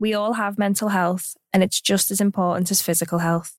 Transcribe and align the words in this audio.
We 0.00 0.14
all 0.14 0.32
have 0.32 0.58
mental 0.58 0.88
health, 0.88 1.36
and 1.52 1.62
it's 1.62 1.78
just 1.78 2.10
as 2.10 2.22
important 2.22 2.70
as 2.70 2.80
physical 2.80 3.18
health. 3.18 3.58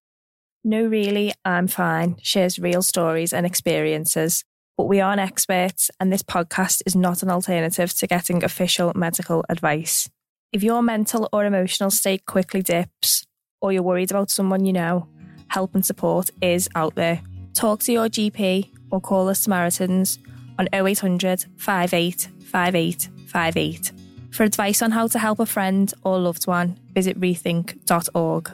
No, 0.63 0.85
really, 0.85 1.33
I'm 1.45 1.67
fine 1.67 2.17
shares 2.21 2.57
real 2.57 2.81
stories 2.81 3.31
and 3.31 3.45
experiences, 3.45 4.43
but 4.75 4.85
we 4.85 4.99
aren't 4.99 5.21
experts, 5.21 5.91
and 5.99 6.11
this 6.11 6.23
podcast 6.23 6.81
is 6.87 6.95
not 6.95 7.21
an 7.21 7.29
alternative 7.29 7.93
to 7.93 8.07
getting 8.07 8.43
official 8.43 8.91
medical 8.95 9.45
advice. 9.49 10.09
If 10.51 10.63
your 10.63 10.81
mental 10.81 11.29
or 11.31 11.45
emotional 11.45 11.91
state 11.91 12.25
quickly 12.25 12.63
dips, 12.63 13.23
or 13.61 13.71
you're 13.71 13.83
worried 13.83 14.09
about 14.09 14.31
someone 14.31 14.65
you 14.65 14.73
know, 14.73 15.07
help 15.49 15.75
and 15.75 15.85
support 15.85 16.31
is 16.41 16.67
out 16.73 16.95
there. 16.95 17.21
Talk 17.53 17.81
to 17.81 17.91
your 17.91 18.09
GP 18.09 18.71
or 18.89 18.99
call 18.99 19.27
the 19.27 19.35
Samaritans 19.35 20.17
on 20.57 20.67
0800 20.73 21.45
58 21.57 22.29
58 22.41 23.09
58. 23.27 24.00
For 24.31 24.43
advice 24.43 24.81
on 24.81 24.91
how 24.91 25.07
to 25.07 25.19
help 25.19 25.39
a 25.39 25.45
friend 25.45 25.93
or 26.03 26.17
loved 26.17 26.47
one, 26.47 26.79
visit 26.93 27.19
rethink.org. 27.19 28.51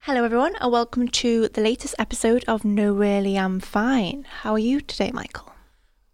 Hello, 0.00 0.24
everyone, 0.24 0.56
and 0.56 0.72
welcome 0.72 1.08
to 1.08 1.48
the 1.48 1.60
latest 1.60 1.94
episode 1.98 2.44
of 2.48 2.64
No 2.64 2.94
Really 2.94 3.38
I'm 3.38 3.60
Fine. 3.60 4.26
How 4.40 4.52
are 4.52 4.58
you 4.58 4.80
today, 4.80 5.10
Michael? 5.12 5.52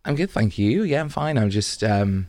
I'm 0.04 0.16
good, 0.16 0.30
thank 0.30 0.58
you. 0.58 0.82
Yeah, 0.82 1.00
I'm 1.00 1.08
fine. 1.08 1.38
I'm 1.38 1.50
just 1.50 1.84
um, 1.84 2.26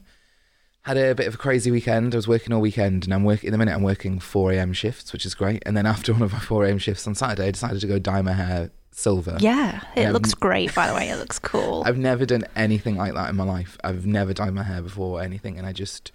had 0.89 0.97
a 0.97 1.15
bit 1.15 1.27
of 1.27 1.35
a 1.35 1.37
crazy 1.37 1.71
weekend. 1.71 2.13
I 2.13 2.17
was 2.17 2.27
working 2.27 2.51
all 2.53 2.61
weekend, 2.61 3.05
and 3.05 3.13
I'm 3.13 3.23
working 3.23 3.47
in 3.47 3.51
the 3.51 3.57
minute. 3.57 3.73
I'm 3.75 3.83
working 3.83 4.19
4 4.19 4.53
a.m. 4.53 4.73
shifts, 4.73 5.13
which 5.13 5.25
is 5.25 5.35
great. 5.35 5.61
And 5.65 5.77
then 5.77 5.85
after 5.85 6.11
one 6.13 6.21
of 6.23 6.33
my 6.33 6.39
4 6.39 6.65
a.m. 6.65 6.77
shifts 6.79 7.05
on 7.07 7.15
Saturday, 7.15 7.47
I 7.47 7.51
decided 7.51 7.79
to 7.81 7.87
go 7.87 7.99
dye 7.99 8.21
my 8.21 8.33
hair 8.33 8.71
silver. 8.91 9.37
Yeah, 9.39 9.81
it 9.95 10.05
Um, 10.05 10.13
looks 10.13 10.33
great, 10.33 10.73
by 10.75 10.87
the 10.87 10.93
way. 10.93 11.09
It 11.09 11.15
looks 11.19 11.39
cool. 11.39 11.83
I've 11.85 11.97
never 11.97 12.25
done 12.25 12.43
anything 12.55 12.95
like 12.97 13.13
that 13.13 13.29
in 13.29 13.35
my 13.35 13.43
life. 13.45 13.77
I've 13.83 14.05
never 14.05 14.33
dyed 14.33 14.53
my 14.53 14.63
hair 14.63 14.81
before 14.81 15.19
or 15.19 15.23
anything, 15.23 15.57
and 15.57 15.65
I 15.67 15.73
just 15.73 16.11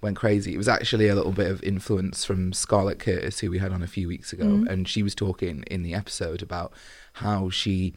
went 0.00 0.16
crazy. 0.16 0.54
It 0.54 0.58
was 0.58 0.68
actually 0.68 1.08
a 1.08 1.14
little 1.14 1.32
bit 1.32 1.50
of 1.50 1.62
influence 1.64 2.24
from 2.24 2.52
Scarlett 2.52 2.98
Curtis, 3.00 3.40
who 3.40 3.50
we 3.50 3.58
had 3.58 3.72
on 3.72 3.82
a 3.82 3.88
few 3.88 4.06
weeks 4.08 4.32
ago, 4.32 4.44
Mm. 4.44 4.68
and 4.68 4.86
she 4.88 5.02
was 5.02 5.14
talking 5.14 5.64
in 5.68 5.82
the 5.82 5.94
episode 5.94 6.42
about 6.42 6.72
how 7.14 7.50
she 7.50 7.94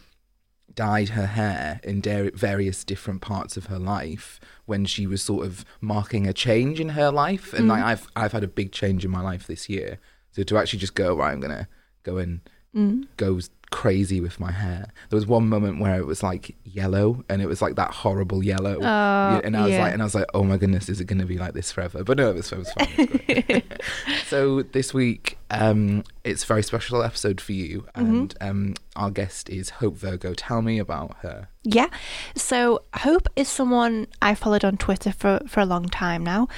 dyed 0.76 1.10
her 1.10 1.26
hair 1.26 1.80
in 1.84 2.02
various 2.34 2.84
different 2.84 3.22
parts 3.22 3.58
of 3.58 3.66
her 3.68 3.80
life 3.80 4.40
when 4.66 4.86
she 4.86 5.06
was 5.08 5.22
sort 5.22 5.46
of 5.46 5.66
marking 5.80 6.28
a 6.28 6.34
change 6.34 6.80
in 6.80 6.90
her 6.90 7.12
life 7.12 7.54
and 7.54 7.66
Mm. 7.66 7.70
like 7.70 7.84
I've 7.84 8.08
I've 8.16 8.32
had 8.32 8.44
a 8.44 8.48
big 8.48 8.72
change 8.72 9.04
in 9.06 9.12
my 9.12 9.22
life 9.22 9.48
this 9.48 9.70
year 9.70 10.00
so 10.32 10.44
to 10.44 10.58
actually 10.58 10.80
just 10.80 10.96
go 10.96 11.16
right 11.16 11.32
I'm 11.32 11.40
gonna 11.40 11.68
go 12.04 12.18
and 12.18 12.42
Mm. 12.76 13.08
go 13.18 13.40
crazy 13.70 14.20
with 14.20 14.38
my 14.38 14.52
hair 14.52 14.88
there 15.10 15.16
was 15.18 15.26
one 15.26 15.48
moment 15.48 15.80
where 15.80 15.96
it 15.98 16.06
was 16.06 16.22
like 16.22 16.56
yellow 16.66 17.24
and 17.30 17.42
it 17.42 17.46
was 17.48 17.62
like 17.62 17.76
that 17.76 17.92
horrible 17.92 18.44
yellow 18.44 18.78
Oh, 18.82 19.42
and 19.46 19.56
I 19.56 19.62
was 19.64 19.72
yeah. 19.72 19.82
like 19.84 19.94
and 19.94 20.02
I 20.02 20.06
was 20.06 20.14
like 20.16 20.26
oh 20.34 20.44
my 20.44 20.58
goodness 20.58 20.90
is 20.90 21.00
it 21.00 21.06
gonna 21.06 21.26
be 21.26 21.38
like 21.38 21.54
this 21.54 21.72
forever 21.72 22.04
but 22.04 22.18
no 22.18 22.32
it 22.32 22.36
was, 22.36 22.52
it 22.52 22.58
was 22.58 22.72
fine 22.74 22.88
It 23.30 23.64
was 24.10 24.18
so 24.28 24.62
this 24.64 24.94
week 24.94 25.38
um 25.52 26.04
it's 26.26 26.44
a 26.44 26.48
very 26.48 26.64
special 26.64 27.02
episode 27.02 27.40
for 27.40 27.54
you 27.54 27.86
Mm-hmm. 27.96 28.16
and 28.16 28.36
um 28.42 28.74
our 28.98 29.10
guest 29.10 29.50
is 29.50 29.70
Hope 29.70 29.96
Virgo 29.96 30.34
tell 30.34 30.62
me 30.62 30.78
about 30.80 31.16
her 31.22 31.48
Yeah. 31.64 31.88
So 32.36 32.84
Hope 32.96 33.28
is 33.38 33.48
someone 33.48 34.08
I 34.22 34.36
followed 34.36 34.66
on 34.66 34.76
Twitter 34.78 35.14
for, 35.14 35.40
for 35.48 35.62
a 35.62 35.66
long 35.66 35.86
time 35.88 36.24
now, 36.26 36.50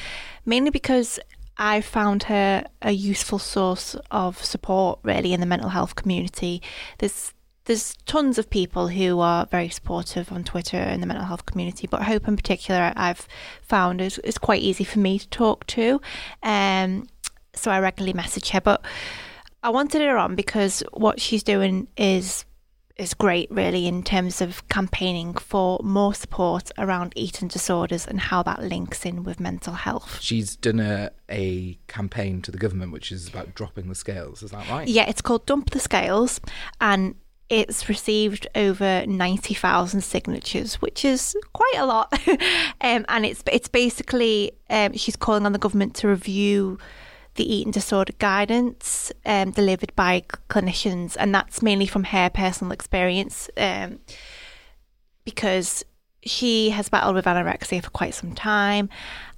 mainly 0.45 0.71
because 0.71 1.19
I 1.57 1.81
found 1.81 2.23
her 2.23 2.65
a 2.81 2.91
useful 2.91 3.39
source 3.39 3.95
of 4.11 4.43
support 4.43 4.99
really 5.03 5.33
in 5.33 5.39
the 5.39 5.45
mental 5.45 5.69
health 5.69 5.95
community. 5.95 6.61
There's 6.97 7.33
there's 7.65 7.95
tons 8.05 8.37
of 8.37 8.49
people 8.49 8.89
who 8.89 9.21
are 9.21 9.45
very 9.45 9.69
supportive 9.69 10.33
on 10.33 10.43
Twitter 10.43 10.77
in 10.77 10.99
the 10.99 11.07
mental 11.07 11.25
health 11.25 11.45
community, 11.45 11.87
but 11.87 12.03
Hope 12.03 12.27
in 12.27 12.35
particular 12.35 12.91
I've 12.97 13.25
found 13.61 14.01
is, 14.01 14.19
is 14.19 14.37
quite 14.37 14.61
easy 14.61 14.83
for 14.83 14.99
me 14.99 15.17
to 15.19 15.29
talk 15.29 15.65
to. 15.67 16.01
Um 16.41 17.07
so 17.55 17.71
I 17.71 17.79
regularly 17.79 18.13
message 18.13 18.49
her. 18.49 18.61
But 18.61 18.83
I 19.61 19.69
wanted 19.69 20.01
her 20.01 20.17
on 20.17 20.35
because 20.35 20.83
what 20.91 21.21
she's 21.21 21.43
doing 21.43 21.87
is 21.95 22.45
is 22.97 23.13
great, 23.13 23.49
really, 23.49 23.87
in 23.87 24.03
terms 24.03 24.39
of 24.41 24.67
campaigning 24.69 25.33
for 25.33 25.79
more 25.83 26.13
support 26.13 26.71
around 26.77 27.13
eating 27.15 27.47
disorders 27.47 28.05
and 28.05 28.19
how 28.19 28.43
that 28.43 28.61
links 28.61 29.05
in 29.05 29.23
with 29.23 29.39
mental 29.39 29.73
health. 29.73 30.19
she's 30.21 30.55
done 30.55 30.79
a, 30.79 31.09
a 31.29 31.77
campaign 31.87 32.41
to 32.41 32.51
the 32.51 32.57
government 32.57 32.91
which 32.91 33.11
is 33.11 33.27
about 33.27 33.55
dropping 33.55 33.89
the 33.89 33.95
scales 33.95 34.43
is 34.43 34.51
that 34.51 34.69
right 34.69 34.87
Yeah, 34.87 35.09
it's 35.09 35.21
called 35.21 35.45
Dump 35.45 35.71
the 35.71 35.79
Scales, 35.79 36.39
and 36.79 37.15
it's 37.49 37.89
received 37.89 38.47
over 38.55 39.05
ninety 39.05 39.53
thousand 39.53 40.01
signatures, 40.01 40.75
which 40.75 41.03
is 41.03 41.35
quite 41.53 41.75
a 41.77 41.85
lot. 41.85 42.13
um, 42.81 43.05
and 43.09 43.25
it's 43.25 43.43
it's 43.51 43.67
basically 43.67 44.51
um, 44.69 44.93
she's 44.93 45.15
calling 45.15 45.45
on 45.45 45.53
the 45.53 45.59
government 45.59 45.95
to 45.95 46.07
review 46.07 46.77
the 47.35 47.53
eating 47.53 47.71
disorder 47.71 48.13
guidance 48.19 49.11
um, 49.25 49.51
delivered 49.51 49.95
by 49.95 50.23
clinicians, 50.49 51.15
and 51.19 51.33
that's 51.33 51.61
mainly 51.61 51.87
from 51.87 52.05
her 52.05 52.29
personal 52.29 52.71
experience, 52.71 53.49
um, 53.57 53.99
because 55.25 55.83
she 56.23 56.69
has 56.69 56.89
battled 56.89 57.15
with 57.15 57.25
anorexia 57.25 57.83
for 57.83 57.89
quite 57.89 58.13
some 58.13 58.33
time, 58.33 58.89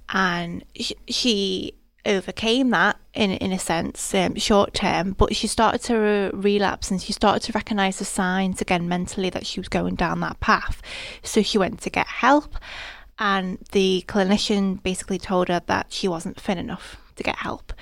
and 0.08 0.64
sh- 0.78 0.92
she 1.08 1.72
overcame 2.04 2.70
that 2.70 2.96
in 3.14 3.32
in 3.32 3.50
a 3.50 3.58
sense, 3.58 4.14
um, 4.14 4.34
short 4.36 4.74
term. 4.74 5.12
But 5.12 5.34
she 5.34 5.46
started 5.46 5.80
to 5.82 5.96
re- 5.96 6.30
relapse, 6.32 6.90
and 6.90 7.00
she 7.00 7.12
started 7.12 7.42
to 7.44 7.52
recognise 7.52 7.98
the 7.98 8.04
signs 8.04 8.60
again 8.60 8.88
mentally 8.88 9.30
that 9.30 9.46
she 9.46 9.58
was 9.58 9.68
going 9.68 9.94
down 9.94 10.20
that 10.20 10.38
path. 10.40 10.82
So 11.22 11.42
she 11.42 11.58
went 11.58 11.80
to 11.82 11.90
get 11.90 12.06
help, 12.06 12.56
and 13.18 13.58
the 13.72 14.04
clinician 14.06 14.82
basically 14.82 15.18
told 15.18 15.48
her 15.48 15.62
that 15.66 15.86
she 15.90 16.08
wasn't 16.08 16.38
thin 16.38 16.58
enough 16.58 16.98
to 17.16 17.22
get 17.22 17.36
help. 17.36 17.72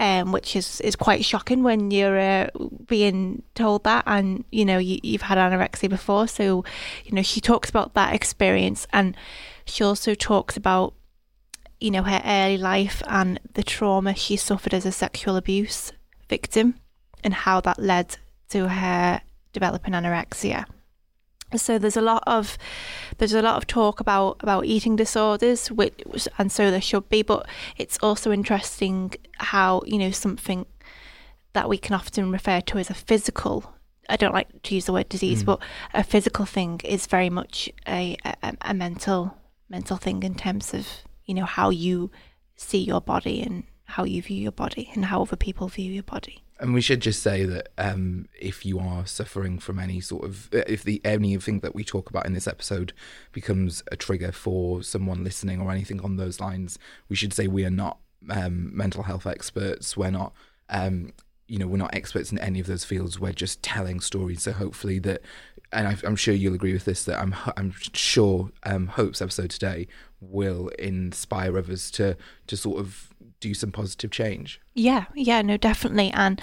Um, 0.00 0.30
which 0.30 0.54
is, 0.54 0.80
is 0.82 0.94
quite 0.94 1.24
shocking 1.24 1.64
when 1.64 1.90
you're 1.90 2.20
uh, 2.20 2.46
being 2.86 3.42
told 3.56 3.82
that, 3.82 4.04
and 4.06 4.44
you 4.52 4.64
know 4.64 4.78
you, 4.78 5.00
you've 5.02 5.22
had 5.22 5.38
anorexia 5.38 5.90
before. 5.90 6.28
So, 6.28 6.64
you 7.04 7.12
know 7.12 7.22
she 7.22 7.40
talks 7.40 7.68
about 7.68 7.94
that 7.94 8.14
experience, 8.14 8.86
and 8.92 9.16
she 9.64 9.82
also 9.82 10.14
talks 10.14 10.56
about 10.56 10.94
you 11.80 11.90
know 11.90 12.04
her 12.04 12.22
early 12.24 12.58
life 12.58 13.02
and 13.08 13.40
the 13.54 13.64
trauma 13.64 14.14
she 14.14 14.36
suffered 14.36 14.72
as 14.72 14.86
a 14.86 14.92
sexual 14.92 15.34
abuse 15.34 15.90
victim, 16.28 16.76
and 17.24 17.34
how 17.34 17.60
that 17.62 17.80
led 17.80 18.18
to 18.50 18.68
her 18.68 19.20
developing 19.52 19.94
anorexia. 19.94 20.64
So 21.56 21.78
there's 21.78 21.96
a 21.96 22.02
lot 22.02 22.22
of 22.26 22.58
there's 23.18 23.32
a 23.32 23.42
lot 23.42 23.56
of 23.56 23.66
talk 23.66 24.00
about 24.00 24.36
about 24.40 24.66
eating 24.66 24.96
disorders, 24.96 25.70
which 25.70 26.28
and 26.38 26.52
so 26.52 26.70
there 26.70 26.80
should 26.80 27.08
be, 27.08 27.22
but 27.22 27.46
it's 27.76 27.98
also 28.02 28.30
interesting 28.32 29.14
how 29.38 29.82
you 29.86 29.98
know 29.98 30.10
something 30.10 30.66
that 31.54 31.68
we 31.68 31.78
can 31.78 31.94
often 31.94 32.30
refer 32.30 32.60
to 32.60 32.78
as 32.78 32.90
a 32.90 32.94
physical. 32.94 33.72
I 34.10 34.16
don't 34.16 34.34
like 34.34 34.62
to 34.62 34.74
use 34.74 34.86
the 34.86 34.92
word 34.92 35.08
disease, 35.08 35.42
Mm. 35.42 35.46
but 35.46 35.60
a 35.94 36.02
physical 36.04 36.44
thing 36.46 36.80
is 36.84 37.06
very 37.06 37.30
much 37.30 37.70
a, 37.86 38.16
a 38.24 38.52
a 38.60 38.74
mental 38.74 39.34
mental 39.70 39.96
thing 39.96 40.22
in 40.22 40.34
terms 40.34 40.74
of 40.74 40.86
you 41.24 41.34
know 41.34 41.44
how 41.46 41.70
you 41.70 42.10
see 42.56 42.78
your 42.78 43.00
body 43.00 43.42
and 43.42 43.64
how 43.84 44.04
you 44.04 44.20
view 44.20 44.36
your 44.42 44.52
body 44.52 44.90
and 44.94 45.06
how 45.06 45.22
other 45.22 45.36
people 45.36 45.68
view 45.68 45.90
your 45.92 46.02
body. 46.02 46.42
And 46.60 46.74
we 46.74 46.80
should 46.80 47.00
just 47.00 47.22
say 47.22 47.44
that 47.44 47.68
um, 47.78 48.26
if 48.38 48.66
you 48.66 48.80
are 48.80 49.06
suffering 49.06 49.60
from 49.60 49.78
any 49.78 50.00
sort 50.00 50.24
of, 50.24 50.48
if 50.52 50.82
the 50.82 51.00
anything 51.04 51.60
that 51.60 51.74
we 51.74 51.84
talk 51.84 52.10
about 52.10 52.26
in 52.26 52.32
this 52.32 52.48
episode 52.48 52.92
becomes 53.30 53.84
a 53.92 53.96
trigger 53.96 54.32
for 54.32 54.82
someone 54.82 55.22
listening 55.22 55.60
or 55.60 55.70
anything 55.70 56.00
on 56.00 56.16
those 56.16 56.40
lines, 56.40 56.76
we 57.08 57.14
should 57.14 57.32
say 57.32 57.46
we 57.46 57.64
are 57.64 57.70
not 57.70 57.98
um, 58.28 58.76
mental 58.76 59.04
health 59.04 59.26
experts. 59.26 59.96
We're 59.96 60.10
not, 60.10 60.32
um, 60.68 61.12
you 61.46 61.60
know, 61.60 61.68
we're 61.68 61.76
not 61.76 61.94
experts 61.94 62.32
in 62.32 62.38
any 62.40 62.58
of 62.58 62.66
those 62.66 62.84
fields. 62.84 63.20
We're 63.20 63.32
just 63.32 63.62
telling 63.62 64.00
stories. 64.00 64.42
So 64.42 64.50
hopefully 64.50 64.98
that, 65.00 65.22
and 65.72 65.86
I, 65.86 65.96
I'm 66.04 66.16
sure 66.16 66.34
you'll 66.34 66.54
agree 66.54 66.72
with 66.72 66.86
this, 66.86 67.04
that 67.04 67.20
I'm, 67.20 67.36
I'm 67.56 67.72
sure 67.92 68.50
um, 68.64 68.88
Hope's 68.88 69.22
episode 69.22 69.50
today 69.50 69.86
will 70.20 70.68
inspire 70.80 71.56
others 71.56 71.92
to 71.92 72.16
to 72.48 72.56
sort 72.56 72.80
of 72.80 73.14
do 73.40 73.54
some 73.54 73.72
positive 73.72 74.10
change. 74.10 74.60
Yeah, 74.74 75.06
yeah, 75.14 75.42
no, 75.42 75.56
definitely. 75.56 76.10
And, 76.10 76.40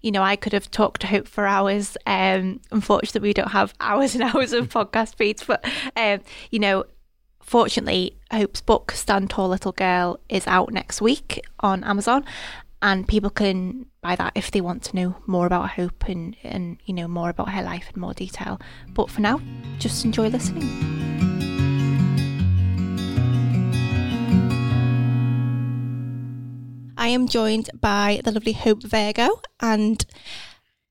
you 0.00 0.10
know, 0.10 0.22
I 0.22 0.36
could 0.36 0.52
have 0.52 0.70
talked 0.70 1.02
to 1.02 1.06
Hope 1.06 1.28
for 1.28 1.46
hours. 1.46 1.96
Um, 2.06 2.60
unfortunately, 2.70 3.28
we 3.28 3.34
don't 3.34 3.50
have 3.52 3.74
hours 3.80 4.14
and 4.14 4.24
hours 4.24 4.52
of 4.52 4.68
podcast 4.70 5.16
feeds, 5.16 5.44
but, 5.44 5.64
um, 5.96 6.20
you 6.50 6.58
know, 6.58 6.84
fortunately, 7.40 8.16
Hope's 8.32 8.60
book, 8.60 8.92
Stand 8.92 9.30
Tall 9.30 9.48
Little 9.48 9.72
Girl, 9.72 10.20
is 10.28 10.46
out 10.46 10.72
next 10.72 11.00
week 11.00 11.44
on 11.60 11.84
Amazon. 11.84 12.24
And 12.82 13.06
people 13.06 13.28
can 13.28 13.86
buy 14.00 14.16
that 14.16 14.32
if 14.34 14.50
they 14.50 14.62
want 14.62 14.82
to 14.84 14.96
know 14.96 15.16
more 15.26 15.44
about 15.44 15.70
Hope 15.70 16.08
and, 16.08 16.34
and 16.42 16.78
you 16.86 16.94
know, 16.94 17.06
more 17.06 17.28
about 17.28 17.50
her 17.50 17.62
life 17.62 17.90
in 17.94 18.00
more 18.00 18.14
detail. 18.14 18.58
But 18.88 19.10
for 19.10 19.20
now, 19.20 19.40
just 19.78 20.04
enjoy 20.06 20.28
listening. 20.28 21.19
I 27.00 27.08
am 27.08 27.28
joined 27.28 27.70
by 27.80 28.20
the 28.24 28.30
lovely 28.30 28.52
Hope 28.52 28.82
Virgo, 28.82 29.40
and 29.58 30.04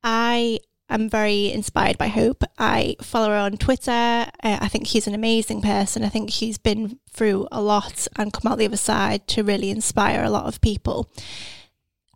I 0.04 0.58
am 0.90 1.08
very 1.08 1.52
inspired 1.52 2.00
by 2.00 2.08
Hope. 2.08 2.44
I 2.58 2.96
follow 3.00 3.30
her 3.30 3.36
on 3.36 3.58
Twitter. 3.58 3.92
Uh, 3.92 4.58
I 4.60 4.68
think 4.70 4.88
she's 4.88 5.06
an 5.06 5.14
amazing 5.14 5.62
person. 5.62 6.04
I 6.04 6.10
think 6.10 6.32
she's 6.32 6.58
been 6.58 6.98
through 7.12 7.48
a 7.52 7.62
lot 7.62 8.08
and 8.16 8.34
come 8.34 8.52
out 8.52 8.58
the 8.58 8.66
other 8.66 8.76
side 8.76 9.28
to 9.28 9.44
really 9.44 9.70
inspire 9.70 10.24
a 10.24 10.32
lot 10.32 10.48
of 10.48 10.62
people. 10.62 11.12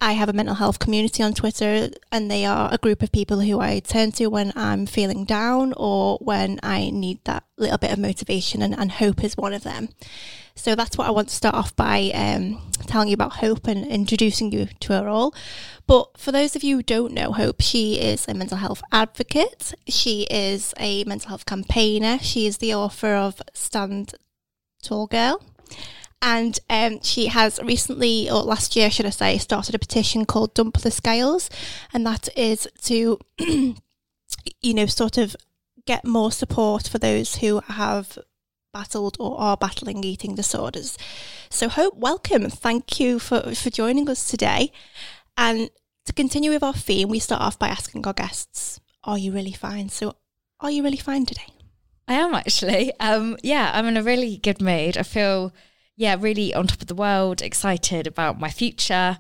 I 0.04 0.12
have 0.14 0.28
a 0.28 0.34
mental 0.34 0.56
health 0.56 0.80
community 0.80 1.24
on 1.24 1.34
Twitter, 1.34 1.90
and 2.12 2.30
they 2.30 2.44
are 2.46 2.68
a 2.74 2.78
group 2.78 3.02
of 3.02 3.14
people 3.14 3.40
who 3.40 3.62
I 3.62 3.80
turn 3.80 4.12
to 4.14 4.28
when 4.28 4.52
I'm 4.54 4.86
feeling 4.86 5.24
down 5.24 5.74
or 5.78 6.18
when 6.18 6.60
I 6.62 6.90
need 6.90 7.24
that 7.24 7.46
little 7.58 7.78
bit 7.78 7.94
of 7.94 8.00
motivation, 8.00 8.62
and, 8.62 8.78
and 8.78 8.92
Hope 8.92 9.24
is 9.24 9.38
one 9.38 9.54
of 9.54 9.64
them. 9.64 9.88
So 10.56 10.76
that's 10.76 10.98
what 10.98 11.08
I 11.08 11.12
want 11.12 11.30
to 11.30 11.36
start 11.36 11.56
off 11.56 11.74
by 11.78 12.12
um, 12.14 12.62
telling 12.86 13.08
you 13.08 13.14
about 13.14 13.38
Hope 13.38 13.66
and 13.66 13.88
introducing 13.88 14.52
you 14.52 14.68
to 14.82 14.92
her 14.92 15.08
all. 15.08 15.34
But 15.88 16.18
for 16.18 16.34
those 16.34 16.58
of 16.58 16.66
you 16.66 16.76
who 16.76 16.84
don't 16.84 17.14
know 17.14 17.32
Hope, 17.32 17.62
she 17.62 17.98
is 17.98 18.28
a 18.28 18.34
mental 18.34 18.58
health 18.58 18.84
advocate. 18.92 19.74
She 19.88 20.24
is 20.24 20.74
a 20.78 21.06
mental 21.06 21.30
health 21.30 21.46
campaigner. 21.46 22.20
She 22.20 22.46
is 22.46 22.58
the 22.58 22.76
author 22.76 23.16
of 23.16 23.42
Stand 23.54 24.16
Tall 24.82 25.08
Girl. 25.08 25.42
And 26.26 26.58
um, 26.70 27.02
she 27.04 27.28
has 27.28 27.60
recently, 27.62 28.32
or 28.32 28.44
last 28.44 28.78
year, 28.78 28.90
should 28.90 29.06
I 29.06 29.10
say, 29.10 29.38
started 29.38 29.76
a 29.76 29.80
petition 29.80 30.24
called 30.24 30.54
Dump 30.54 30.78
the 30.78 30.90
Scales. 30.90 31.50
And 31.94 32.06
that 32.06 32.30
is 32.38 32.66
to, 32.84 33.20
you 33.38 33.76
know, 34.64 34.86
sort 34.86 35.18
of 35.18 35.36
get 35.86 36.06
more 36.06 36.32
support 36.32 36.88
for 36.88 36.98
those 36.98 37.36
who 37.36 37.60
have 37.68 38.18
battled 38.74 39.18
or 39.20 39.38
are 39.38 39.58
battling 39.58 40.02
eating 40.06 40.34
disorders. 40.34 40.98
So, 41.50 41.68
Hope, 41.68 41.98
welcome. 41.98 42.50
Thank 42.50 43.02
you 43.02 43.20
for, 43.20 43.54
for 43.54 43.70
joining 43.70 44.10
us 44.10 44.26
today. 44.26 44.72
And 45.36 45.72
to 46.06 46.14
continue 46.14 46.52
with 46.52 46.64
our 46.64 46.74
theme, 46.74 47.10
we 47.10 47.20
start 47.20 47.42
off 47.42 47.60
by 47.60 47.68
asking 47.68 48.08
our 48.08 48.14
guests, 48.14 48.80
Are 49.04 49.18
you 49.18 49.34
really 49.34 49.52
fine? 49.52 49.90
So, 49.90 50.16
are 50.62 50.72
you 50.72 50.84
really 50.84 50.96
fine 50.96 51.26
today? 51.26 51.48
I 52.08 52.14
am 52.14 52.34
actually. 52.34 52.98
Um, 53.02 53.38
yeah, 53.44 53.72
I'm 53.74 53.88
in 53.88 53.98
a 53.98 54.04
really 54.04 54.38
good 54.38 54.62
mood. 54.62 54.98
I 54.98 55.04
feel, 55.04 55.54
yeah, 55.96 56.16
really 56.20 56.54
on 56.54 56.68
top 56.68 56.82
of 56.82 56.88
the 56.88 56.96
world, 56.96 57.42
excited 57.42 58.08
about 58.08 58.40
my 58.40 58.50
future. 58.50 59.18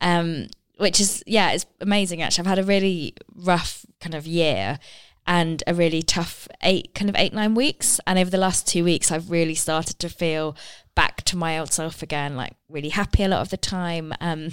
Um, 0.00 0.48
which 0.78 0.98
is, 0.98 1.22
yeah, 1.26 1.52
it's 1.52 1.66
amazing 1.80 2.22
actually. 2.22 2.42
I've 2.42 2.56
had 2.56 2.58
a 2.58 2.64
really 2.64 3.14
rough 3.36 3.86
kind 4.00 4.14
of 4.14 4.26
year 4.26 4.78
and 5.26 5.62
a 5.66 5.74
really 5.74 6.02
tough 6.02 6.48
eight 6.62 6.94
kind 6.94 7.08
of 7.08 7.16
eight 7.16 7.32
nine 7.32 7.54
weeks 7.54 8.00
and 8.06 8.18
over 8.18 8.30
the 8.30 8.38
last 8.38 8.66
two 8.66 8.82
weeks 8.82 9.12
i've 9.12 9.30
really 9.30 9.54
started 9.54 9.98
to 9.98 10.08
feel 10.08 10.56
back 10.94 11.22
to 11.22 11.36
my 11.36 11.58
old 11.58 11.72
self 11.72 12.02
again 12.02 12.36
like 12.36 12.54
really 12.68 12.90
happy 12.90 13.22
a 13.22 13.28
lot 13.28 13.40
of 13.40 13.48
the 13.48 13.56
time 13.56 14.12
um, 14.20 14.50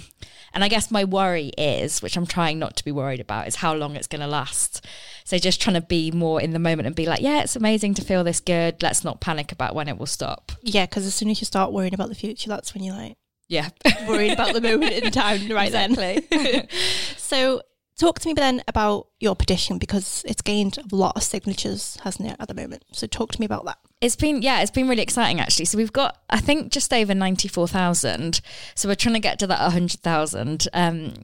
and 0.54 0.64
i 0.64 0.68
guess 0.68 0.90
my 0.90 1.04
worry 1.04 1.52
is 1.58 2.00
which 2.00 2.16
i'm 2.16 2.26
trying 2.26 2.58
not 2.58 2.76
to 2.76 2.84
be 2.84 2.92
worried 2.92 3.20
about 3.20 3.46
is 3.46 3.56
how 3.56 3.74
long 3.74 3.94
it's 3.94 4.06
going 4.06 4.20
to 4.20 4.26
last 4.26 4.84
so 5.24 5.36
just 5.38 5.60
trying 5.60 5.74
to 5.74 5.80
be 5.80 6.10
more 6.10 6.40
in 6.40 6.52
the 6.52 6.58
moment 6.58 6.86
and 6.86 6.96
be 6.96 7.06
like 7.06 7.20
yeah 7.20 7.42
it's 7.42 7.56
amazing 7.56 7.92
to 7.92 8.02
feel 8.02 8.24
this 8.24 8.40
good 8.40 8.82
let's 8.82 9.04
not 9.04 9.20
panic 9.20 9.52
about 9.52 9.74
when 9.74 9.88
it 9.88 9.98
will 9.98 10.06
stop 10.06 10.52
yeah 10.62 10.86
because 10.86 11.06
as 11.06 11.14
soon 11.14 11.28
as 11.28 11.40
you 11.40 11.44
start 11.44 11.72
worrying 11.72 11.94
about 11.94 12.08
the 12.08 12.14
future 12.14 12.48
that's 12.48 12.74
when 12.74 12.82
you're 12.82 12.96
like 12.96 13.16
yeah 13.48 13.68
worried 14.08 14.32
about 14.32 14.54
the 14.54 14.60
moment 14.60 14.92
in 14.92 15.10
time 15.10 15.46
right 15.50 15.66
exactly. 15.66 16.26
then 16.30 16.68
so 17.16 17.60
Talk 18.00 18.18
to 18.20 18.28
me 18.28 18.32
then 18.32 18.62
about 18.66 19.08
your 19.20 19.36
petition 19.36 19.76
because 19.76 20.24
it's 20.26 20.40
gained 20.40 20.78
a 20.78 20.96
lot 20.96 21.16
of 21.16 21.22
signatures, 21.22 21.98
hasn't 22.02 22.30
it, 22.30 22.36
at 22.40 22.48
the 22.48 22.54
moment? 22.54 22.82
So 22.92 23.06
talk 23.06 23.30
to 23.32 23.38
me 23.38 23.44
about 23.44 23.66
that. 23.66 23.76
It's 24.00 24.16
been 24.16 24.40
yeah, 24.40 24.62
it's 24.62 24.70
been 24.70 24.88
really 24.88 25.02
exciting 25.02 25.40
actually. 25.40 25.66
So 25.66 25.76
we've 25.76 25.92
got 25.92 26.18
I 26.30 26.40
think 26.40 26.72
just 26.72 26.92
over 26.92 27.14
ninety 27.14 27.48
four 27.48 27.68
thousand. 27.68 28.40
So 28.74 28.88
we're 28.88 28.94
trying 28.94 29.14
to 29.14 29.20
get 29.20 29.38
to 29.40 29.46
that 29.48 29.72
hundred 29.72 30.00
thousand. 30.00 30.68
Um, 30.72 31.14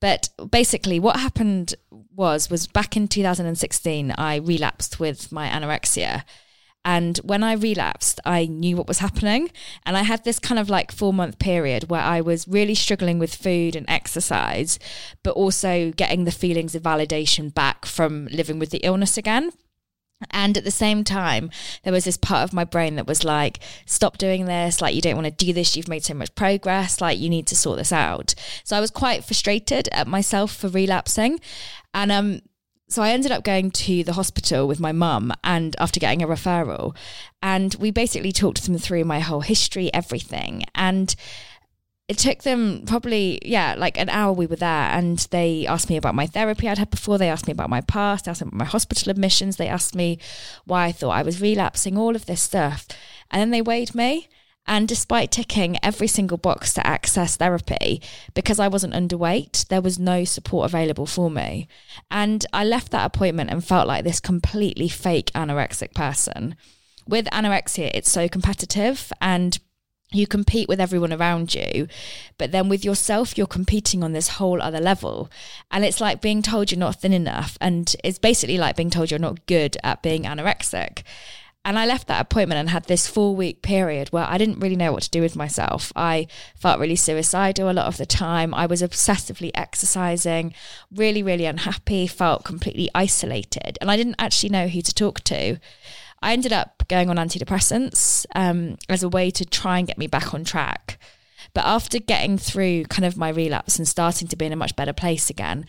but 0.00 0.28
basically, 0.50 0.98
what 1.00 1.16
happened 1.16 1.74
was 2.14 2.50
was 2.50 2.66
back 2.66 2.96
in 2.96 3.08
two 3.08 3.22
thousand 3.22 3.46
and 3.46 3.56
sixteen, 3.56 4.12
I 4.18 4.36
relapsed 4.36 5.00
with 5.00 5.32
my 5.32 5.48
anorexia, 5.48 6.24
and 6.84 7.18
when 7.18 7.42
I 7.42 7.52
relapsed, 7.52 8.20
I 8.24 8.46
knew 8.46 8.76
what 8.76 8.88
was 8.88 8.98
happening. 8.98 9.50
And 9.86 9.96
I 9.96 10.02
had 10.02 10.24
this 10.24 10.38
kind 10.38 10.58
of 10.58 10.68
like 10.68 10.92
four 10.92 11.12
month 11.12 11.38
period 11.38 11.88
where 11.88 12.02
I 12.02 12.20
was 12.20 12.48
really 12.48 12.74
struggling 12.74 13.18
with 13.18 13.34
food 13.34 13.76
and 13.76 13.88
exercise, 13.88 14.78
but 15.22 15.30
also 15.30 15.92
getting 15.92 16.24
the 16.24 16.30
feelings 16.32 16.74
of 16.74 16.82
validation 16.82 17.54
back 17.54 17.86
from 17.86 18.26
living 18.26 18.58
with 18.58 18.70
the 18.70 18.78
illness 18.78 19.16
again. 19.16 19.52
And 20.30 20.56
at 20.56 20.64
the 20.64 20.70
same 20.70 21.04
time, 21.04 21.50
there 21.82 21.92
was 21.92 22.04
this 22.04 22.16
part 22.16 22.44
of 22.44 22.52
my 22.52 22.64
brain 22.64 22.96
that 22.96 23.06
was 23.06 23.24
like, 23.24 23.60
stop 23.86 24.18
doing 24.18 24.46
this. 24.46 24.80
Like, 24.80 24.94
you 24.94 25.00
don't 25.00 25.16
want 25.16 25.26
to 25.26 25.44
do 25.44 25.52
this. 25.52 25.76
You've 25.76 25.88
made 25.88 26.04
so 26.04 26.14
much 26.14 26.34
progress. 26.34 27.00
Like, 27.00 27.18
you 27.18 27.28
need 27.28 27.46
to 27.48 27.56
sort 27.56 27.78
this 27.78 27.92
out. 27.92 28.34
So 28.64 28.76
I 28.76 28.80
was 28.80 28.90
quite 28.90 29.24
frustrated 29.24 29.88
at 29.92 30.06
myself 30.06 30.54
for 30.54 30.68
relapsing. 30.68 31.40
And 31.94 32.10
um, 32.10 32.40
so 32.92 33.02
I 33.02 33.10
ended 33.10 33.32
up 33.32 33.42
going 33.42 33.70
to 33.70 34.04
the 34.04 34.12
hospital 34.12 34.68
with 34.68 34.78
my 34.78 34.92
mum 34.92 35.32
and 35.42 35.74
after 35.78 35.98
getting 35.98 36.22
a 36.22 36.26
referral 36.26 36.94
and 37.42 37.74
we 37.76 37.90
basically 37.90 38.32
talked 38.32 38.62
them 38.64 38.76
through 38.76 39.04
my 39.04 39.20
whole 39.20 39.40
history 39.40 39.92
everything 39.94 40.64
and 40.74 41.16
it 42.12 42.18
took 42.18 42.42
them 42.42 42.82
probably 42.84 43.38
yeah 43.42 43.74
like 43.78 43.98
an 43.98 44.10
hour 44.10 44.34
we 44.34 44.44
were 44.44 44.56
there 44.56 44.90
and 44.90 45.26
they 45.30 45.66
asked 45.66 45.88
me 45.88 45.96
about 45.96 46.14
my 46.14 46.26
therapy 46.26 46.68
I'd 46.68 46.76
had 46.76 46.90
before 46.90 47.16
they 47.16 47.30
asked 47.30 47.46
me 47.46 47.52
about 47.52 47.70
my 47.70 47.80
past 47.80 48.26
they 48.26 48.30
asked 48.30 48.42
me 48.42 48.48
about 48.48 48.58
my 48.58 48.66
hospital 48.66 49.10
admissions 49.10 49.56
they 49.56 49.66
asked 49.66 49.94
me 49.94 50.18
why 50.66 50.84
I 50.84 50.92
thought 50.92 51.12
I 51.12 51.22
was 51.22 51.40
relapsing 51.40 51.96
all 51.96 52.14
of 52.14 52.26
this 52.26 52.42
stuff 52.42 52.86
and 53.30 53.40
then 53.40 53.50
they 53.50 53.62
weighed 53.62 53.94
me 53.94 54.28
and 54.66 54.86
despite 54.86 55.30
ticking 55.30 55.78
every 55.82 56.06
single 56.06 56.36
box 56.36 56.72
to 56.74 56.86
access 56.86 57.36
therapy, 57.36 58.00
because 58.32 58.60
I 58.60 58.68
wasn't 58.68 58.94
underweight, 58.94 59.66
there 59.66 59.80
was 59.80 59.98
no 59.98 60.22
support 60.22 60.66
available 60.66 61.04
for 61.04 61.28
me. 61.28 61.66
And 62.12 62.46
I 62.52 62.62
left 62.62 62.92
that 62.92 63.04
appointment 63.04 63.50
and 63.50 63.64
felt 63.64 63.88
like 63.88 64.04
this 64.04 64.20
completely 64.20 64.88
fake 64.88 65.32
anorexic 65.34 65.94
person. 65.94 66.54
With 67.08 67.26
anorexia, 67.32 67.90
it's 67.92 68.12
so 68.12 68.28
competitive 68.28 69.12
and 69.20 69.58
you 70.14 70.26
compete 70.26 70.68
with 70.68 70.80
everyone 70.80 71.12
around 71.12 71.54
you, 71.54 71.86
but 72.38 72.52
then 72.52 72.68
with 72.68 72.84
yourself, 72.84 73.36
you're 73.36 73.46
competing 73.46 74.02
on 74.02 74.12
this 74.12 74.28
whole 74.28 74.60
other 74.60 74.80
level. 74.80 75.30
And 75.70 75.84
it's 75.84 76.00
like 76.00 76.20
being 76.20 76.42
told 76.42 76.70
you're 76.70 76.78
not 76.78 77.00
thin 77.00 77.12
enough. 77.12 77.56
And 77.60 77.94
it's 78.04 78.18
basically 78.18 78.58
like 78.58 78.76
being 78.76 78.90
told 78.90 79.10
you're 79.10 79.20
not 79.20 79.46
good 79.46 79.76
at 79.82 80.02
being 80.02 80.24
anorexic. 80.24 81.02
And 81.64 81.78
I 81.78 81.86
left 81.86 82.08
that 82.08 82.20
appointment 82.20 82.58
and 82.58 82.70
had 82.70 82.86
this 82.86 83.06
four 83.06 83.36
week 83.36 83.62
period 83.62 84.08
where 84.08 84.26
I 84.26 84.36
didn't 84.36 84.58
really 84.58 84.74
know 84.74 84.92
what 84.92 85.04
to 85.04 85.10
do 85.10 85.20
with 85.20 85.36
myself. 85.36 85.92
I 85.94 86.26
felt 86.56 86.80
really 86.80 86.96
suicidal 86.96 87.70
a 87.70 87.72
lot 87.72 87.86
of 87.86 87.98
the 87.98 88.06
time. 88.06 88.52
I 88.52 88.66
was 88.66 88.82
obsessively 88.82 89.52
exercising, 89.54 90.54
really, 90.92 91.22
really 91.22 91.46
unhappy, 91.46 92.08
felt 92.08 92.44
completely 92.44 92.90
isolated, 92.94 93.78
and 93.80 93.90
I 93.90 93.96
didn't 93.96 94.16
actually 94.18 94.50
know 94.50 94.66
who 94.66 94.82
to 94.82 94.94
talk 94.94 95.20
to. 95.24 95.58
I 96.22 96.32
ended 96.32 96.52
up 96.52 96.84
going 96.88 97.10
on 97.10 97.16
antidepressants 97.16 98.26
um, 98.34 98.76
as 98.88 99.02
a 99.02 99.08
way 99.08 99.30
to 99.32 99.44
try 99.44 99.78
and 99.78 99.86
get 99.86 99.98
me 99.98 100.06
back 100.06 100.32
on 100.32 100.44
track. 100.44 100.98
But 101.54 101.64
after 101.64 101.98
getting 101.98 102.38
through 102.38 102.84
kind 102.84 103.04
of 103.04 103.16
my 103.16 103.28
relapse 103.28 103.78
and 103.78 103.86
starting 103.86 104.28
to 104.28 104.36
be 104.36 104.46
in 104.46 104.52
a 104.52 104.56
much 104.56 104.76
better 104.76 104.92
place 104.92 105.28
again, 105.28 105.66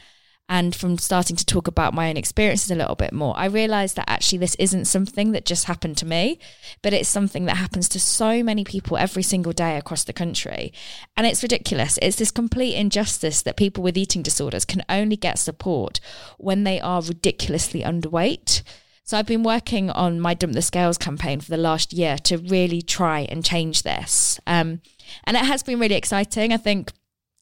and 0.49 0.75
from 0.75 0.97
starting 0.97 1.37
to 1.37 1.45
talk 1.45 1.67
about 1.67 1.93
my 1.93 2.09
own 2.09 2.17
experiences 2.17 2.69
a 2.69 2.75
little 2.75 2.95
bit 2.95 3.13
more, 3.13 3.33
I 3.37 3.45
realized 3.45 3.95
that 3.95 4.09
actually 4.09 4.39
this 4.39 4.55
isn't 4.55 4.85
something 4.85 5.31
that 5.31 5.45
just 5.45 5.65
happened 5.65 5.97
to 5.97 6.05
me, 6.05 6.37
but 6.81 6.93
it's 6.93 7.07
something 7.07 7.45
that 7.45 7.57
happens 7.57 7.87
to 7.89 7.99
so 7.99 8.43
many 8.43 8.63
people 8.65 8.97
every 8.97 9.23
single 9.23 9.53
day 9.53 9.77
across 9.77 10.03
the 10.03 10.13
country. 10.13 10.73
And 11.15 11.25
it's 11.25 11.43
ridiculous. 11.43 11.97
It's 12.01 12.17
this 12.17 12.29
complete 12.29 12.75
injustice 12.75 13.41
that 13.41 13.55
people 13.55 13.83
with 13.83 13.97
eating 13.97 14.21
disorders 14.21 14.65
can 14.65 14.83
only 14.89 15.15
get 15.15 15.39
support 15.39 16.01
when 16.37 16.65
they 16.65 16.79
are 16.79 17.01
ridiculously 17.01 17.81
underweight. 17.81 18.63
So 19.03 19.17
I've 19.17 19.27
been 19.27 19.43
working 19.43 19.89
on 19.89 20.19
my 20.19 20.33
Dump 20.33 20.53
the 20.53 20.61
Scales 20.61 20.97
campaign 20.97 21.41
for 21.41 21.51
the 21.51 21.57
last 21.57 21.91
year 21.91 22.17
to 22.19 22.37
really 22.37 22.81
try 22.81 23.21
and 23.21 23.43
change 23.43 23.83
this. 23.83 24.39
Um, 24.47 24.81
and 25.25 25.35
it 25.35 25.45
has 25.45 25.61
been 25.61 25.79
really 25.79 25.95
exciting. 25.95 26.53
I 26.53 26.57
think 26.57 26.91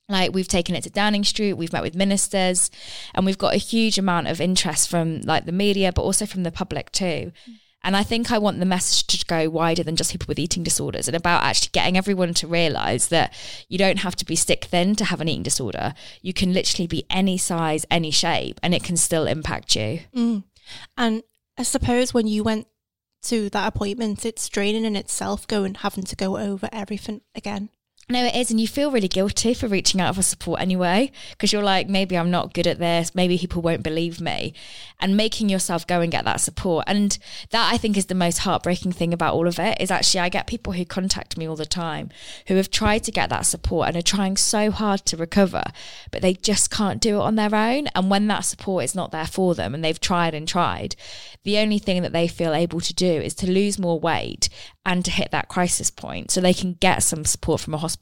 like 0.09 0.33
we've 0.33 0.47
taken 0.47 0.75
it 0.75 0.83
to 0.83 0.89
Downing 0.89 1.23
Street, 1.23 1.53
we've 1.53 1.71
met 1.71 1.83
with 1.83 1.95
ministers, 1.95 2.71
and 3.13 3.25
we've 3.25 3.37
got 3.37 3.53
a 3.53 3.57
huge 3.57 3.97
amount 3.97 4.27
of 4.27 4.41
interest 4.41 4.89
from 4.89 5.21
like 5.21 5.45
the 5.45 5.51
media, 5.51 5.91
but 5.93 6.01
also 6.01 6.25
from 6.25 6.43
the 6.43 6.51
public 6.51 6.91
too. 6.91 7.31
And 7.83 7.95
I 7.95 8.03
think 8.03 8.31
I 8.31 8.37
want 8.37 8.59
the 8.59 8.65
message 8.65 9.07
to 9.07 9.25
go 9.25 9.49
wider 9.49 9.83
than 9.83 9.95
just 9.95 10.11
people 10.11 10.27
with 10.27 10.37
eating 10.37 10.63
disorders 10.63 11.07
and 11.07 11.17
about 11.17 11.43
actually 11.43 11.69
getting 11.71 11.97
everyone 11.97 12.33
to 12.35 12.47
realize 12.47 13.07
that 13.07 13.33
you 13.69 13.77
don't 13.77 13.99
have 13.99 14.15
to 14.17 14.25
be 14.25 14.35
stick 14.35 14.65
thin 14.65 14.95
to 14.97 15.05
have 15.05 15.19
an 15.19 15.27
eating 15.27 15.41
disorder. 15.41 15.95
You 16.21 16.33
can 16.33 16.53
literally 16.53 16.85
be 16.87 17.05
any 17.09 17.37
size, 17.39 17.85
any 17.89 18.11
shape, 18.11 18.59
and 18.61 18.75
it 18.75 18.83
can 18.83 18.97
still 18.97 19.25
impact 19.25 19.75
you. 19.75 20.01
Mm. 20.15 20.43
And 20.95 21.23
I 21.57 21.63
suppose 21.63 22.13
when 22.13 22.27
you 22.27 22.43
went 22.43 22.67
to 23.23 23.49
that 23.51 23.67
appointment, 23.67 24.25
it's 24.25 24.49
draining 24.49 24.85
in 24.85 24.95
itself 24.95 25.47
going 25.47 25.75
having 25.75 26.03
to 26.05 26.15
go 26.15 26.37
over 26.37 26.69
everything 26.71 27.21
again. 27.35 27.69
No, 28.11 28.25
it 28.25 28.35
is. 28.35 28.51
And 28.51 28.59
you 28.59 28.67
feel 28.67 28.91
really 28.91 29.07
guilty 29.07 29.53
for 29.53 29.67
reaching 29.67 30.01
out 30.01 30.15
for 30.15 30.21
support 30.21 30.59
anyway, 30.59 31.13
because 31.29 31.53
you're 31.53 31.63
like, 31.63 31.87
maybe 31.87 32.17
I'm 32.17 32.29
not 32.29 32.53
good 32.53 32.67
at 32.67 32.77
this. 32.77 33.15
Maybe 33.15 33.37
people 33.37 33.61
won't 33.61 33.83
believe 33.83 34.19
me. 34.19 34.53
And 34.99 35.15
making 35.15 35.47
yourself 35.47 35.87
go 35.87 36.01
and 36.01 36.11
get 36.11 36.25
that 36.25 36.41
support. 36.41 36.83
And 36.87 37.17
that 37.51 37.73
I 37.73 37.77
think 37.77 37.95
is 37.95 38.07
the 38.07 38.13
most 38.13 38.39
heartbreaking 38.39 38.91
thing 38.91 39.13
about 39.13 39.33
all 39.33 39.47
of 39.47 39.59
it 39.59 39.77
is 39.79 39.89
actually 39.89 40.19
I 40.19 40.27
get 40.27 40.45
people 40.45 40.73
who 40.73 40.83
contact 40.83 41.37
me 41.37 41.47
all 41.47 41.55
the 41.55 41.65
time 41.65 42.09
who 42.47 42.55
have 42.55 42.69
tried 42.69 43.05
to 43.05 43.11
get 43.11 43.29
that 43.29 43.45
support 43.45 43.87
and 43.87 43.95
are 43.95 44.01
trying 44.01 44.35
so 44.35 44.71
hard 44.71 45.05
to 45.05 45.15
recover, 45.15 45.63
but 46.11 46.21
they 46.21 46.33
just 46.33 46.69
can't 46.69 46.99
do 46.99 47.15
it 47.15 47.21
on 47.23 47.35
their 47.35 47.55
own. 47.55 47.87
And 47.95 48.09
when 48.09 48.27
that 48.27 48.41
support 48.41 48.83
is 48.83 48.93
not 48.93 49.11
there 49.13 49.25
for 49.25 49.55
them 49.55 49.73
and 49.73 49.85
they've 49.85 49.99
tried 49.99 50.33
and 50.33 50.45
tried, 50.45 50.97
the 51.43 51.59
only 51.59 51.79
thing 51.79 52.01
that 52.01 52.11
they 52.11 52.27
feel 52.27 52.53
able 52.53 52.81
to 52.81 52.93
do 52.93 53.07
is 53.07 53.33
to 53.35 53.49
lose 53.49 53.79
more 53.79 53.99
weight 53.99 54.49
and 54.85 55.05
to 55.05 55.11
hit 55.11 55.31
that 55.31 55.47
crisis 55.47 55.89
point 55.89 56.31
so 56.31 56.41
they 56.41 56.53
can 56.53 56.73
get 56.73 57.03
some 57.03 57.23
support 57.23 57.61
from 57.61 57.73
a 57.73 57.77
hospital. 57.77 58.00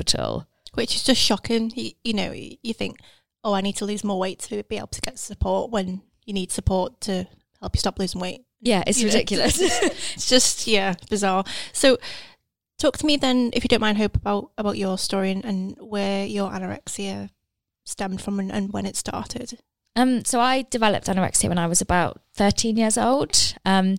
Which 0.74 0.96
is 0.96 1.04
just 1.04 1.22
shocking. 1.22 1.72
You, 1.76 1.92
you 2.04 2.14
know, 2.14 2.32
you 2.32 2.74
think, 2.74 3.00
oh, 3.44 3.54
I 3.54 3.62
need 3.62 3.76
to 3.78 3.86
lose 3.86 4.04
more 4.04 4.20
weight 4.20 4.40
to 4.40 4.64
be 4.64 4.78
able 4.78 4.88
to 4.88 5.02
get 5.02 5.18
support 5.18 5.72
when 5.72 6.02
you 6.26 6.34
need 6.34 6.52
support 6.52 7.02
to 7.02 7.28
help 7.60 7.76
you 7.76 7.80
stop 7.80 8.00
losing 8.00 8.22
weight. 8.22 8.46
Yeah, 8.62 8.84
it's 8.86 9.02
You 9.02 9.08
ridiculous. 9.08 9.60
it's 9.62 10.30
just, 10.30 10.68
yeah, 10.68 10.96
bizarre. 11.10 11.44
So, 11.74 11.98
talk 12.78 12.98
to 12.98 13.06
me 13.06 13.18
then, 13.18 13.52
if 13.54 13.64
you 13.64 13.68
don't 13.68 13.82
mind, 13.82 13.98
Hope, 13.98 14.16
about, 14.16 14.52
about 14.58 14.78
your 14.78 14.98
story 14.98 15.32
and, 15.32 15.46
and 15.46 15.78
where 15.80 16.26
your 16.26 16.52
anorexia 16.52 17.30
stemmed 17.86 18.22
from 18.22 18.40
and, 18.40 18.52
and 18.52 18.74
when 18.74 18.86
it 18.86 18.96
started. 18.96 19.60
Um, 19.96 20.24
so 20.24 20.40
I 20.40 20.66
developed 20.70 21.08
anorexia 21.08 21.50
when 21.50 21.58
I 21.58 21.68
was 21.68 21.82
about 21.82 22.22
13 22.36 22.78
years 22.78 22.98
old. 22.98 23.56
Um, 23.66 23.98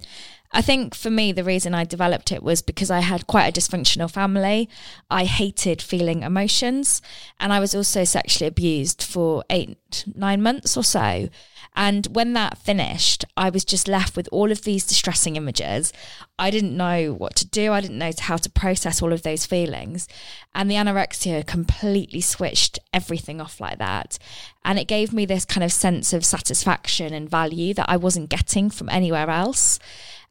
I 0.52 0.62
think 0.62 0.96
for 0.96 1.10
me, 1.10 1.30
the 1.30 1.44
reason 1.44 1.74
I 1.74 1.84
developed 1.84 2.32
it 2.32 2.42
was 2.42 2.60
because 2.60 2.90
I 2.90 3.00
had 3.00 3.28
quite 3.28 3.46
a 3.46 3.60
dysfunctional 3.60 4.10
family. 4.10 4.68
I 5.08 5.24
hated 5.24 5.80
feeling 5.80 6.24
emotions, 6.24 7.00
and 7.38 7.52
I 7.52 7.60
was 7.60 7.74
also 7.74 8.02
sexually 8.02 8.48
abused 8.48 9.00
for 9.02 9.44
eight, 9.48 10.04
nine 10.12 10.42
months 10.42 10.76
or 10.76 10.82
so. 10.82 11.28
And 11.76 12.08
when 12.08 12.32
that 12.32 12.58
finished, 12.58 13.24
I 13.36 13.48
was 13.48 13.64
just 13.64 13.86
left 13.86 14.16
with 14.16 14.28
all 14.32 14.50
of 14.50 14.62
these 14.62 14.84
distressing 14.84 15.36
images. 15.36 15.92
I 16.36 16.50
didn't 16.50 16.76
know 16.76 17.12
what 17.12 17.36
to 17.36 17.46
do. 17.46 17.72
I 17.72 17.80
didn't 17.80 17.98
know 17.98 18.10
how 18.18 18.36
to 18.38 18.50
process 18.50 19.00
all 19.00 19.12
of 19.12 19.22
those 19.22 19.46
feelings. 19.46 20.08
And 20.52 20.68
the 20.68 20.74
anorexia 20.74 21.46
completely 21.46 22.22
switched 22.22 22.80
everything 22.92 23.40
off 23.40 23.60
like 23.60 23.78
that. 23.78 24.18
And 24.64 24.80
it 24.80 24.88
gave 24.88 25.12
me 25.12 25.26
this 25.26 25.44
kind 25.44 25.62
of 25.62 25.70
sense 25.70 26.12
of 26.12 26.24
satisfaction 26.24 27.14
and 27.14 27.30
value 27.30 27.72
that 27.74 27.88
I 27.88 27.96
wasn't 27.96 28.30
getting 28.30 28.68
from 28.68 28.88
anywhere 28.88 29.30
else 29.30 29.78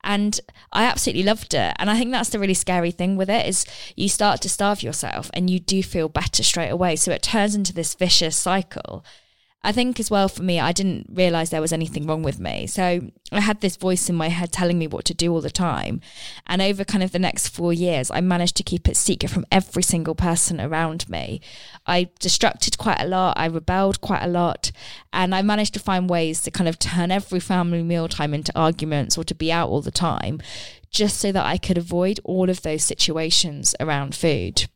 and 0.03 0.39
I 0.72 0.84
absolutely 0.84 1.24
loved 1.24 1.53
it. 1.53 1.74
And 1.77 1.89
I 1.89 1.98
think 1.98 2.12
that's 2.12 2.29
the 2.29 2.39
really 2.39 2.53
scary 2.53 2.91
thing 2.91 3.15
with 3.15 3.29
it 3.29 3.46
is 3.46 3.65
you 3.96 4.10
start 4.10 4.41
to 4.41 4.50
starve 4.50 4.84
yourself 4.84 5.29
and 5.34 5.50
you 5.50 5.60
do 5.60 5.84
feel 5.84 6.10
better 6.10 6.44
straight 6.44 6.70
away. 6.70 6.96
So 6.96 7.12
it 7.12 7.22
turns 7.22 7.56
into 7.56 7.74
this 7.74 7.96
vicious 7.96 8.38
cycle. 8.38 9.03
I 9.62 9.74
think 9.74 10.00
as 10.00 10.10
well 10.10 10.30
for 10.30 10.42
me, 10.42 10.58
I 10.58 10.72
didn't 10.72 11.08
realize 11.12 11.50
there 11.50 11.60
was 11.60 11.74
anything 11.74 12.08
wrong 12.08 12.24
with 12.24 12.39
me. 12.39 12.66
So 12.66 13.01
I 13.34 13.42
had 13.42 13.60
this 13.60 13.75
voice 13.75 14.10
in 14.10 14.16
my 14.16 14.30
head 14.30 14.54
telling 14.54 14.80
me 14.80 14.88
what 14.88 15.04
to 15.06 15.13
do 15.13 15.34
all 15.34 15.42
the 15.42 15.50
time. 15.50 16.00
And 16.48 16.62
over 16.62 16.86
kind 16.86 17.04
of 17.04 17.12
the 17.12 17.20
next 17.20 17.50
four 17.50 17.74
years, 17.74 18.10
I 18.10 18.22
managed 18.22 18.56
to 18.58 18.63
keep 18.63 18.88
it 18.88 18.96
secret 18.96 19.30
from 19.30 19.46
every 19.51 19.84
single 19.84 20.16
person 20.16 20.62
around 20.62 21.10
me. 21.10 21.42
I 21.86 22.10
destructed 22.22 22.78
quite 22.78 23.01
a 23.01 23.08
lot. 23.08 23.38
I 23.38 23.48
rebelled 23.48 24.00
quite 24.00 24.24
a 24.24 24.30
lot. 24.30 24.72
And 25.12 25.36
I 25.36 25.42
managed 25.42 25.74
to 25.74 25.82
find 25.82 26.10
ways 26.10 26.42
to 26.44 26.51
kind 26.51 26.70
of 26.70 26.80
turn 26.80 27.12
every 27.12 27.42
family 27.42 27.84
mealtime 27.84 28.34
into 28.34 28.58
arguments 28.58 29.18
or 29.18 29.25
to 29.25 29.36
be 29.36 29.51
out 29.51 29.68
all 29.68 29.82
the 29.82 29.92
time, 29.92 30.42
just 30.89 31.18
so 31.18 31.34
that 31.34 31.46
I 31.46 31.58
could 31.58 31.78
avoid 31.78 32.22
all 32.24 32.50
of 32.50 32.62
those 32.62 32.84
situations 32.84 33.75
around 33.82 34.16
food. 34.16 34.70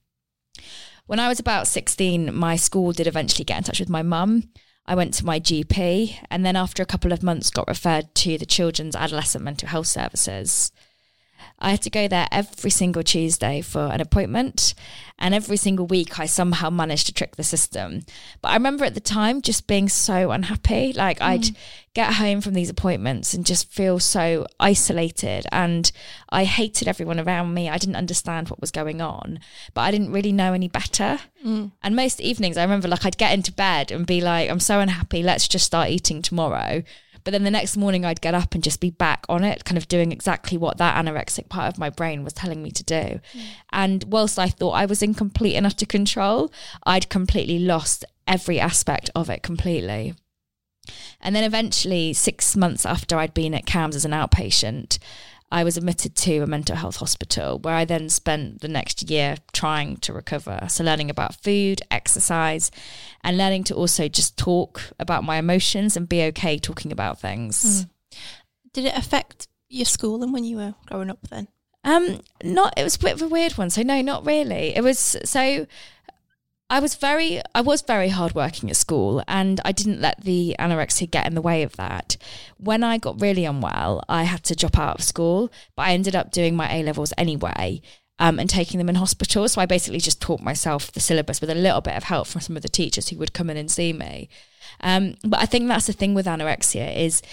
When 1.06 1.20
I 1.20 1.30
was 1.30 1.40
about 1.40 1.68
16, 1.68 2.36
my 2.36 2.58
school 2.58 2.92
did 2.92 3.08
eventually 3.08 3.46
get 3.46 3.58
in 3.58 3.64
touch 3.64 3.80
with 3.80 3.90
my 3.90 4.04
mum. 4.04 4.50
I 4.86 4.96
went 4.96 5.14
to 5.16 5.26
my 5.26 5.40
GP 5.40 6.18
and 6.30 6.46
then 6.46 6.56
after 6.56 6.84
a 6.84 6.88
couple 6.88 7.14
of 7.14 7.24
months 7.24 7.50
got 7.50 7.68
referred 7.68 8.14
to 8.16 8.38
the 8.38 8.46
Children's 8.46 8.96
Adolescent 8.96 9.44
Mental 9.44 9.70
Health 9.70 9.88
Services. 9.88 10.72
I 11.64 11.72
had 11.72 11.82
to 11.84 11.90
go 11.90 12.08
there 12.08 12.28
every 12.32 12.70
single 12.70 13.04
Tuesday 13.04 13.62
for 13.62 13.88
an 13.88 14.02
appointment, 14.02 14.74
and 15.18 15.34
every 15.34 15.58
single 15.58 15.88
week 15.88 16.20
I 16.20 16.26
somehow 16.26 16.70
managed 16.70 17.06
to 17.08 17.14
trick 17.14 17.36
the 17.38 17.44
system. 17.44 18.02
But 18.42 18.50
I 18.50 18.56
remember 18.56 18.84
at 18.84 18.94
the 18.94 19.00
time 19.00 19.42
just 19.42 19.66
being 19.66 19.88
so 19.88 20.32
unhappy. 20.32 20.92
Like 20.92 21.20
mm. 21.20 21.26
I'd 21.26 21.46
get 21.94 22.16
home 22.16 22.42
from 22.42 22.54
these 22.54 22.70
appointments 22.70 23.34
and 23.34 23.46
just 23.46 23.72
feel 23.72 24.00
so 24.00 24.46
isolated, 24.60 25.46
and 25.52 25.92
I 26.30 26.44
hated 26.44 26.88
everyone 26.88 27.20
around 27.20 27.54
me. 27.54 27.70
I 27.70 27.78
didn't 27.78 27.96
understand 27.96 28.50
what 28.50 28.60
was 28.60 28.72
going 28.72 29.00
on, 29.00 29.40
but 29.74 29.82
I 29.82 29.92
didn't 29.92 30.12
really 30.12 30.34
know 30.34 30.54
any 30.54 30.68
better. 30.68 31.20
Mm. 31.46 31.72
And 31.82 31.96
most 31.96 32.20
evenings, 32.20 32.58
I 32.58 32.64
remember 32.64 32.90
like 32.90 33.06
I'd 33.06 33.18
get 33.18 33.34
into 33.34 33.54
bed 33.54 33.92
and 33.92 34.06
be 34.06 34.20
like, 34.20 34.50
I'm 34.50 34.60
so 34.60 34.82
unhappy, 34.82 35.24
let's 35.24 35.48
just 35.48 35.66
start 35.66 35.90
eating 35.90 36.22
tomorrow. 36.22 36.84
But 37.24 37.32
then 37.32 37.44
the 37.44 37.52
next 37.52 37.78
morning, 37.78 38.06
I'd 38.06 38.22
get 38.22 38.36
up 38.36 38.54
and 38.54 38.64
just 38.64 38.80
be 38.80 38.90
back 38.90 39.26
on 39.30 39.44
it, 39.44 39.66
kind 39.66 39.78
of 39.78 39.88
doing 39.88 40.12
exactly 40.12 40.58
what 40.58 40.78
that 40.78 41.04
anorexic 41.04 41.50
part 41.50 41.72
of 41.72 41.80
my 41.80 41.90
brain 41.90 42.24
was 42.24 42.34
telling 42.34 42.62
me 42.62 42.72
to 42.72 42.84
do. 42.84 42.94
Mm. 42.94 43.42
And 43.72 44.04
whilst 44.06 44.38
I 44.38 44.50
thought 44.50 44.72
I 44.72 44.86
was 44.86 45.02
in 45.02 45.14
complete 45.14 45.56
and 45.56 45.66
utter 45.66 45.86
control, 45.86 46.52
I'd 46.84 47.10
completely 47.10 47.60
lost 47.60 48.04
every 48.28 48.60
aspect 48.60 49.10
of 49.16 49.30
it 49.30 49.44
completely. 49.44 50.16
And 51.22 51.34
then 51.34 51.46
eventually, 51.46 52.12
six 52.12 52.58
months 52.58 52.86
after 52.86 53.18
I'd 53.18 53.34
been 53.34 53.54
at 53.54 53.66
CAMHS 53.66 53.96
as 53.96 54.06
an 54.06 54.12
outpatient, 54.12 55.00
I 55.54 55.64
was 55.64 55.78
admitted 55.78 56.16
to 56.16 56.40
a 56.40 56.48
mental 56.48 56.76
health 56.76 56.96
hospital 56.96 57.60
where 57.60 57.76
I 57.76 57.86
then 57.86 58.10
spent 58.10 58.62
the 58.62 58.68
next 58.68 59.08
year 59.12 59.36
trying 59.52 59.98
to 59.98 60.12
recover. 60.12 60.66
So, 60.68 60.84
learning 60.84 61.12
about 61.12 61.36
food, 61.44 61.80
exercise, 61.92 62.72
and 63.24 63.38
learning 63.38 63.66
to 63.66 63.76
also 63.76 64.08
just 64.08 64.36
talk 64.36 64.82
about 64.98 65.24
my 65.24 65.38
emotions 65.38 65.96
and 65.96 66.10
be 66.10 66.24
okay 66.24 66.58
talking 66.58 66.92
about 66.92 67.22
things. 67.22 67.86
Mm. 67.86 67.90
Did 68.74 68.86
it 68.86 68.98
affect 68.98 69.48
your 69.70 69.86
schooling 69.86 70.32
when 70.32 70.44
you 70.44 70.58
were 70.58 70.74
growing 70.88 71.12
up 71.12 71.20
then? 71.30 71.48
Um, 71.84 72.22
not. 72.44 72.74
It 72.76 72.84
was 72.84 72.96
a 72.96 73.00
bit 73.00 73.14
of 73.14 73.22
a 73.22 73.28
weird 73.28 73.52
one. 73.54 73.70
So 73.70 73.84
no, 73.84 74.02
not 74.02 74.26
really. 74.26 74.76
It 74.76 74.82
was 74.82 75.18
so. 75.24 75.68
I 76.70 76.80
was 76.80 76.96
very, 76.96 77.42
I 77.54 77.62
was 77.62 77.82
very 77.82 78.10
hardworking 78.10 78.70
at 78.70 78.76
school, 78.76 79.24
and 79.28 79.62
I 79.64 79.72
didn't 79.72 80.02
let 80.02 80.24
the 80.24 80.56
anorexia 80.60 81.10
get 81.10 81.28
in 81.28 81.36
the 81.36 81.42
way 81.42 81.64
of 81.64 81.76
that. 81.76 82.18
When 82.58 82.84
I 82.84 82.98
got 82.98 83.22
really 83.22 83.46
unwell, 83.46 84.04
I 84.10 84.24
had 84.24 84.44
to 84.46 84.56
drop 84.56 84.78
out 84.78 85.00
of 85.00 85.04
school, 85.04 85.52
but 85.76 85.84
I 85.84 85.94
ended 85.94 86.16
up 86.16 86.32
doing 86.32 86.56
my 86.56 86.74
A 86.74 86.84
levels 86.84 87.14
anyway. 87.18 87.82
Um, 88.20 88.38
and 88.38 88.48
taking 88.48 88.78
them 88.78 88.90
in 88.90 88.96
hospital. 88.96 89.48
So 89.50 89.60
I 89.60 89.66
basically 89.66 90.00
just 90.00 90.22
taught 90.22 90.40
myself 90.40 90.92
the 90.92 91.00
syllabus 91.00 91.42
with 91.42 91.50
a 91.50 91.56
little 91.56 91.82
bit 91.82 91.98
of 91.98 92.04
help 92.04 92.28
from 92.28 92.42
some 92.42 92.56
of 92.56 92.62
the 92.62 92.70
teachers 92.70 93.10
who 93.10 93.18
would 93.18 93.34
come 93.34 93.50
in 93.50 93.58
and 93.58 93.70
see 93.70 93.92
me. 93.92 94.30
Um, 94.82 95.16
but 95.24 95.42
I 95.42 95.48
think 95.48 95.68
that's 95.68 95.88
the 95.88 95.94
thing 95.94 96.14
with 96.14 96.28
anorexia 96.28 96.96
is 96.96 97.24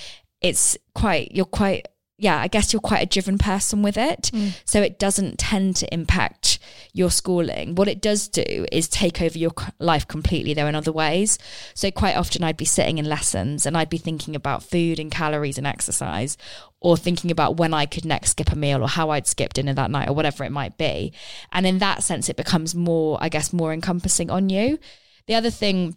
it's 0.41 0.79
quite 0.95 1.33
you're 1.33 1.45
quite 1.45 1.87
yeah, 2.21 2.39
I 2.39 2.49
guess 2.49 2.73
you're 2.73 2.81
quite 2.81 3.03
a 3.03 3.07
driven 3.07 3.39
person 3.39 3.83
with 3.83 3.97
it. 3.97 4.31
Mm. 4.33 4.53
So 4.65 4.83
it 4.83 4.99
doesn't 4.99 5.39
tend 5.39 5.77
to 5.77 5.93
impact 5.93 6.59
your 6.93 7.11
schooling. 7.11 7.75
What 7.75 7.89
it 7.89 8.01
does 8.01 8.29
do 8.29 8.67
is 8.73 8.89
take 8.89 9.23
over 9.23 9.39
your 9.39 9.53
life 9.79 10.07
completely, 10.09 10.55
though, 10.55 10.67
in 10.67 10.75
other 10.75 10.93
ways. 10.93 11.39
So 11.75 11.91
quite 11.91 12.17
often 12.17 12.43
I'd 12.43 12.57
be 12.57 12.65
sitting 12.65 12.99
in 12.99 13.09
lessons 13.09 13.67
and 13.67 13.77
I'd 13.77 13.91
be 13.91 13.99
thinking 13.99 14.35
about 14.35 14.63
food 14.63 14.99
and 14.99 15.11
calories 15.11 15.59
and 15.59 15.67
exercise, 15.67 16.37
or 16.81 16.97
thinking 16.97 17.31
about 17.31 17.57
when 17.57 17.75
I 17.75 17.87
could 17.87 18.05
next 18.05 18.31
skip 18.31 18.51
a 18.53 18.57
meal 18.57 18.83
or 18.83 18.89
how 18.89 19.11
I'd 19.11 19.27
skip 19.27 19.53
dinner 19.53 19.75
that 19.75 19.91
night 19.91 20.09
or 20.09 20.15
whatever 20.15 20.45
it 20.45 20.53
might 20.53 20.79
be. 20.79 21.13
And 21.53 21.67
in 21.67 21.79
that 21.79 22.03
sense, 22.03 22.29
it 22.29 22.37
becomes 22.37 22.75
more, 22.75 23.19
I 23.21 23.29
guess, 23.29 23.53
more 23.53 23.73
encompassing 23.73 24.31
on 24.31 24.49
you. 24.49 24.79
The 25.27 25.35
other 25.35 25.51
thing 25.51 25.97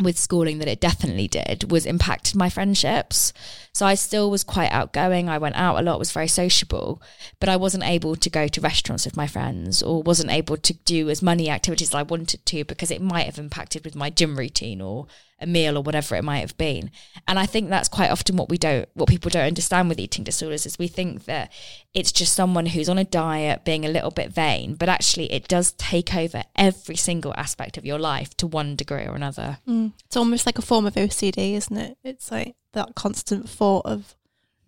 with 0.00 0.18
schooling 0.18 0.58
that 0.58 0.68
it 0.68 0.80
definitely 0.80 1.28
did 1.28 1.70
was 1.70 1.86
impacted 1.86 2.34
my 2.34 2.48
friendships. 2.48 3.32
So 3.72 3.86
I 3.86 3.94
still 3.94 4.30
was 4.30 4.42
quite 4.42 4.70
outgoing. 4.72 5.28
I 5.28 5.38
went 5.38 5.56
out 5.56 5.78
a 5.78 5.82
lot, 5.82 5.98
was 5.98 6.12
very 6.12 6.28
sociable, 6.28 7.00
but 7.38 7.48
I 7.48 7.56
wasn't 7.56 7.84
able 7.84 8.16
to 8.16 8.30
go 8.30 8.48
to 8.48 8.60
restaurants 8.60 9.04
with 9.04 9.16
my 9.16 9.26
friends 9.26 9.82
or 9.82 10.02
wasn't 10.02 10.32
able 10.32 10.56
to 10.56 10.74
do 10.84 11.10
as 11.10 11.22
many 11.22 11.48
activities 11.48 11.90
as 11.90 11.94
I 11.94 12.02
wanted 12.02 12.44
to 12.46 12.64
because 12.64 12.90
it 12.90 13.02
might 13.02 13.26
have 13.26 13.38
impacted 13.38 13.84
with 13.84 13.94
my 13.94 14.10
gym 14.10 14.36
routine 14.36 14.80
or 14.80 15.06
a 15.40 15.46
meal 15.46 15.76
or 15.76 15.82
whatever 15.82 16.14
it 16.14 16.22
might 16.24 16.38
have 16.40 16.56
been. 16.56 16.90
And 17.26 17.38
I 17.38 17.46
think 17.46 17.68
that's 17.68 17.88
quite 17.88 18.10
often 18.10 18.36
what 18.36 18.48
we 18.48 18.56
don't, 18.58 18.88
what 18.94 19.08
people 19.08 19.30
don't 19.30 19.46
understand 19.46 19.88
with 19.88 19.98
eating 19.98 20.24
disorders 20.24 20.64
is 20.64 20.78
we 20.78 20.88
think 20.88 21.24
that 21.24 21.52
it's 21.92 22.12
just 22.12 22.34
someone 22.34 22.66
who's 22.66 22.88
on 22.88 22.98
a 22.98 23.04
diet 23.04 23.64
being 23.64 23.84
a 23.84 23.88
little 23.88 24.10
bit 24.10 24.32
vain, 24.32 24.74
but 24.74 24.88
actually 24.88 25.32
it 25.32 25.48
does 25.48 25.72
take 25.72 26.14
over 26.14 26.44
every 26.56 26.96
single 26.96 27.34
aspect 27.36 27.76
of 27.76 27.84
your 27.84 27.98
life 27.98 28.36
to 28.36 28.46
one 28.46 28.76
degree 28.76 29.04
or 29.04 29.14
another. 29.14 29.58
Mm. 29.68 29.92
It's 30.06 30.16
almost 30.16 30.46
like 30.46 30.58
a 30.58 30.62
form 30.62 30.86
of 30.86 30.94
OCD, 30.94 31.54
isn't 31.54 31.76
it? 31.76 31.98
It's 32.04 32.30
like 32.30 32.54
that 32.72 32.94
constant 32.94 33.48
thought 33.48 33.86
of 33.86 34.14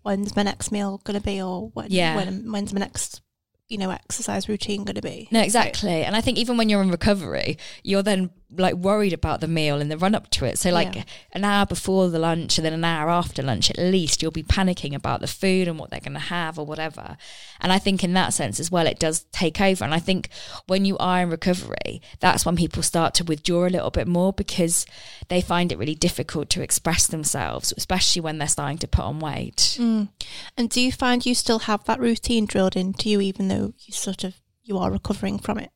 when's 0.02 0.36
my 0.36 0.42
next 0.42 0.70
meal 0.72 1.00
going 1.04 1.18
to 1.18 1.24
be 1.24 1.40
or 1.40 1.68
when, 1.74 1.86
Yeah. 1.90 2.16
when 2.16 2.52
when's 2.52 2.72
my 2.72 2.80
next 2.80 3.22
you 3.68 3.78
know 3.78 3.90
exercise 3.90 4.48
routine 4.48 4.84
going 4.84 4.94
to 4.94 5.02
be. 5.02 5.26
No, 5.32 5.40
exactly. 5.40 6.04
And 6.04 6.14
I 6.14 6.20
think 6.20 6.38
even 6.38 6.56
when 6.56 6.68
you're 6.68 6.82
in 6.82 6.90
recovery, 6.90 7.58
you're 7.82 8.02
then 8.04 8.30
like 8.56 8.74
worried 8.74 9.12
about 9.12 9.40
the 9.40 9.48
meal 9.48 9.80
in 9.80 9.88
the 9.88 9.98
run 9.98 10.14
up 10.14 10.30
to 10.30 10.44
it. 10.44 10.58
So 10.58 10.70
like 10.70 10.94
Yeah. 10.94 11.04
an 11.32 11.44
hour 11.44 11.66
before 11.66 12.08
the 12.08 12.18
lunch 12.18 12.58
and 12.58 12.64
then 12.64 12.72
an 12.72 12.84
hour 12.84 13.10
after 13.10 13.42
lunch, 13.42 13.70
at 13.70 13.78
least 13.78 14.22
you'll 14.22 14.30
be 14.30 14.42
panicking 14.42 14.94
about 14.94 15.20
the 15.20 15.26
food 15.26 15.68
and 15.68 15.78
what 15.78 15.90
they're 15.90 16.00
going 16.00 16.12
to 16.14 16.18
have 16.18 16.58
or 16.58 16.66
whatever. 16.66 17.16
And 17.60 17.72
I 17.72 17.78
think 17.78 18.02
in 18.02 18.12
that 18.14 18.34
sense 18.34 18.58
as 18.60 18.70
well, 18.70 18.86
it 18.86 18.98
does 18.98 19.24
take 19.32 19.60
over. 19.60 19.84
And 19.84 19.94
I 19.94 19.98
think 19.98 20.28
when 20.66 20.84
you 20.84 20.96
are 20.98 21.22
in 21.22 21.30
recovery, 21.30 22.00
that's 22.20 22.44
when 22.46 22.56
people 22.56 22.82
start 22.82 23.14
to 23.14 23.24
withdraw 23.24 23.66
a 23.66 23.68
little 23.68 23.90
bit 23.90 24.06
more 24.08 24.32
because 24.32 24.86
they 25.28 25.40
find 25.40 25.72
it 25.72 25.78
really 25.78 25.94
difficult 25.94 26.50
to 26.50 26.62
express 26.62 27.06
themselves, 27.06 27.72
especially 27.76 28.22
when 28.22 28.38
they're 28.38 28.48
starting 28.48 28.78
to 28.78 28.88
put 28.88 29.04
on 29.04 29.20
weight. 29.20 29.76
Mm. 29.80 30.08
And 30.56 30.70
do 30.70 30.80
you 30.80 30.92
find 30.92 31.24
you 31.24 31.34
still 31.34 31.60
have 31.60 31.84
that 31.84 32.00
routine 32.00 32.46
drilled 32.46 32.76
into 32.76 33.08
you, 33.10 33.20
even 33.20 33.48
though 33.48 33.74
you 33.78 33.92
sort 33.92 34.24
of 34.24 34.34
you 34.62 34.78
are 34.78 34.90
recovering 34.90 35.38
from 35.38 35.58
it? 35.58 35.70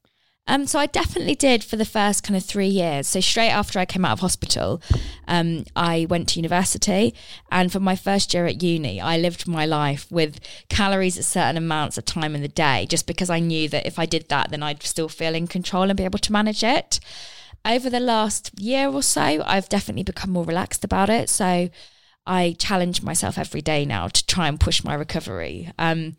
Um, 0.51 0.67
so 0.67 0.81
I 0.81 0.87
definitely 0.87 1.37
did 1.37 1.63
for 1.63 1.77
the 1.77 1.85
first 1.85 2.25
kind 2.25 2.37
of 2.37 2.45
three 2.45 2.67
years. 2.67 3.07
So 3.07 3.21
straight 3.21 3.51
after 3.51 3.79
I 3.79 3.85
came 3.85 4.05
out 4.05 4.15
of 4.15 4.19
hospital, 4.19 4.83
um, 5.29 5.65
I 5.77 6.09
went 6.11 6.29
to 6.31 6.41
university, 6.41 7.15
and 7.53 7.71
for 7.71 7.79
my 7.79 7.95
first 7.95 8.35
year 8.35 8.47
at 8.47 8.61
uni, 8.61 9.01
I 9.01 9.17
lived 9.17 9.47
my 9.47 9.65
life 9.65 10.11
with 10.11 10.41
calories 10.69 11.17
at 11.17 11.25
certain 11.25 11.57
amounts 11.57 11.99
of 11.99 12.05
time 12.05 12.35
in 12.35 12.43
the 12.43 12.49
day, 12.49 12.85
just 12.91 13.07
because 13.07 13.31
I 13.31 13.39
knew 13.39 13.69
that 13.69 13.87
if 13.87 13.97
I 13.97 14.07
did 14.07 14.29
that, 14.29 14.51
then 14.51 14.61
I'd 14.61 14.83
still 14.83 15.09
feel 15.09 15.37
in 15.37 15.47
control 15.47 15.85
and 15.85 15.97
be 15.97 16.05
able 16.05 16.19
to 16.19 16.33
manage 16.33 16.65
it. 16.65 16.99
Over 17.65 17.89
the 17.89 18.01
last 18.01 18.51
year 18.59 18.89
or 18.89 19.05
so, 19.05 19.45
I've 19.47 19.69
definitely 19.69 20.03
become 20.03 20.33
more 20.33 20.45
relaxed 20.45 20.83
about 20.83 21.11
it. 21.11 21.31
So 21.31 21.71
I 22.27 22.57
challenge 22.59 23.05
myself 23.05 23.39
every 23.39 23.63
day 23.63 23.85
now 23.85 24.09
to 24.09 24.27
try 24.27 24.49
and 24.49 24.59
push 24.59 24.83
my 24.83 24.95
recovery. 24.95 25.71
Um, 25.79 26.17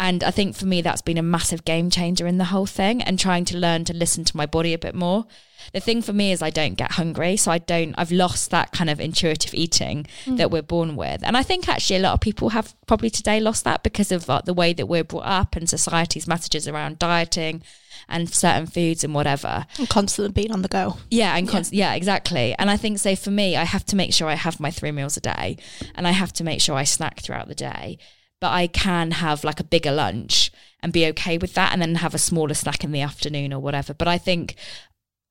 and 0.00 0.24
I 0.24 0.30
think 0.30 0.56
for 0.56 0.64
me, 0.64 0.80
that's 0.80 1.02
been 1.02 1.18
a 1.18 1.22
massive 1.22 1.66
game 1.66 1.90
changer 1.90 2.26
in 2.26 2.38
the 2.38 2.46
whole 2.46 2.64
thing 2.64 3.02
and 3.02 3.18
trying 3.18 3.44
to 3.44 3.58
learn 3.58 3.84
to 3.84 3.92
listen 3.92 4.24
to 4.24 4.36
my 4.36 4.46
body 4.46 4.72
a 4.72 4.78
bit 4.78 4.94
more. 4.94 5.26
The 5.74 5.80
thing 5.80 6.00
for 6.00 6.14
me 6.14 6.32
is 6.32 6.40
I 6.40 6.48
don't 6.48 6.72
get 6.72 6.92
hungry. 6.92 7.36
So 7.36 7.50
I 7.50 7.58
don't, 7.58 7.94
I've 7.98 8.10
lost 8.10 8.50
that 8.50 8.72
kind 8.72 8.88
of 8.88 8.98
intuitive 8.98 9.52
eating 9.52 10.06
mm. 10.24 10.38
that 10.38 10.50
we're 10.50 10.62
born 10.62 10.96
with. 10.96 11.22
And 11.22 11.36
I 11.36 11.42
think 11.42 11.68
actually 11.68 11.96
a 11.96 12.00
lot 12.00 12.14
of 12.14 12.20
people 12.22 12.48
have 12.48 12.74
probably 12.86 13.10
today 13.10 13.40
lost 13.40 13.64
that 13.64 13.82
because 13.82 14.10
of 14.10 14.26
like, 14.26 14.46
the 14.46 14.54
way 14.54 14.72
that 14.72 14.86
we're 14.86 15.04
brought 15.04 15.26
up 15.26 15.54
and 15.54 15.68
society's 15.68 16.26
messages 16.26 16.66
around 16.66 16.98
dieting 16.98 17.62
and 18.08 18.32
certain 18.32 18.68
foods 18.68 19.04
and 19.04 19.14
whatever. 19.14 19.66
And 19.76 19.86
constantly 19.86 20.32
being 20.32 20.50
on 20.50 20.62
the 20.62 20.68
go. 20.68 20.96
Yeah, 21.10 21.36
and 21.36 21.46
const- 21.46 21.74
yeah. 21.74 21.92
exactly. 21.92 22.54
And 22.58 22.70
I 22.70 22.78
think 22.78 22.98
so 23.00 23.14
for 23.16 23.30
me, 23.30 23.54
I 23.54 23.64
have 23.64 23.84
to 23.84 23.96
make 23.96 24.14
sure 24.14 24.28
I 24.28 24.34
have 24.34 24.60
my 24.60 24.70
three 24.70 24.92
meals 24.92 25.18
a 25.18 25.20
day, 25.20 25.58
and 25.94 26.08
I 26.08 26.12
have 26.12 26.32
to 26.34 26.44
make 26.44 26.62
sure 26.62 26.74
I 26.74 26.84
snack 26.84 27.20
throughout 27.20 27.48
the 27.48 27.54
day. 27.54 27.98
But 28.40 28.52
I 28.52 28.66
can 28.66 29.10
have 29.12 29.44
like 29.44 29.60
a 29.60 29.64
bigger 29.64 29.92
lunch 29.92 30.50
and 30.82 30.92
be 30.92 31.06
okay 31.08 31.36
with 31.36 31.54
that, 31.54 31.72
and 31.72 31.82
then 31.82 31.96
have 31.96 32.14
a 32.14 32.18
smaller 32.18 32.54
snack 32.54 32.82
in 32.84 32.92
the 32.92 33.02
afternoon 33.02 33.52
or 33.52 33.60
whatever. 33.60 33.92
But 33.92 34.08
I 34.08 34.16
think 34.18 34.56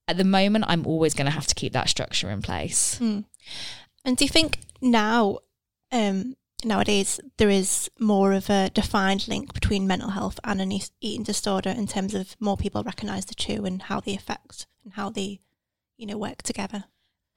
at 0.08 0.18
the 0.18 0.24
moment, 0.24 0.66
I'm 0.68 0.88
always 0.88 1.14
going 1.14 1.26
to 1.26 1.32
have 1.32 1.48
to 1.48 1.56
keep 1.56 1.74
that 1.74 1.90
structure 1.90 2.30
in 2.32 2.42
place. 2.42 2.98
Mm. 3.00 3.26
And 4.06 4.18
do 4.18 4.26
you 4.26 4.30
think 4.30 4.60
now, 4.82 5.40
um, 5.92 6.36
nowadays, 6.64 7.20
there 7.38 7.50
is 7.50 7.90
more 8.00 8.34
of 8.34 8.50
a 8.50 8.70
defined 8.70 9.28
link 9.28 9.54
between 9.54 9.88
mental 9.88 10.10
health 10.10 10.40
and 10.44 10.62
an 10.62 10.72
eating 10.72 11.24
disorder 11.24 11.70
in 11.70 11.86
terms 11.86 12.16
of 12.16 12.36
more 12.40 12.58
people 12.58 12.84
recognise 12.84 13.26
the 13.26 13.36
two 13.36 13.66
and 13.66 13.84
how 13.84 14.00
they 14.00 14.16
affect 14.16 14.66
and 14.84 14.94
how 14.94 15.10
they, 15.10 15.42
you 15.98 16.08
know, 16.08 16.18
work 16.18 16.42
together? 16.42 16.86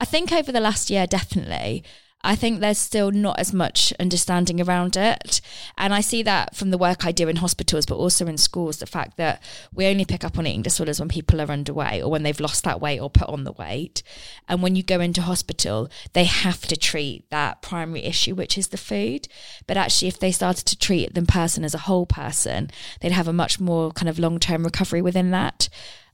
I 0.00 0.04
think 0.04 0.32
over 0.32 0.50
the 0.50 0.60
last 0.60 0.90
year, 0.90 1.06
definitely. 1.06 1.84
I 2.24 2.36
think 2.36 2.60
there's 2.60 2.78
still 2.78 3.10
not 3.10 3.40
as 3.40 3.52
much 3.52 3.92
understanding 3.98 4.60
around 4.60 4.96
it. 4.96 5.40
And 5.76 5.92
I 5.92 6.00
see 6.00 6.22
that 6.22 6.54
from 6.54 6.70
the 6.70 6.78
work 6.78 7.04
I 7.04 7.10
do 7.10 7.28
in 7.28 7.36
hospitals, 7.36 7.84
but 7.84 7.96
also 7.96 8.26
in 8.26 8.38
schools, 8.38 8.78
the 8.78 8.86
fact 8.86 9.16
that 9.16 9.42
we 9.72 9.86
only 9.86 10.04
pick 10.04 10.22
up 10.22 10.38
on 10.38 10.46
eating 10.46 10.62
disorders 10.62 11.00
when 11.00 11.08
people 11.08 11.40
are 11.40 11.46
underweight 11.46 12.02
or 12.02 12.10
when 12.10 12.22
they've 12.22 12.38
lost 12.38 12.62
that 12.64 12.80
weight 12.80 13.00
or 13.00 13.10
put 13.10 13.28
on 13.28 13.42
the 13.42 13.52
weight. 13.52 14.04
And 14.48 14.62
when 14.62 14.76
you 14.76 14.84
go 14.84 15.00
into 15.00 15.22
hospital, 15.22 15.90
they 16.12 16.24
have 16.24 16.62
to 16.62 16.76
treat 16.76 17.28
that 17.30 17.60
primary 17.60 18.04
issue, 18.04 18.36
which 18.36 18.56
is 18.56 18.68
the 18.68 18.76
food. 18.76 19.26
But 19.66 19.76
actually, 19.76 20.08
if 20.08 20.20
they 20.20 20.32
started 20.32 20.66
to 20.66 20.78
treat 20.78 21.14
the 21.14 21.22
person 21.22 21.64
as 21.64 21.74
a 21.74 21.78
whole 21.78 22.06
person, 22.06 22.70
they'd 23.00 23.12
have 23.12 23.28
a 23.28 23.32
much 23.32 23.58
more 23.58 23.90
kind 23.90 24.08
of 24.08 24.20
long 24.20 24.38
term 24.38 24.64
recovery 24.64 25.02
within 25.02 25.32
that. 25.32 25.68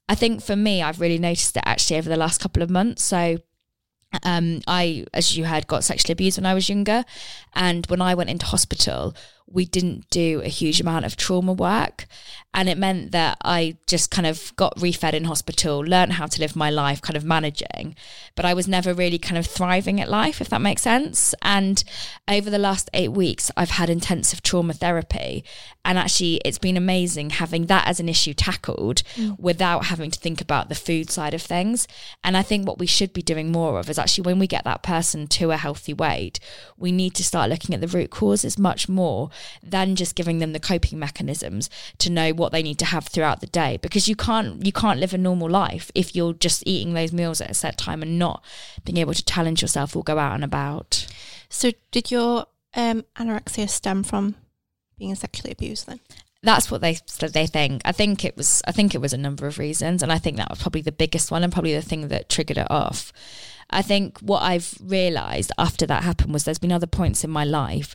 I 0.09 0.15
think 0.15 0.43
for 0.43 0.57
me, 0.57 0.83
I've 0.83 1.01
really 1.01 1.19
noticed 1.19 1.57
it 1.57 1.63
actually 1.67 1.99
over 1.99 2.09
the 2.09 2.17
last 2.17 2.41
couple 2.41 2.63
of 2.63 2.71
months. 2.71 3.03
So 3.03 3.39
um, 4.23 4.61
I, 4.67 5.05
as 5.13 5.37
you 5.37 5.45
heard, 5.45 5.67
got 5.67 5.85
sexually 5.85 6.13
abused 6.13 6.39
when 6.39 6.47
I 6.47 6.55
was 6.55 6.69
younger. 6.69 7.05
And 7.55 7.87
when 7.87 8.01
I 8.01 8.15
went 8.15 8.31
into 8.31 8.47
hospital, 8.47 9.15
we 9.51 9.65
didn't 9.65 10.09
do 10.11 10.41
a 10.43 10.49
huge 10.49 10.81
amount 10.81 11.05
of 11.05 11.17
trauma 11.17 11.53
work. 11.53 12.07
And 12.55 12.69
it 12.69 12.79
meant 12.79 13.13
that 13.13 13.39
I 13.45 13.77
just 13.87 14.11
kind 14.11 14.27
of 14.27 14.53
got 14.57 14.77
refed 14.77 15.13
in 15.13 15.25
hospital, 15.25 15.81
learned 15.81 16.15
how 16.15 16.27
to 16.27 16.41
live 16.41 16.57
my 16.57 16.71
life, 16.71 17.01
kind 17.03 17.17
of 17.17 17.25
managing. 17.25 17.95
But 18.35 18.47
I 18.47 18.55
was 18.55 18.67
never 18.67 18.95
really 18.95 19.19
kind 19.19 19.37
of 19.37 19.47
thriving 19.47 20.01
at 20.01 20.09
life, 20.09 20.41
if 20.41 20.49
that 20.49 20.61
makes 20.61 20.83
sense. 20.83 21.35
And 21.43 21.85
over 22.27 22.51
the 22.51 22.59
last 22.59 22.89
eight 22.95 23.13
weeks, 23.13 23.51
I've 23.57 23.71
had 23.71 23.91
intensive 23.91 24.43
trauma 24.43 24.73
therapy. 24.73 25.45
And 25.85 25.99
actually, 25.99 26.41
it's 26.45 26.59
been 26.59 26.77
amazing 26.77 27.31
having 27.31 27.67
that 27.67 27.87
as 27.87 28.01
an 28.01 28.09
issue 28.09 28.35
tackled 28.35 29.03
mm. 29.15 29.39
without 29.39 29.87
having 29.87 30.11
to 30.11 30.19
think 30.19 30.41
about 30.41 30.69
the 30.69 30.75
food 30.75 31.11
side 31.11 31.35
of 31.35 31.43
things. 31.43 31.87
And 32.25 32.37
I 32.37 32.43
think 32.43 32.67
what 32.67 32.79
we 32.79 32.87
should 32.87 33.13
be 33.13 33.23
doing 33.23 33.53
more 33.53 33.79
of 33.79 33.89
is 33.89 33.99
actually 33.99 34.27
when 34.27 34.39
we 34.39 34.47
get 34.47 34.65
that 34.65 34.83
person 34.83 35.29
to 35.29 35.51
a 35.51 35.57
healthy 35.57 35.95
weight, 35.95 36.41
we 36.77 36.93
need 36.93 37.15
to 37.15 37.25
start 37.25 37.51
looking 37.51 37.75
at 37.75 37.81
the 37.81 37.87
root 37.87 38.11
causes 38.11 38.59
much 38.59 38.89
more 38.89 39.31
than 39.63 39.97
just 39.97 40.15
giving 40.15 40.39
them 40.39 40.53
the 40.53 40.61
coping 40.61 40.99
mechanisms 40.99 41.71
to 41.99 42.11
know 42.11 42.33
what 42.33 42.53
they 42.53 42.63
need 42.63 42.79
to 42.79 42.85
have 42.85 43.07
throughout 43.07 43.41
the 43.41 43.47
day 43.47 43.79
because 43.83 44.09
you 44.09 44.17
can't 44.17 44.65
you 44.65 44.73
can't 44.73 45.01
live 45.01 45.15
a 45.15 45.19
normal 45.19 45.49
life 45.49 45.91
if 45.95 46.15
you're 46.15 46.33
just 46.33 46.63
eating 46.67 46.95
those 46.95 47.13
meals 47.13 47.41
at 47.41 47.51
a 47.51 47.55
set 47.55 47.77
time 47.77 48.03
and 48.03 48.19
not 48.19 48.45
being 48.85 48.99
able 48.99 49.15
to 49.15 49.25
challenge 49.25 49.63
yourself 49.63 49.97
or 49.97 50.03
go 50.03 50.19
out 50.19 50.35
and 50.35 50.45
about. 50.45 51.07
So, 51.49 51.73
did 51.91 52.11
your 52.11 52.47
um, 52.75 53.05
anorexia 53.17 53.69
stem 53.69 54.03
from 54.03 54.35
being 54.99 55.15
sexually 55.15 55.53
abused 55.53 55.87
then? 55.87 56.01
that's 56.43 56.71
what 56.71 56.81
they 56.81 56.99
said 57.07 57.33
they 57.33 57.47
think. 57.47 57.83
I 57.85 57.93
think 57.93 58.25
it 58.25 58.37
was 58.37 58.63
I 58.67 58.73
think 58.73 58.95
it 58.95 59.01
was 59.01 59.13
a 59.13 59.19
number 59.19 59.47
of 59.47 59.59
reasons 59.59 60.03
and 60.03 60.13
I 60.13 60.19
think 60.19 60.37
that 60.37 60.51
was 60.51 60.61
probably 60.61 60.83
the 60.83 60.93
biggest 60.93 61.31
one 61.31 61.43
and 61.43 61.53
probably 61.53 61.75
the 61.75 61.83
thing 61.83 62.09
that 62.09 62.29
triggered 62.29 62.59
it 62.59 62.71
off. 62.71 63.13
I 63.71 63.83
think 63.83 64.19
what 64.21 64.43
I've 64.43 64.75
realized 64.83 65.53
after 65.59 65.87
that 65.87 66.03
happened 66.03 66.33
was 66.33 66.45
there's 66.45 66.59
been 66.59 66.73
other 66.73 66.87
points 66.87 67.23
in 67.23 67.31
my 67.31 67.45
life 67.45 67.95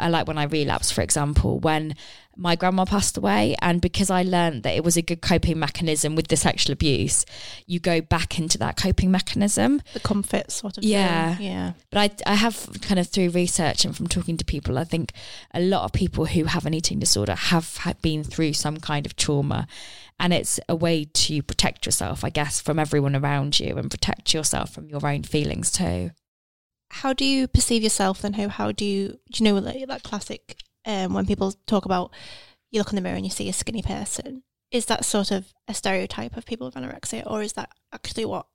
uh, 0.00 0.08
like 0.10 0.26
when 0.26 0.38
I 0.38 0.44
relapsed 0.44 0.92
for 0.92 1.02
example 1.02 1.60
when 1.60 1.94
my 2.36 2.56
grandma 2.56 2.84
passed 2.84 3.16
away 3.16 3.54
and 3.62 3.80
because 3.80 4.10
I 4.10 4.22
learned 4.22 4.62
that 4.64 4.74
it 4.74 4.82
was 4.84 4.96
a 4.96 5.02
good 5.02 5.22
coping 5.22 5.58
mechanism 5.58 6.16
with 6.16 6.28
the 6.28 6.36
sexual 6.36 6.72
abuse 6.72 7.24
you 7.66 7.78
go 7.80 8.00
back 8.00 8.38
into 8.38 8.58
that 8.58 8.76
coping 8.76 9.10
mechanism 9.10 9.80
The 9.92 10.00
comfort 10.00 10.50
sort 10.50 10.76
of 10.78 10.84
Yeah. 10.84 11.36
thing. 11.36 11.46
Yeah. 11.46 11.72
but 11.90 12.22
I, 12.26 12.32
I 12.32 12.34
have 12.34 12.68
kind 12.80 12.98
of 12.98 13.06
through 13.08 13.30
research 13.30 13.84
and 13.84 13.96
from 13.96 14.08
talking 14.08 14.36
to 14.36 14.44
people, 14.44 14.78
I 14.78 14.84
think 14.84 15.12
a 15.52 15.60
lot 15.60 15.84
of 15.84 15.92
people 15.92 16.26
who 16.26 16.44
have 16.44 16.66
an 16.66 16.74
eating 16.74 16.98
disorder 16.98 17.34
have 17.34 17.78
been 18.02 18.24
through 18.24 18.52
some 18.54 18.78
kind 18.78 19.06
of 19.06 19.16
trauma. 19.16 19.66
And 20.20 20.32
it's 20.32 20.60
a 20.68 20.76
way 20.76 21.04
to 21.04 21.42
protect 21.42 21.86
yourself, 21.86 22.24
I 22.24 22.30
guess, 22.30 22.60
from 22.60 22.78
everyone 22.78 23.16
around 23.16 23.58
you 23.58 23.76
and 23.76 23.90
protect 23.90 24.32
yourself 24.32 24.70
from 24.72 24.88
your 24.88 25.04
own 25.06 25.24
feelings 25.24 25.72
too. 25.72 26.10
How 26.90 27.12
do 27.12 27.24
you 27.24 27.48
perceive 27.48 27.82
yourself 27.82 28.22
then? 28.22 28.34
How, 28.34 28.48
how 28.48 28.70
do 28.72 28.84
you, 28.84 29.18
do 29.32 29.42
you 29.44 29.52
know 29.52 29.58
like, 29.58 29.86
that 29.88 30.04
classic 30.04 30.56
um, 30.86 31.14
when 31.14 31.26
people 31.26 31.52
talk 31.66 31.84
about 31.84 32.12
you 32.70 32.80
look 32.80 32.90
in 32.90 32.96
the 32.96 33.02
mirror 33.02 33.16
and 33.16 33.24
you 33.24 33.30
see 33.30 33.48
a 33.48 33.52
skinny 33.52 33.82
person? 33.82 34.42
Is 34.70 34.86
that 34.86 35.04
sort 35.04 35.30
of 35.30 35.52
a 35.68 35.74
stereotype 35.74 36.36
of 36.36 36.44
people 36.46 36.66
with 36.66 36.74
anorexia 36.74 37.22
or 37.30 37.42
is 37.42 37.52
that 37.54 37.70
actually 37.92 38.24
what 38.24 38.46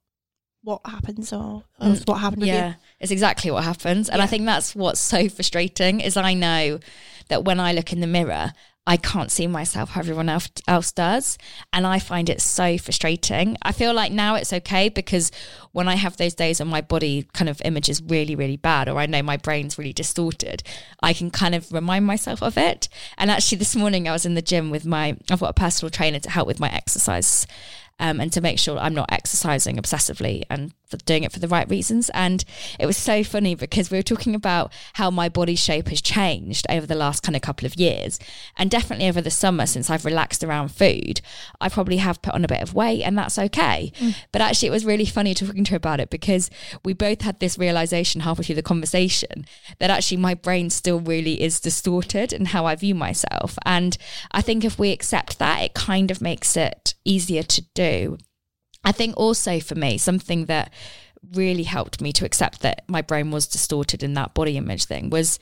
what 0.62 0.82
happens 0.84 1.32
or, 1.32 1.64
or 1.80 1.86
Mm, 1.86 2.06
what 2.06 2.18
happened 2.18 2.42
with 2.42 2.48
you? 2.48 2.54
yeah, 2.54 2.74
it's 2.98 3.10
exactly 3.10 3.50
what 3.50 3.64
happens. 3.64 4.10
And 4.10 4.20
I 4.20 4.26
think 4.26 4.44
that's 4.44 4.76
what's 4.76 5.00
so 5.00 5.26
frustrating 5.30 6.00
is 6.00 6.18
I 6.18 6.34
know 6.34 6.80
that 7.28 7.44
when 7.44 7.58
I 7.58 7.72
look 7.72 7.94
in 7.94 8.00
the 8.00 8.06
mirror, 8.06 8.52
I 8.90 8.96
can't 8.96 9.30
see 9.30 9.46
myself 9.46 9.90
how 9.90 10.00
everyone 10.00 10.28
else, 10.28 10.90
does. 10.90 11.38
And 11.72 11.86
I 11.86 12.00
find 12.00 12.28
it 12.28 12.40
so 12.40 12.76
frustrating. 12.76 13.56
I 13.62 13.70
feel 13.70 13.94
like 13.94 14.10
now 14.10 14.34
it's 14.34 14.52
okay 14.52 14.88
because 14.88 15.30
when 15.70 15.86
I 15.86 15.94
have 15.94 16.16
those 16.16 16.34
days 16.34 16.58
and 16.58 16.68
my 16.68 16.80
body 16.80 17.28
kind 17.32 17.48
of 17.48 17.62
image 17.64 17.88
is 17.88 18.02
really, 18.02 18.34
really 18.34 18.56
bad, 18.56 18.88
or 18.88 18.98
I 18.98 19.06
know 19.06 19.22
my 19.22 19.36
brain's 19.36 19.78
really 19.78 19.92
distorted, 19.92 20.64
I 21.04 21.12
can 21.12 21.30
kind 21.30 21.54
of 21.54 21.72
remind 21.72 22.04
myself 22.04 22.42
of 22.42 22.58
it. 22.58 22.88
And 23.16 23.30
actually, 23.30 23.58
this 23.58 23.76
morning 23.76 24.08
I 24.08 24.12
was 24.12 24.26
in 24.26 24.34
the 24.34 24.42
gym 24.42 24.70
with 24.70 24.84
my, 24.84 25.16
I've 25.30 25.38
got 25.38 25.50
a 25.50 25.52
personal 25.52 25.90
trainer 25.90 26.18
to 26.18 26.30
help 26.30 26.48
with 26.48 26.58
my 26.58 26.72
exercise 26.72 27.46
um, 28.00 28.18
and 28.18 28.32
to 28.32 28.40
make 28.40 28.58
sure 28.58 28.76
I'm 28.76 28.94
not 28.94 29.12
exercising 29.12 29.76
obsessively 29.76 30.42
and 30.50 30.72
doing 30.98 31.24
it 31.24 31.32
for 31.32 31.38
the 31.38 31.48
right 31.48 31.68
reasons. 31.68 32.10
And 32.10 32.44
it 32.78 32.86
was 32.86 32.96
so 32.96 33.24
funny 33.24 33.54
because 33.54 33.90
we 33.90 33.98
were 33.98 34.02
talking 34.02 34.34
about 34.34 34.72
how 34.94 35.10
my 35.10 35.28
body 35.28 35.54
shape 35.54 35.88
has 35.88 36.00
changed 36.00 36.66
over 36.68 36.86
the 36.86 36.94
last 36.94 37.22
kind 37.22 37.36
of 37.36 37.42
couple 37.42 37.66
of 37.66 37.76
years. 37.76 38.18
And 38.56 38.70
definitely 38.70 39.08
over 39.08 39.20
the 39.20 39.30
summer, 39.30 39.66
since 39.66 39.90
I've 39.90 40.04
relaxed 40.04 40.44
around 40.44 40.68
food, 40.68 41.20
I 41.60 41.68
probably 41.68 41.98
have 41.98 42.22
put 42.22 42.34
on 42.34 42.44
a 42.44 42.48
bit 42.48 42.62
of 42.62 42.74
weight 42.74 43.02
and 43.02 43.16
that's 43.16 43.38
okay. 43.38 43.92
Mm. 43.98 44.16
But 44.32 44.42
actually, 44.42 44.68
it 44.68 44.72
was 44.72 44.84
really 44.84 45.06
funny 45.06 45.34
talking 45.34 45.64
to 45.64 45.70
her 45.72 45.76
about 45.76 46.00
it 46.00 46.10
because 46.10 46.50
we 46.84 46.92
both 46.92 47.22
had 47.22 47.40
this 47.40 47.58
realization 47.58 48.22
halfway 48.22 48.44
through 48.44 48.56
the 48.56 48.62
conversation 48.62 49.46
that 49.78 49.90
actually 49.90 50.18
my 50.18 50.34
brain 50.34 50.70
still 50.70 51.00
really 51.00 51.40
is 51.42 51.60
distorted 51.60 52.32
in 52.32 52.46
how 52.46 52.66
I 52.66 52.74
view 52.74 52.94
myself. 52.94 53.58
And 53.64 53.96
I 54.32 54.42
think 54.42 54.64
if 54.64 54.78
we 54.78 54.92
accept 54.92 55.38
that, 55.38 55.62
it 55.62 55.74
kind 55.74 56.10
of 56.10 56.20
makes 56.20 56.56
it 56.56 56.94
easier 57.04 57.42
to 57.42 57.62
do. 57.74 58.18
I 58.84 58.92
think 58.92 59.16
also 59.16 59.60
for 59.60 59.74
me, 59.74 59.98
something 59.98 60.46
that 60.46 60.72
really 61.34 61.64
helped 61.64 62.00
me 62.00 62.12
to 62.14 62.24
accept 62.24 62.60
that 62.62 62.82
my 62.88 63.02
brain 63.02 63.30
was 63.30 63.46
distorted 63.46 64.02
in 64.02 64.14
that 64.14 64.34
body 64.34 64.56
image 64.56 64.84
thing 64.84 65.10
was 65.10 65.38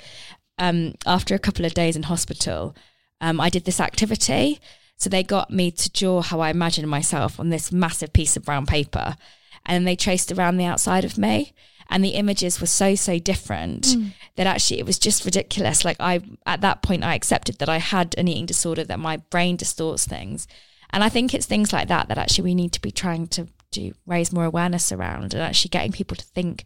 um, 0.59 0.94
after 1.07 1.35
a 1.35 1.38
couple 1.38 1.64
of 1.64 1.74
days 1.74 1.96
in 1.96 2.05
hospital, 2.05 2.74
um, 3.20 3.40
I 3.40 3.48
did 3.48 3.64
this 3.64 3.81
activity. 3.81 4.61
So 4.96 5.09
they 5.09 5.22
got 5.22 5.51
me 5.51 5.70
to 5.70 5.90
draw 5.90 6.22
how 6.22 6.40
I 6.40 6.51
imagined 6.51 6.88
myself 6.88 7.38
on 7.38 7.51
this 7.51 7.70
massive 7.70 8.12
piece 8.12 8.37
of 8.37 8.44
brown 8.44 8.66
paper. 8.66 9.16
And 9.64 9.87
they 9.87 9.94
traced 9.94 10.33
around 10.33 10.57
the 10.57 10.64
outside 10.64 11.05
of 11.05 11.16
me. 11.16 11.53
And 11.90 12.05
the 12.05 12.11
images 12.11 12.61
were 12.61 12.66
so, 12.66 12.94
so 12.96 13.18
different 13.18 13.85
mm. 13.85 14.12
that 14.37 14.46
actually 14.46 14.79
it 14.81 14.87
was 14.87 14.98
just 14.98 15.24
ridiculous. 15.24 15.85
Like 15.85 15.96
I, 16.01 16.20
at 16.44 16.61
that 16.61 16.83
point, 16.83 17.05
I 17.05 17.14
accepted 17.14 17.59
that 17.61 17.68
I 17.68 17.79
had 17.79 18.14
an 18.18 18.29
eating 18.29 18.44
disorder, 18.44 18.85
that 18.85 18.98
my 18.98 19.18
brain 19.31 19.57
distorts 19.57 20.05
things. 20.05 20.46
And 20.90 21.05
I 21.05 21.09
think 21.09 21.35
it's 21.35 21.46
things 21.46 21.72
like 21.72 21.88
that 21.88 22.09
that 22.09 22.18
actually 22.18 22.44
we 22.44 22.55
need 22.55 22.72
to 22.72 22.81
be 22.81 22.90
trying 22.90 23.27
to 23.29 23.48
do 23.70 23.92
raise 24.07 24.33
more 24.33 24.44
awareness 24.44 24.90
around 24.92 25.35
and 25.35 25.42
actually 25.42 25.68
getting 25.68 25.92
people 25.92 26.16
to 26.16 26.24
think 26.24 26.64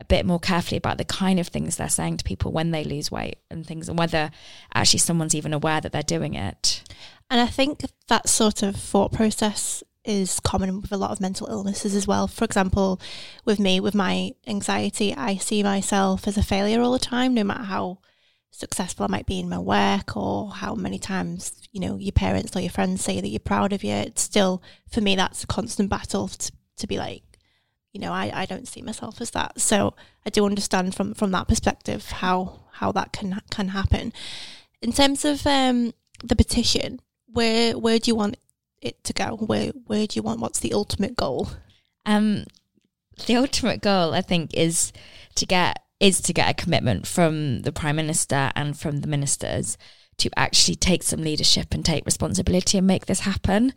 a 0.00 0.04
bit 0.04 0.26
more 0.26 0.40
carefully 0.40 0.76
about 0.76 0.98
the 0.98 1.04
kind 1.04 1.38
of 1.38 1.48
things 1.48 1.76
they're 1.76 1.88
saying 1.88 2.16
to 2.18 2.24
people 2.24 2.52
when 2.52 2.72
they 2.72 2.84
lose 2.84 3.10
weight 3.10 3.38
and 3.50 3.66
things 3.66 3.88
and 3.88 3.98
whether 3.98 4.30
actually 4.74 4.98
someone's 4.98 5.34
even 5.34 5.52
aware 5.52 5.80
that 5.80 5.92
they're 5.92 6.02
doing 6.02 6.34
it. 6.34 6.82
And 7.30 7.40
I 7.40 7.46
think 7.46 7.84
that 8.08 8.28
sort 8.28 8.62
of 8.62 8.76
thought 8.76 9.12
process 9.12 9.82
is 10.04 10.40
common 10.40 10.80
with 10.80 10.92
a 10.92 10.96
lot 10.96 11.12
of 11.12 11.20
mental 11.20 11.46
illnesses 11.48 11.94
as 11.94 12.06
well. 12.06 12.26
For 12.26 12.44
example, 12.44 13.00
with 13.44 13.60
me, 13.60 13.78
with 13.78 13.94
my 13.94 14.32
anxiety, 14.46 15.14
I 15.14 15.36
see 15.36 15.62
myself 15.62 16.26
as 16.26 16.36
a 16.36 16.42
failure 16.42 16.80
all 16.80 16.92
the 16.92 16.98
time, 16.98 17.34
no 17.34 17.44
matter 17.44 17.62
how 17.62 17.98
successful 18.52 19.04
I 19.04 19.08
might 19.08 19.26
be 19.26 19.40
in 19.40 19.48
my 19.48 19.58
work 19.58 20.16
or 20.16 20.50
how 20.50 20.74
many 20.74 20.98
times, 20.98 21.52
you 21.72 21.80
know, 21.80 21.96
your 21.96 22.12
parents 22.12 22.54
or 22.54 22.60
your 22.60 22.70
friends 22.70 23.02
say 23.02 23.20
that 23.20 23.28
you're 23.28 23.40
proud 23.40 23.72
of 23.72 23.82
you. 23.82 23.94
It's 23.94 24.22
still, 24.22 24.62
for 24.88 25.00
me, 25.00 25.16
that's 25.16 25.42
a 25.42 25.46
constant 25.46 25.88
battle 25.90 26.28
to, 26.28 26.52
to 26.76 26.86
be 26.86 26.98
like, 26.98 27.22
you 27.92 28.00
know, 28.00 28.12
I, 28.12 28.30
I 28.32 28.46
don't 28.46 28.68
see 28.68 28.82
myself 28.82 29.20
as 29.20 29.30
that. 29.30 29.60
So 29.60 29.94
I 30.24 30.30
do 30.30 30.46
understand 30.46 30.94
from, 30.94 31.14
from 31.14 31.30
that 31.32 31.48
perspective 31.48 32.10
how, 32.10 32.60
how 32.74 32.92
that 32.92 33.12
can, 33.12 33.40
can 33.50 33.68
happen. 33.68 34.12
In 34.80 34.92
terms 34.92 35.24
of 35.24 35.46
um, 35.46 35.94
the 36.22 36.36
petition, 36.36 37.00
where, 37.26 37.76
where 37.76 37.98
do 37.98 38.10
you 38.10 38.14
want 38.14 38.36
it 38.82 39.02
to 39.04 39.12
go? 39.12 39.36
Where, 39.36 39.70
where 39.86 40.06
do 40.06 40.16
you 40.16 40.22
want, 40.22 40.40
what's 40.40 40.60
the 40.60 40.74
ultimate 40.74 41.16
goal? 41.16 41.48
Um, 42.04 42.44
the 43.26 43.36
ultimate 43.36 43.80
goal, 43.80 44.12
I 44.12 44.20
think, 44.20 44.54
is 44.54 44.92
to 45.36 45.46
get 45.46 45.82
is 46.02 46.20
to 46.20 46.32
get 46.32 46.50
a 46.50 46.62
commitment 46.62 47.06
from 47.06 47.62
the 47.62 47.70
Prime 47.70 47.94
Minister 47.94 48.50
and 48.56 48.76
from 48.76 49.00
the 49.00 49.06
ministers 49.06 49.78
to 50.18 50.28
actually 50.36 50.74
take 50.74 51.04
some 51.04 51.22
leadership 51.22 51.72
and 51.72 51.84
take 51.84 52.04
responsibility 52.04 52.76
and 52.76 52.86
make 52.86 53.06
this 53.06 53.20
happen. 53.20 53.72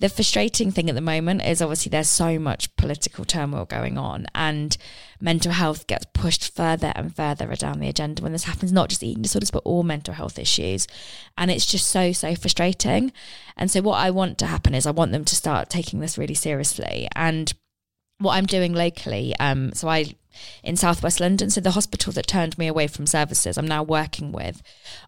The 0.00 0.08
frustrating 0.08 0.72
thing 0.72 0.88
at 0.88 0.96
the 0.96 1.00
moment 1.00 1.44
is 1.44 1.62
obviously 1.62 1.90
there's 1.90 2.08
so 2.08 2.40
much 2.40 2.74
political 2.74 3.24
turmoil 3.24 3.66
going 3.66 3.98
on, 3.98 4.26
and 4.34 4.76
mental 5.20 5.52
health 5.52 5.86
gets 5.86 6.06
pushed 6.12 6.56
further 6.56 6.92
and 6.96 7.14
further 7.14 7.54
down 7.54 7.78
the 7.78 7.88
agenda 7.88 8.22
when 8.22 8.32
this 8.32 8.44
happens, 8.44 8.72
not 8.72 8.88
just 8.88 9.04
eating 9.04 9.22
disorders, 9.22 9.52
but 9.52 9.62
all 9.64 9.84
mental 9.84 10.14
health 10.14 10.38
issues. 10.40 10.88
And 11.38 11.52
it's 11.52 11.66
just 11.66 11.86
so, 11.86 12.10
so 12.12 12.34
frustrating. 12.34 13.12
And 13.56 13.70
so, 13.70 13.80
what 13.80 13.98
I 13.98 14.10
want 14.10 14.38
to 14.38 14.46
happen 14.46 14.74
is 14.74 14.86
I 14.86 14.90
want 14.90 15.12
them 15.12 15.24
to 15.24 15.36
start 15.36 15.70
taking 15.70 16.00
this 16.00 16.18
really 16.18 16.34
seriously. 16.34 17.06
And 17.14 17.52
what 18.20 18.34
I'm 18.34 18.46
doing 18.46 18.72
locally, 18.72 19.34
um, 19.40 19.72
so 19.72 19.88
I 19.88 20.14
in 20.62 20.76
southwest 20.76 21.20
London. 21.20 21.50
So 21.50 21.60
the 21.60 21.72
hospital 21.72 22.12
that 22.12 22.26
turned 22.26 22.56
me 22.56 22.66
away 22.66 22.86
from 22.86 23.06
services, 23.06 23.58
I'm 23.58 23.66
now 23.66 23.82
working 23.82 24.32
with 24.32 24.62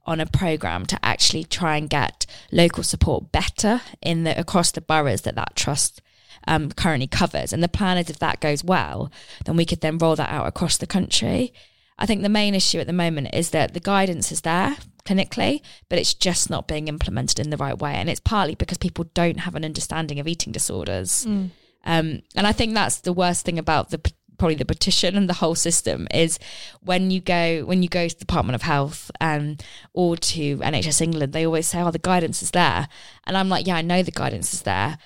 on 0.05 0.21
a 0.21 0.27
program 0.27 0.87
to 0.87 0.99
actually 1.03 1.45
try 1.45 1.77
and 1.77 1.89
get 1.89 2.27
local 2.51 2.83
support 2.83 3.33
better 3.33 3.81
in 4.01 4.25
the 4.25 4.39
across 4.39 4.71
the 4.71 4.81
boroughs 4.81 5.23
that 5.23 5.35
that 5.37 5.57
trust 5.57 6.01
um, 6.47 6.71
currently 6.73 7.07
covers. 7.07 7.53
And 7.53 7.63
the 7.63 7.69
plan 7.69 7.99
is 7.99 8.11
if 8.11 8.19
that 8.19 8.41
goes 8.41 8.65
well, 8.65 9.11
then 9.45 9.57
we 9.57 9.65
could 9.65 9.81
then 9.81 9.99
roll 9.99 10.17
that 10.17 10.31
out 10.31 10.47
across 10.47 10.77
the 10.77 10.87
country. 10.87 11.53
I 11.99 12.07
think 12.07 12.23
the 12.23 12.29
main 12.29 12.55
issue 12.55 12.79
at 12.79 12.87
the 12.87 12.93
moment 12.93 13.29
is 13.33 13.51
that 13.51 13.75
the 13.75 13.81
guidance 13.81 14.33
is 14.33 14.41
there 14.41 14.77
clinically, 15.05 15.61
but 15.89 15.99
it's 15.99 16.15
just 16.15 16.49
not 16.49 16.67
being 16.67 16.89
implemented 16.89 17.39
in 17.39 17.51
the 17.51 17.57
right 17.57 17.79
way. 17.79 17.95
And 17.95 18.09
it's 18.09 18.21
partly 18.21 18.55
because 18.55 18.79
people 18.79 19.05
don't 19.15 19.41
have 19.41 19.55
an 19.55 19.65
understanding 19.65 20.19
of 20.19 20.27
eating 20.27 20.53
disorders. 20.53 21.27
Mm. 21.27 21.51
Um, 21.85 22.23
and 22.35 22.47
I 22.47 22.53
think 22.53 22.75
that's 22.75 23.01
the 23.01 23.13
worst 23.13 23.45
thing 23.45 23.59
about 23.59 23.91
the 23.91 24.01
probably 24.43 24.55
the 24.57 24.65
petition 24.65 25.17
and 25.17 25.29
the 25.29 25.35
whole 25.35 25.55
system 25.55 26.09
is 26.13 26.37
when 26.81 27.13
you 27.13 27.21
go 27.21 27.65
when 27.65 27.81
you 27.81 27.89
go 27.89 28.09
to 28.09 28.15
the 28.15 28.25
Department 28.25 28.57
of 28.57 28.63
Health 28.63 29.09
um, 29.21 29.57
or 29.93 30.17
to 30.17 30.57
NHS 30.59 31.01
England, 31.01 31.33
they 31.33 31.47
always 31.47 31.69
say, 31.69 31.81
"Oh, 31.81 31.93
the 31.93 31.99
guidance 31.99 32.43
is 32.43 32.51
there," 32.51 32.89
and 33.25 33.37
I'm 33.37 33.49
like, 33.49 33.67
"Yeah, 33.67 33.77
I 33.77 33.83
know 33.83 34.03
the 34.03 34.11
guidance 34.11 34.53
is 34.53 34.63
there." 34.63 34.99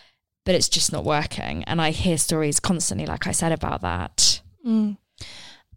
But 0.46 0.54
it's 0.54 0.68
just 0.68 0.92
not 0.92 1.04
working. 1.04 1.64
And 1.64 1.82
I 1.82 1.90
hear 1.90 2.16
stories 2.16 2.60
constantly, 2.60 3.04
like 3.04 3.26
I 3.26 3.32
said, 3.32 3.52
about 3.52 3.80
that. 3.80 4.40
Mm. 4.64 4.96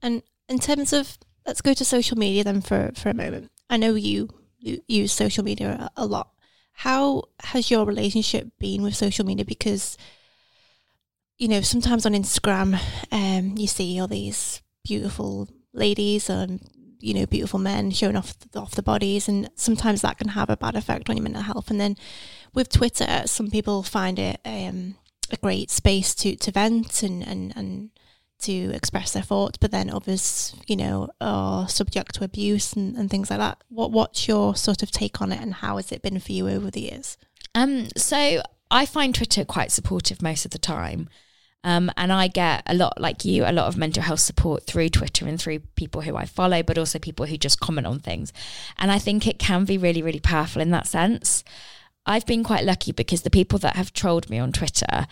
And 0.01 0.21
in 0.47 0.59
terms 0.59 0.93
of, 0.93 1.17
let's 1.45 1.61
go 1.61 1.73
to 1.73 1.83
social 1.83 2.17
media 2.17 2.43
then 2.43 2.61
for, 2.61 2.91
for 2.95 3.09
a 3.09 3.13
moment. 3.15 3.51
I 3.67 3.77
know 3.77 3.95
you, 3.95 4.29
you 4.59 4.81
use 4.87 5.11
social 5.11 5.43
media 5.43 5.89
a 5.97 6.05
lot. 6.05 6.29
How 6.73 7.23
has 7.41 7.71
your 7.71 7.83
relationship 7.83 8.47
been 8.59 8.83
with 8.83 8.95
social 8.95 9.25
media? 9.25 9.43
Because 9.43 9.97
you 11.39 11.47
know, 11.47 11.61
sometimes 11.61 12.05
on 12.05 12.13
Instagram, 12.13 12.79
um, 13.11 13.57
you 13.57 13.65
see 13.65 13.99
all 13.99 14.07
these 14.07 14.61
beautiful 14.83 15.47
ladies 15.73 16.29
and 16.29 16.59
you 16.99 17.13
know 17.13 17.25
beautiful 17.25 17.59
men 17.59 17.91
showing 17.91 18.17
off 18.17 18.37
the, 18.39 18.59
off 18.59 18.75
the 18.75 18.83
bodies, 18.83 19.27
and 19.29 19.49
sometimes 19.55 20.01
that 20.01 20.17
can 20.17 20.29
have 20.29 20.49
a 20.49 20.57
bad 20.57 20.75
effect 20.75 21.09
on 21.09 21.15
your 21.15 21.23
mental 21.23 21.41
health. 21.41 21.71
And 21.71 21.79
then 21.79 21.95
with 22.53 22.69
Twitter, 22.69 23.23
some 23.25 23.49
people 23.49 23.83
find 23.83 24.19
it 24.19 24.39
um, 24.45 24.95
a 25.31 25.37
great 25.37 25.71
space 25.71 26.13
to 26.15 26.35
to 26.35 26.51
vent 26.51 27.03
and 27.03 27.25
and 27.25 27.53
and 27.55 27.89
to 28.39 28.71
express 28.73 29.13
their 29.13 29.23
thoughts, 29.23 29.57
but 29.57 29.71
then 29.71 29.89
others, 29.89 30.55
you 30.65 30.75
know, 30.75 31.09
are 31.19 31.67
subject 31.67 32.15
to 32.15 32.23
abuse 32.23 32.71
and, 32.71 32.95
and 32.95 33.09
things 33.09 33.29
like 33.29 33.39
that. 33.39 33.63
What 33.69 33.91
what's 33.91 34.27
your 34.27 34.55
sort 34.55 34.83
of 34.83 34.91
take 34.91 35.21
on 35.21 35.31
it, 35.31 35.41
and 35.41 35.53
how 35.53 35.77
has 35.77 35.91
it 35.93 36.01
been 36.01 36.19
for 36.19 36.33
you 36.33 36.49
over 36.49 36.69
the 36.69 36.81
years? 36.81 37.17
Um, 37.55 37.87
so 37.95 38.41
I 38.69 38.85
find 38.85 39.15
Twitter 39.15 39.45
quite 39.45 39.71
supportive 39.71 40.21
most 40.21 40.43
of 40.43 40.51
the 40.51 40.59
time. 40.59 41.07
Um, 41.63 41.91
and 41.97 42.11
I 42.13 42.27
get 42.27 42.63
a 42.67 42.73
lot, 42.73 43.01
like 43.01 43.25
you, 43.25 43.43
a 43.43 43.51
lot 43.51 43.67
of 43.67 43.77
mental 43.77 44.03
health 44.03 44.21
support 44.21 44.65
through 44.65 44.89
Twitter 44.89 45.27
and 45.27 45.39
through 45.39 45.59
people 45.75 46.01
who 46.01 46.15
I 46.15 46.25
follow, 46.25 46.63
but 46.63 46.77
also 46.77 46.99
people 46.99 47.25
who 47.25 47.37
just 47.37 47.59
comment 47.59 47.85
on 47.85 47.99
things. 47.99 48.31
And 48.77 48.91
I 48.91 48.97
think 48.97 49.27
it 49.27 49.39
can 49.39 49.65
be 49.65 49.77
really, 49.77 50.01
really 50.01 50.21
powerful 50.21 50.61
in 50.61 50.71
that 50.71 50.87
sense. 50.87 51.43
I've 52.05 52.25
been 52.25 52.43
quite 52.43 52.65
lucky 52.65 52.91
because 52.91 53.23
the 53.23 53.29
people 53.29 53.59
that 53.59 53.75
have 53.75 53.93
trolled 53.93 54.29
me 54.29 54.39
on 54.39 54.51
Twitter 54.51 55.05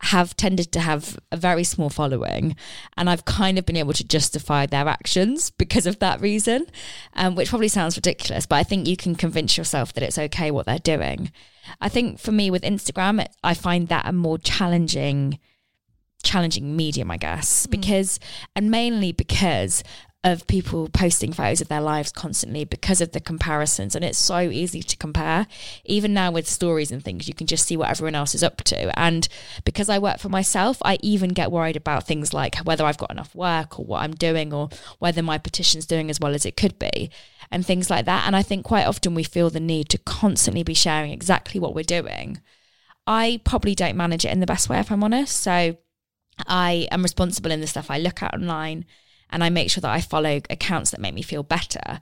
have 0.00 0.36
tended 0.36 0.70
to 0.70 0.80
have 0.80 1.18
a 1.32 1.36
very 1.36 1.64
small 1.64 1.90
following, 1.90 2.54
and 2.96 3.10
I've 3.10 3.24
kind 3.24 3.58
of 3.58 3.66
been 3.66 3.76
able 3.76 3.92
to 3.94 4.06
justify 4.06 4.64
their 4.64 4.86
actions 4.86 5.50
because 5.50 5.86
of 5.86 5.98
that 5.98 6.20
reason, 6.20 6.66
um, 7.14 7.34
which 7.34 7.48
probably 7.48 7.66
sounds 7.66 7.96
ridiculous, 7.96 8.46
but 8.46 8.56
I 8.56 8.62
think 8.62 8.86
you 8.86 8.96
can 8.96 9.16
convince 9.16 9.58
yourself 9.58 9.92
that 9.94 10.04
it's 10.04 10.16
okay 10.18 10.52
what 10.52 10.66
they're 10.66 10.78
doing. 10.78 11.32
I 11.80 11.88
think 11.88 12.20
for 12.20 12.30
me 12.30 12.48
with 12.48 12.62
Instagram, 12.62 13.20
it, 13.20 13.34
I 13.42 13.54
find 13.54 13.88
that 13.88 14.06
a 14.06 14.12
more 14.12 14.38
challenging 14.38 15.40
challenging 16.22 16.76
medium, 16.76 17.10
I 17.10 17.16
guess, 17.16 17.66
mm. 17.66 17.70
because, 17.70 18.18
and 18.56 18.70
mainly 18.70 19.12
because 19.12 19.82
of 20.24 20.46
people 20.48 20.88
posting 20.92 21.32
photos 21.32 21.60
of 21.60 21.68
their 21.68 21.80
lives 21.80 22.10
constantly 22.10 22.64
because 22.64 23.00
of 23.00 23.12
the 23.12 23.20
comparisons. 23.20 23.94
And 23.94 24.04
it's 24.04 24.18
so 24.18 24.40
easy 24.40 24.82
to 24.82 24.96
compare. 24.96 25.46
Even 25.84 26.12
now 26.12 26.32
with 26.32 26.48
stories 26.48 26.90
and 26.90 27.02
things, 27.02 27.28
you 27.28 27.34
can 27.34 27.46
just 27.46 27.64
see 27.64 27.76
what 27.76 27.88
everyone 27.88 28.16
else 28.16 28.34
is 28.34 28.42
up 28.42 28.58
to. 28.64 28.98
And 28.98 29.28
because 29.64 29.88
I 29.88 30.00
work 30.00 30.18
for 30.18 30.28
myself, 30.28 30.78
I 30.84 30.98
even 31.02 31.30
get 31.30 31.52
worried 31.52 31.76
about 31.76 32.06
things 32.06 32.34
like 32.34 32.56
whether 32.58 32.84
I've 32.84 32.98
got 32.98 33.12
enough 33.12 33.34
work 33.34 33.78
or 33.78 33.84
what 33.84 34.02
I'm 34.02 34.14
doing 34.14 34.52
or 34.52 34.70
whether 34.98 35.22
my 35.22 35.38
petition's 35.38 35.86
doing 35.86 36.10
as 36.10 36.18
well 36.18 36.34
as 36.34 36.44
it 36.44 36.56
could 36.56 36.78
be 36.80 37.10
and 37.52 37.64
things 37.64 37.88
like 37.88 38.04
that. 38.06 38.26
And 38.26 38.34
I 38.34 38.42
think 38.42 38.64
quite 38.64 38.86
often 38.86 39.14
we 39.14 39.22
feel 39.22 39.50
the 39.50 39.60
need 39.60 39.88
to 39.90 39.98
constantly 39.98 40.64
be 40.64 40.74
sharing 40.74 41.12
exactly 41.12 41.60
what 41.60 41.76
we're 41.76 41.84
doing. 41.84 42.40
I 43.06 43.40
probably 43.44 43.74
don't 43.74 43.96
manage 43.96 44.24
it 44.24 44.32
in 44.32 44.40
the 44.40 44.46
best 44.46 44.68
way, 44.68 44.80
if 44.80 44.90
I'm 44.90 45.02
honest. 45.02 45.36
So, 45.38 45.78
I 46.46 46.88
am 46.90 47.02
responsible 47.02 47.50
in 47.50 47.60
the 47.60 47.66
stuff 47.66 47.90
I 47.90 47.98
look 47.98 48.22
at 48.22 48.34
online 48.34 48.84
and 49.30 49.44
I 49.44 49.50
make 49.50 49.70
sure 49.70 49.80
that 49.80 49.90
I 49.90 50.00
follow 50.00 50.40
accounts 50.50 50.90
that 50.90 51.00
make 51.00 51.14
me 51.14 51.22
feel 51.22 51.42
better. 51.42 52.00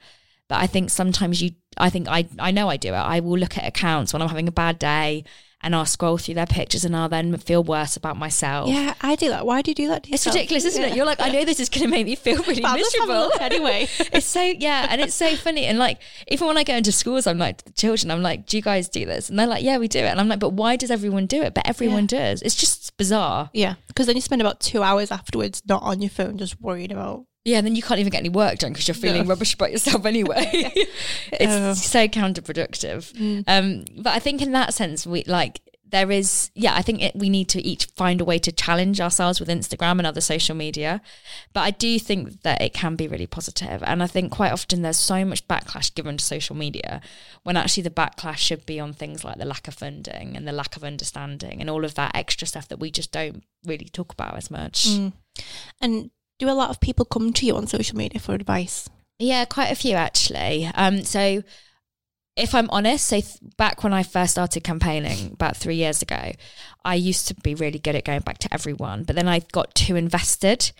But 0.48 0.60
I 0.60 0.66
think 0.66 0.90
sometimes 0.90 1.42
you, 1.42 1.52
I 1.76 1.90
think 1.90 2.08
I, 2.08 2.28
I 2.38 2.50
know 2.50 2.68
I 2.68 2.76
do 2.76 2.90
it. 2.90 2.96
I 2.96 3.20
will 3.20 3.38
look 3.38 3.58
at 3.58 3.66
accounts 3.66 4.12
when 4.12 4.22
I'm 4.22 4.28
having 4.28 4.48
a 4.48 4.52
bad 4.52 4.78
day 4.78 5.24
and 5.62 5.74
I'll 5.74 5.86
scroll 5.86 6.18
through 6.18 6.34
their 6.34 6.46
pictures 6.46 6.84
and 6.84 6.94
I'll 6.94 7.08
then 7.08 7.36
feel 7.38 7.64
worse 7.64 7.96
about 7.96 8.16
myself. 8.16 8.68
Yeah, 8.68 8.94
I 9.00 9.16
do 9.16 9.28
that. 9.30 9.46
Why 9.46 9.62
do 9.62 9.70
you 9.70 9.74
do 9.74 9.88
that? 9.88 10.04
To 10.04 10.12
It's 10.12 10.26
ridiculous, 10.26 10.64
isn't 10.64 10.82
it? 10.82 10.94
You're 10.94 11.06
like, 11.06 11.20
I 11.20 11.30
know 11.30 11.44
this 11.44 11.58
is 11.58 11.68
going 11.68 11.84
to 11.84 11.90
make 11.90 12.06
me 12.06 12.14
feel 12.14 12.36
really 12.42 12.60
But 12.60 12.70
I'll 12.72 12.78
just 12.78 12.96
have 12.96 13.08
a 13.08 13.12
miserable. 13.12 13.40
anyway. 13.40 13.88
it's 14.12 14.26
so 14.26 14.42
yeah, 14.42 14.86
and 14.90 15.00
it's 15.00 15.14
so 15.14 15.34
funny. 15.36 15.64
And 15.64 15.78
like, 15.78 15.98
even 16.28 16.46
when 16.46 16.56
I 16.58 16.62
go 16.64 16.74
into 16.76 16.92
schools, 16.92 17.26
I'm 17.26 17.38
like, 17.38 17.62
children, 17.74 18.10
I'm 18.10 18.22
like, 18.22 18.46
do 18.46 18.56
you 18.56 18.62
guys 18.62 18.88
do 18.88 19.06
this? 19.06 19.28
And 19.28 19.38
they're 19.38 19.46
like, 19.46 19.64
yeah, 19.64 19.78
we 19.78 19.88
do 19.88 19.98
it. 20.00 20.06
And 20.08 20.20
I'm 20.20 20.28
like, 20.28 20.40
but 20.40 20.52
why 20.52 20.76
does 20.76 20.90
everyone 20.90 21.26
do 21.26 21.42
it? 21.42 21.54
But 21.54 21.66
everyone 21.68 22.06
does. 22.06 22.42
It's 22.42 22.54
just 22.54 22.96
bizarre. 22.96 23.50
Yeah, 23.52 23.74
because 23.88 24.06
then 24.06 24.16
you 24.16 24.22
spend 24.22 24.42
about 24.42 24.60
two 24.60 24.82
hours 24.82 25.10
afterwards 25.10 25.62
not 25.68 25.82
on 25.82 26.00
your 26.02 26.10
phone, 26.10 26.38
just 26.38 26.60
worrying 26.60 26.92
about. 26.92 27.24
Yeah, 27.46 27.58
and 27.58 27.66
then 27.66 27.76
you 27.76 27.82
can't 27.82 28.00
even 28.00 28.10
get 28.10 28.18
any 28.18 28.28
work 28.28 28.58
done 28.58 28.72
because 28.72 28.88
you're 28.88 28.94
feeling 28.96 29.22
No. 29.22 29.28
rubbish 29.28 29.54
about 29.54 29.70
yourself 29.70 30.04
anyway. 30.14 30.50
it's 31.32 31.52
Oh. 31.54 31.74
so 31.74 32.08
counterproductive. 32.08 33.12
Mm. 33.12 33.44
Um, 33.46 33.84
but 34.02 34.12
I 34.14 34.18
think 34.18 34.42
in 34.42 34.50
that 34.52 34.74
sense, 34.74 35.06
we 35.06 35.22
like 35.24 35.60
there 35.88 36.10
is 36.10 36.50
yeah. 36.56 36.74
I 36.74 36.82
think 36.82 37.00
it, 37.00 37.14
we 37.14 37.30
need 37.30 37.48
to 37.50 37.62
each 37.64 37.84
find 37.94 38.20
a 38.20 38.24
way 38.24 38.40
to 38.40 38.50
challenge 38.50 39.00
ourselves 39.00 39.38
with 39.38 39.48
Instagram 39.48 39.98
and 39.98 40.06
other 40.08 40.20
social 40.20 40.56
media. 40.56 41.00
But 41.52 41.60
I 41.60 41.70
do 41.70 42.00
think 42.00 42.42
that 42.42 42.60
it 42.60 42.74
can 42.74 42.96
be 42.96 43.06
really 43.06 43.28
positive, 43.28 43.80
and 43.86 44.02
I 44.02 44.08
think 44.08 44.32
quite 44.32 44.50
often 44.50 44.82
there's 44.82 44.96
so 44.98 45.24
much 45.24 45.46
backlash 45.46 45.94
given 45.94 46.16
to 46.16 46.24
social 46.24 46.56
media 46.56 47.00
when 47.44 47.56
actually 47.56 47.84
the 47.84 47.90
backlash 47.90 48.38
should 48.38 48.66
be 48.66 48.80
on 48.80 48.92
things 48.92 49.22
like 49.22 49.38
the 49.38 49.44
lack 49.44 49.68
of 49.68 49.74
funding 49.74 50.36
and 50.36 50.48
the 50.48 50.52
lack 50.52 50.74
of 50.76 50.82
understanding 50.82 51.60
and 51.60 51.70
all 51.70 51.84
of 51.84 51.94
that 51.94 52.10
extra 52.16 52.48
stuff 52.48 52.66
that 52.66 52.80
we 52.80 52.90
just 52.90 53.12
don't 53.12 53.44
really 53.64 53.86
talk 53.92 54.12
about 54.12 54.36
as 54.36 54.50
much. 54.50 54.88
Mm. 54.88 55.12
And 55.80 56.10
do 56.38 56.48
a 56.48 56.52
lot 56.52 56.70
of 56.70 56.80
people 56.80 57.04
come 57.04 57.32
to 57.34 57.46
you 57.46 57.56
on 57.56 57.66
social 57.66 57.96
media 57.96 58.20
for 58.20 58.34
advice? 58.34 58.88
Yeah, 59.18 59.44
quite 59.44 59.70
a 59.70 59.76
few 59.76 59.94
actually. 59.94 60.70
Um, 60.74 61.02
so 61.04 61.42
if 62.36 62.54
I'm 62.54 62.68
honest, 62.70 63.06
so 63.06 63.20
th- 63.20 63.38
back 63.56 63.82
when 63.82 63.94
I 63.94 64.02
first 64.02 64.32
started 64.32 64.62
campaigning 64.62 65.32
about 65.32 65.56
three 65.56 65.76
years 65.76 66.02
ago, 66.02 66.32
I 66.84 66.94
used 66.94 67.28
to 67.28 67.34
be 67.34 67.54
really 67.54 67.78
good 67.78 67.96
at 67.96 68.04
going 68.04 68.20
back 68.20 68.38
to 68.38 68.52
everyone, 68.52 69.04
but 69.04 69.16
then 69.16 69.26
I 69.26 69.40
got 69.52 69.74
too 69.74 69.96
invested 69.96 70.70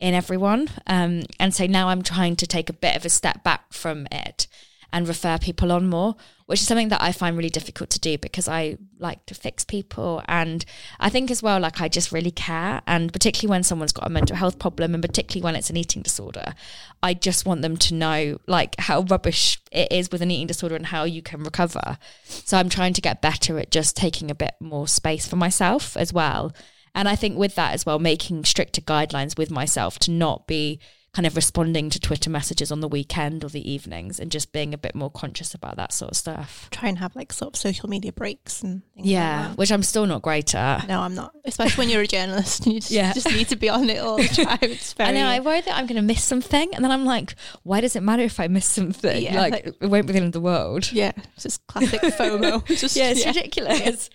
in 0.00 0.14
everyone. 0.14 0.68
Um, 0.88 1.22
and 1.38 1.54
so 1.54 1.66
now 1.66 1.88
I'm 1.88 2.02
trying 2.02 2.34
to 2.36 2.46
take 2.46 2.68
a 2.68 2.74
bit 2.74 2.96
of 2.96 3.04
a 3.04 3.08
step 3.08 3.44
back 3.44 3.72
from 3.72 4.08
it 4.10 4.48
and 4.94 5.08
refer 5.08 5.36
people 5.38 5.72
on 5.72 5.88
more, 5.88 6.14
which 6.46 6.60
is 6.60 6.68
something 6.68 6.88
that 6.88 7.02
I 7.02 7.10
find 7.10 7.36
really 7.36 7.50
difficult 7.50 7.90
to 7.90 7.98
do 7.98 8.16
because 8.16 8.46
I 8.46 8.78
like 9.00 9.26
to 9.26 9.34
fix 9.34 9.64
people. 9.64 10.22
And 10.28 10.64
I 11.00 11.10
think 11.10 11.32
as 11.32 11.42
well, 11.42 11.58
like 11.58 11.80
I 11.80 11.88
just 11.88 12.12
really 12.12 12.30
care. 12.30 12.80
And 12.86 13.12
particularly 13.12 13.50
when 13.50 13.64
someone's 13.64 13.92
got 13.92 14.06
a 14.06 14.10
mental 14.10 14.36
health 14.36 14.60
problem 14.60 14.94
and 14.94 15.02
particularly 15.02 15.42
when 15.42 15.56
it's 15.56 15.68
an 15.68 15.76
eating 15.76 16.02
disorder, 16.02 16.54
I 17.02 17.12
just 17.12 17.44
want 17.44 17.62
them 17.62 17.76
to 17.78 17.94
know 17.94 18.38
like 18.46 18.76
how 18.78 19.02
rubbish 19.02 19.60
it 19.72 19.90
is 19.90 20.12
with 20.12 20.22
an 20.22 20.30
eating 20.30 20.46
disorder 20.46 20.76
and 20.76 20.86
how 20.86 21.02
you 21.02 21.22
can 21.22 21.42
recover. 21.42 21.98
So 22.24 22.56
I'm 22.56 22.68
trying 22.68 22.92
to 22.92 23.00
get 23.00 23.20
better 23.20 23.58
at 23.58 23.72
just 23.72 23.96
taking 23.96 24.30
a 24.30 24.34
bit 24.34 24.54
more 24.60 24.86
space 24.86 25.26
for 25.26 25.34
myself 25.34 25.96
as 25.96 26.12
well. 26.12 26.54
And 26.94 27.08
I 27.08 27.16
think 27.16 27.36
with 27.36 27.56
that 27.56 27.74
as 27.74 27.84
well, 27.84 27.98
making 27.98 28.44
stricter 28.44 28.80
guidelines 28.80 29.36
with 29.36 29.50
myself 29.50 29.98
to 30.00 30.12
not 30.12 30.46
be 30.46 30.78
kind 31.14 31.26
of 31.26 31.36
responding 31.36 31.88
to 31.90 32.00
Twitter 32.00 32.28
messages 32.28 32.72
on 32.72 32.80
the 32.80 32.88
weekend 32.88 33.44
or 33.44 33.48
the 33.48 33.70
evenings 33.70 34.18
and 34.18 34.32
just 34.32 34.50
being 34.52 34.74
a 34.74 34.78
bit 34.78 34.94
more 34.94 35.10
conscious 35.10 35.54
about 35.54 35.76
that 35.76 35.92
sort 35.92 36.10
of 36.10 36.16
stuff. 36.16 36.68
Try 36.72 36.88
and 36.88 36.98
have 36.98 37.14
like 37.14 37.32
sort 37.32 37.54
of 37.54 37.56
social 37.60 37.88
media 37.88 38.12
breaks 38.12 38.62
and 38.62 38.82
things 38.94 39.06
Yeah, 39.06 39.48
like 39.50 39.58
which 39.58 39.70
I'm 39.70 39.84
still 39.84 40.06
not 40.06 40.22
great 40.22 40.54
at. 40.54 40.88
No, 40.88 41.00
I'm 41.00 41.14
not. 41.14 41.32
Especially 41.44 41.82
when 41.82 41.88
you're 41.88 42.02
a 42.02 42.06
journalist 42.06 42.64
and 42.66 42.74
you 42.74 42.80
just, 42.80 42.90
Yeah. 42.92 43.12
just 43.12 43.30
need 43.30 43.48
to 43.48 43.56
be 43.56 43.68
on 43.68 43.88
it 43.90 43.98
all 43.98 44.16
the 44.16 44.26
time. 44.26 44.58
It's 44.62 44.92
very. 44.92 45.10
I 45.10 45.12
know, 45.12 45.26
I 45.28 45.38
worry 45.40 45.60
that 45.60 45.76
I'm 45.76 45.86
going 45.86 45.96
to 45.96 46.02
miss 46.02 46.24
something. 46.24 46.74
And 46.74 46.84
then 46.84 46.90
I'm 46.90 47.04
like, 47.04 47.36
why 47.62 47.80
does 47.80 47.94
it 47.94 48.02
matter 48.02 48.22
if 48.24 48.40
I 48.40 48.48
miss 48.48 48.66
something? 48.66 49.22
Yeah, 49.22 49.36
like, 49.40 49.52
like- 49.52 49.66
it 49.80 49.86
won't 49.86 50.06
be 50.08 50.12
the 50.14 50.18
end 50.18 50.26
of 50.26 50.32
the 50.32 50.40
world. 50.40 50.90
yeah, 50.90 51.12
it's 51.34 51.44
just 51.44 51.66
classic 51.68 52.00
FOMO. 52.02 52.68
It's 52.68 52.80
just, 52.80 52.96
Yeah, 52.96 53.10
it's 53.10 53.24
ridiculous. 53.24 54.10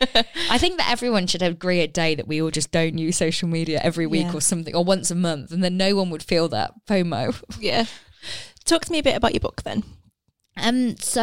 I 0.49 0.57
think 0.57 0.77
that 0.79 0.89
everyone 0.91 1.27
should 1.27 1.41
agree 1.43 1.79
a 1.79 1.87
day 1.87 2.15
that 2.15 2.27
we 2.27 2.41
all 2.41 2.51
just 2.51 2.71
don't 2.71 2.97
use 2.97 3.15
social 3.15 3.47
media 3.47 3.79
every 3.81 4.05
week 4.05 4.25
Yeah. 4.27 4.33
or 4.35 4.41
something, 4.41 4.75
or 4.75 4.83
once 4.83 5.09
a 5.11 5.15
month, 5.15 5.51
and 5.51 5.63
then 5.63 5.77
no 5.77 5.95
one 5.95 6.09
would 6.09 6.23
feel 6.23 6.49
that 6.49 6.73
FOMO. 6.89 7.41
Yeah. 7.59 7.85
Talk 8.65 8.85
to 8.85 8.91
me 8.91 8.99
a 8.99 9.03
bit 9.03 9.15
about 9.15 9.33
your 9.33 9.39
book 9.39 9.61
then. 9.63 9.83
Um, 10.57 10.97
so 10.97 11.21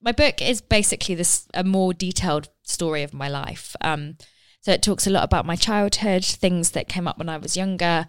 my 0.00 0.12
book 0.12 0.40
is 0.40 0.60
basically 0.60 1.14
this 1.14 1.46
a 1.54 1.64
more 1.64 1.92
detailed 1.92 2.48
story 2.62 3.02
of 3.02 3.12
my 3.12 3.28
life. 3.28 3.74
Um, 3.80 4.16
so 4.60 4.72
it 4.72 4.82
talks 4.82 5.06
a 5.06 5.10
lot 5.10 5.24
about 5.24 5.46
my 5.46 5.56
childhood, 5.56 6.24
things 6.24 6.70
that 6.70 6.88
came 6.88 7.06
up 7.06 7.18
when 7.18 7.28
I 7.28 7.36
was 7.36 7.56
younger. 7.56 8.06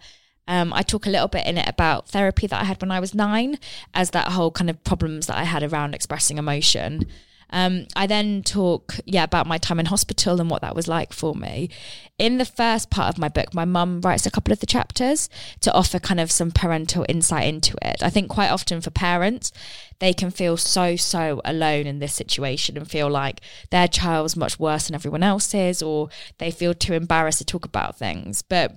Um, 0.48 0.72
I 0.72 0.82
talk 0.82 1.06
a 1.06 1.10
little 1.10 1.28
bit 1.28 1.46
in 1.46 1.58
it 1.58 1.68
about 1.68 2.08
therapy 2.08 2.46
that 2.46 2.60
I 2.60 2.64
had 2.64 2.80
when 2.80 2.90
I 2.90 3.00
was 3.00 3.14
nine, 3.14 3.58
as 3.92 4.10
that 4.10 4.28
whole 4.28 4.50
kind 4.50 4.70
of 4.70 4.82
problems 4.84 5.26
that 5.26 5.36
I 5.36 5.44
had 5.44 5.62
around 5.62 5.94
expressing 5.94 6.38
emotion. 6.38 7.06
Um, 7.50 7.86
I 7.94 8.06
then 8.06 8.42
talk, 8.42 8.96
yeah, 9.04 9.24
about 9.24 9.46
my 9.46 9.58
time 9.58 9.78
in 9.78 9.86
hospital 9.86 10.40
and 10.40 10.50
what 10.50 10.62
that 10.62 10.74
was 10.74 10.88
like 10.88 11.12
for 11.12 11.34
me. 11.34 11.70
In 12.18 12.38
the 12.38 12.44
first 12.44 12.90
part 12.90 13.08
of 13.08 13.18
my 13.18 13.28
book, 13.28 13.54
my 13.54 13.64
mum 13.64 14.00
writes 14.00 14.26
a 14.26 14.30
couple 14.30 14.52
of 14.52 14.60
the 14.60 14.66
chapters 14.66 15.28
to 15.60 15.72
offer 15.72 15.98
kind 15.98 16.18
of 16.18 16.32
some 16.32 16.50
parental 16.50 17.06
insight 17.08 17.46
into 17.46 17.76
it. 17.82 18.02
I 18.02 18.10
think 18.10 18.28
quite 18.28 18.50
often 18.50 18.80
for 18.80 18.90
parents, 18.90 19.52
they 20.00 20.12
can 20.12 20.30
feel 20.30 20.56
so, 20.56 20.96
so 20.96 21.40
alone 21.44 21.86
in 21.86 22.00
this 22.00 22.14
situation 22.14 22.76
and 22.76 22.90
feel 22.90 23.08
like 23.08 23.40
their 23.70 23.88
child's 23.88 24.36
much 24.36 24.58
worse 24.58 24.86
than 24.86 24.94
everyone 24.94 25.22
else's, 25.22 25.82
or 25.82 26.08
they 26.38 26.50
feel 26.50 26.74
too 26.74 26.94
embarrassed 26.94 27.38
to 27.38 27.44
talk 27.44 27.64
about 27.64 27.96
things. 27.96 28.42
But 28.42 28.74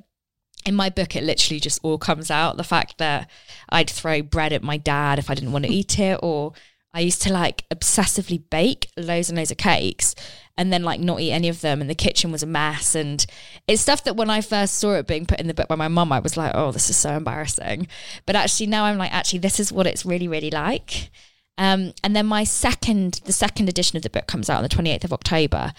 in 0.65 0.75
my 0.75 0.89
book, 0.89 1.15
it 1.15 1.23
literally 1.23 1.60
just 1.60 1.79
all 1.84 1.97
comes 1.97 2.29
out. 2.29 2.58
The 2.58 2.63
fact 2.63 2.97
that 2.97 3.29
I'd 3.69 3.89
throw 3.89 4.21
bread 4.21 4.53
at 4.53 4.62
my 4.62 4.77
dad 4.77 5.17
if 5.17 5.29
I 5.29 5.34
didn't 5.34 5.53
want 5.53 5.65
to 5.65 5.71
eat 5.71 5.97
it, 5.97 6.19
or 6.21 6.53
I 6.93 7.02
used 7.02 7.21
to 7.23 7.34
like 7.34 7.65
obsessively 7.69 8.41
bake 8.49 8.89
loads 8.97 9.30
and 9.30 9.38
loads 9.38 9.52
of 9.52 9.58
cakes 9.58 10.15
and 10.58 10.73
then 10.73 10.84
like 10.84 10.99
not 10.99 11.21
eat 11.21 11.32
any 11.32 11.47
of 11.47 11.62
them. 11.62 11.82
And 11.82 11.89
the 11.89 11.95
kitchen 11.95 12.32
was 12.32 12.43
a 12.43 12.47
mess. 12.47 12.95
And 12.95 13.25
it's 13.67 13.82
stuff 13.82 14.04
that 14.04 14.15
when 14.15 14.30
I 14.30 14.41
first 14.41 14.75
saw 14.75 14.93
it 14.95 15.08
being 15.08 15.25
put 15.25 15.39
in 15.39 15.47
the 15.47 15.54
book 15.54 15.67
by 15.67 15.75
my 15.75 15.88
mum, 15.88 16.12
I 16.12 16.19
was 16.19 16.36
like, 16.36 16.52
oh, 16.56 16.71
this 16.71 16.89
is 16.89 16.97
so 16.97 17.12
embarrassing. 17.12 17.88
But 18.25 18.36
actually, 18.36 18.67
now 18.67 18.86
I'm 18.86 18.97
like, 18.97 19.13
actually, 19.13 19.39
this 19.39 19.60
is 19.60 19.71
what 19.71 19.88
it's 19.88 20.06
really, 20.06 20.28
really 20.28 20.52
like. 20.52 21.12
Um, 21.58 21.93
and 22.04 22.15
then 22.15 22.25
my 22.25 22.43
second, 22.43 23.21
the 23.25 23.34
second 23.34 23.69
edition 23.69 23.97
of 23.97 24.04
the 24.04 24.10
book 24.10 24.28
comes 24.28 24.49
out 24.49 24.58
on 24.58 24.63
the 24.63 24.69
28th 24.69 25.04
of 25.04 25.13
October. 25.13 25.73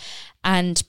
And 0.44 0.83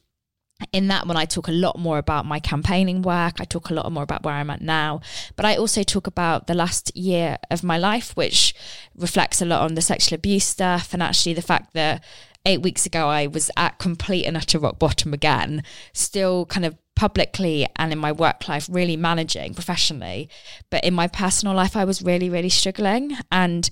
in 0.71 0.87
that 0.87 1.07
one, 1.07 1.17
I 1.17 1.25
talk 1.25 1.47
a 1.47 1.51
lot 1.51 1.77
more 1.77 1.97
about 1.97 2.25
my 2.25 2.39
campaigning 2.39 3.01
work. 3.01 3.39
I 3.39 3.45
talk 3.45 3.69
a 3.69 3.73
lot 3.73 3.91
more 3.91 4.03
about 4.03 4.23
where 4.23 4.35
I'm 4.35 4.49
at 4.49 4.61
now. 4.61 5.01
But 5.35 5.45
I 5.45 5.55
also 5.55 5.83
talk 5.83 6.07
about 6.07 6.47
the 6.47 6.53
last 6.53 6.95
year 6.95 7.37
of 7.49 7.63
my 7.63 7.77
life, 7.77 8.15
which 8.15 8.53
reflects 8.95 9.41
a 9.41 9.45
lot 9.45 9.61
on 9.61 9.75
the 9.75 9.81
sexual 9.81 10.15
abuse 10.15 10.45
stuff 10.45 10.93
and 10.93 11.01
actually 11.01 11.33
the 11.33 11.41
fact 11.41 11.73
that 11.73 12.03
eight 12.45 12.61
weeks 12.61 12.85
ago 12.85 13.07
I 13.07 13.27
was 13.27 13.51
at 13.55 13.77
complete 13.77 14.25
and 14.25 14.35
utter 14.35 14.59
rock 14.59 14.79
bottom 14.79 15.13
again, 15.13 15.63
still 15.93 16.45
kind 16.45 16.65
of 16.65 16.75
publicly 16.95 17.67
and 17.77 17.91
in 17.91 17.97
my 17.97 18.11
work 18.11 18.47
life 18.47 18.67
really 18.69 18.95
managing 18.95 19.55
professionally 19.55 20.29
but 20.69 20.83
in 20.83 20.93
my 20.93 21.07
personal 21.07 21.55
life 21.55 21.75
I 21.75 21.83
was 21.83 22.03
really 22.03 22.29
really 22.29 22.49
struggling 22.49 23.17
and 23.31 23.67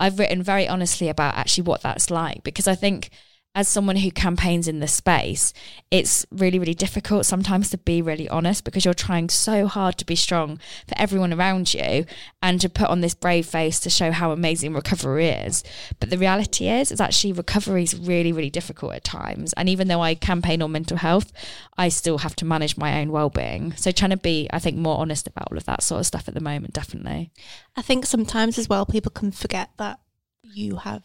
I've 0.00 0.18
written 0.18 0.42
very 0.42 0.66
honestly 0.66 1.08
about 1.08 1.36
actually 1.36 1.62
what 1.62 1.82
that's 1.82 2.10
like 2.10 2.42
because 2.42 2.66
I 2.66 2.74
think 2.74 3.10
as 3.54 3.68
someone 3.68 3.96
who 3.96 4.10
campaigns 4.10 4.66
in 4.66 4.80
this 4.80 4.94
space, 4.94 5.52
it's 5.90 6.24
really, 6.30 6.58
really 6.58 6.74
difficult 6.74 7.26
sometimes 7.26 7.68
to 7.68 7.76
be 7.76 8.00
really 8.00 8.26
honest 8.30 8.64
because 8.64 8.84
you're 8.84 8.94
trying 8.94 9.28
so 9.28 9.66
hard 9.66 9.98
to 9.98 10.06
be 10.06 10.16
strong 10.16 10.58
for 10.88 10.96
everyone 10.96 11.34
around 11.34 11.74
you 11.74 12.06
and 12.40 12.60
to 12.62 12.68
put 12.70 12.88
on 12.88 13.02
this 13.02 13.14
brave 13.14 13.44
face 13.44 13.78
to 13.80 13.90
show 13.90 14.10
how 14.10 14.32
amazing 14.32 14.72
recovery 14.72 15.28
is. 15.28 15.62
But 16.00 16.08
the 16.08 16.16
reality 16.16 16.66
is, 16.66 16.90
is 16.90 17.00
actually 17.00 17.34
recovery 17.34 17.82
is 17.82 17.98
really, 17.98 18.32
really 18.32 18.50
difficult 18.50 18.94
at 18.94 19.04
times. 19.04 19.52
And 19.54 19.68
even 19.68 19.88
though 19.88 20.00
I 20.00 20.14
campaign 20.14 20.62
on 20.62 20.72
mental 20.72 20.96
health, 20.96 21.30
I 21.76 21.90
still 21.90 22.18
have 22.18 22.36
to 22.36 22.46
manage 22.46 22.78
my 22.78 23.00
own 23.00 23.12
well-being. 23.12 23.72
So 23.76 23.90
trying 23.90 24.10
to 24.10 24.16
be, 24.16 24.48
I 24.50 24.60
think, 24.60 24.78
more 24.78 24.98
honest 24.98 25.26
about 25.26 25.48
all 25.50 25.58
of 25.58 25.66
that 25.66 25.82
sort 25.82 26.00
of 26.00 26.06
stuff 26.06 26.26
at 26.26 26.32
the 26.32 26.40
moment, 26.40 26.72
definitely. 26.72 27.32
I 27.76 27.82
think 27.82 28.06
sometimes 28.06 28.56
as 28.56 28.68
well, 28.68 28.86
people 28.86 29.10
can 29.10 29.30
forget 29.30 29.70
that 29.76 30.00
you 30.42 30.76
have 30.76 31.02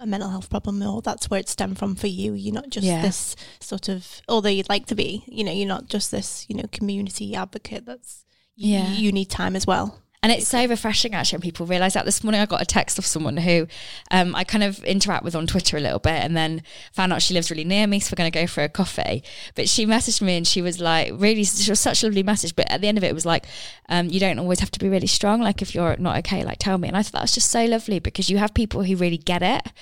a 0.00 0.06
mental 0.06 0.28
health 0.30 0.50
problem 0.50 0.82
or 0.82 1.00
that's 1.02 1.30
where 1.30 1.40
it 1.40 1.48
stemmed 1.48 1.78
from 1.78 1.94
for 1.94 2.06
you. 2.08 2.32
You're 2.34 2.54
not 2.54 2.68
just 2.70 2.86
Yeah. 2.86 3.02
this 3.02 3.36
sort 3.60 3.88
of, 3.88 4.20
although 4.28 4.48
you'd 4.48 4.68
like 4.68 4.86
to 4.86 4.94
be, 4.94 5.24
you 5.26 5.44
know, 5.44 5.52
you're 5.52 5.68
not 5.68 5.88
just 5.88 6.10
this, 6.10 6.44
you 6.48 6.56
know, 6.56 6.64
community 6.72 7.34
advocate 7.34 7.86
that's, 7.86 8.24
you, 8.56 8.72
Yeah. 8.72 8.92
you 8.92 9.12
need 9.12 9.30
time 9.30 9.56
as 9.56 9.66
well. 9.66 10.00
And 10.24 10.32
it's 10.32 10.48
so 10.48 10.66
refreshing 10.66 11.12
actually 11.12 11.36
when 11.36 11.42
people 11.42 11.66
realise 11.66 11.92
that. 11.92 12.06
This 12.06 12.24
morning 12.24 12.40
I 12.40 12.46
got 12.46 12.62
a 12.62 12.64
text 12.64 12.98
of 12.98 13.04
someone 13.04 13.36
who 13.36 13.66
um, 14.10 14.34
I 14.34 14.42
kind 14.42 14.64
of 14.64 14.82
interact 14.84 15.22
with 15.22 15.36
on 15.36 15.46
Twitter 15.46 15.76
a 15.76 15.80
little 15.80 15.98
bit 15.98 16.14
and 16.14 16.34
then 16.34 16.62
found 16.94 17.12
out 17.12 17.20
she 17.20 17.34
lives 17.34 17.50
really 17.50 17.62
near 17.62 17.86
me, 17.86 18.00
so 18.00 18.10
we're 18.10 18.16
going 18.16 18.32
to 18.32 18.40
go 18.40 18.46
for 18.46 18.62
a 18.62 18.70
coffee. 18.70 19.22
But 19.54 19.68
she 19.68 19.84
messaged 19.84 20.22
me 20.22 20.38
and 20.38 20.46
she 20.46 20.62
was 20.62 20.80
like, 20.80 21.12
really, 21.12 21.44
she 21.44 21.70
was 21.70 21.78
such 21.78 22.02
a 22.02 22.06
lovely 22.06 22.22
message. 22.22 22.56
But 22.56 22.70
at 22.70 22.80
the 22.80 22.88
end 22.88 22.96
of 22.96 23.04
it, 23.04 23.08
it 23.08 23.14
was 23.14 23.26
like, 23.26 23.44
um, 23.90 24.08
you 24.08 24.18
don't 24.18 24.38
always 24.38 24.60
have 24.60 24.70
to 24.70 24.78
be 24.78 24.88
really 24.88 25.06
strong. 25.06 25.42
Like 25.42 25.60
if 25.60 25.74
you're 25.74 25.94
not 25.98 26.16
okay, 26.20 26.42
like 26.42 26.56
tell 26.58 26.78
me. 26.78 26.88
And 26.88 26.96
I 26.96 27.02
thought 27.02 27.12
that 27.12 27.20
was 27.20 27.34
just 27.34 27.50
so 27.50 27.62
lovely 27.66 27.98
because 27.98 28.30
you 28.30 28.38
have 28.38 28.54
people 28.54 28.82
who 28.82 28.96
really 28.96 29.18
get 29.18 29.42
it. 29.42 29.72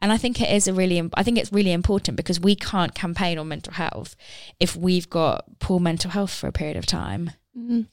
And 0.00 0.12
I 0.12 0.16
think 0.16 0.40
it 0.40 0.54
is 0.54 0.68
a 0.68 0.72
really, 0.72 1.10
I 1.14 1.24
think 1.24 1.38
it's 1.38 1.52
really 1.52 1.72
important 1.72 2.16
because 2.16 2.38
we 2.38 2.54
can't 2.54 2.94
campaign 2.94 3.36
on 3.36 3.48
mental 3.48 3.72
health 3.72 4.14
if 4.60 4.76
we've 4.76 5.10
got 5.10 5.58
poor 5.58 5.80
mental 5.80 6.12
health 6.12 6.32
for 6.32 6.46
a 6.46 6.52
period 6.52 6.76
of 6.76 6.86
time. 6.86 7.32
Mm. 7.58 7.86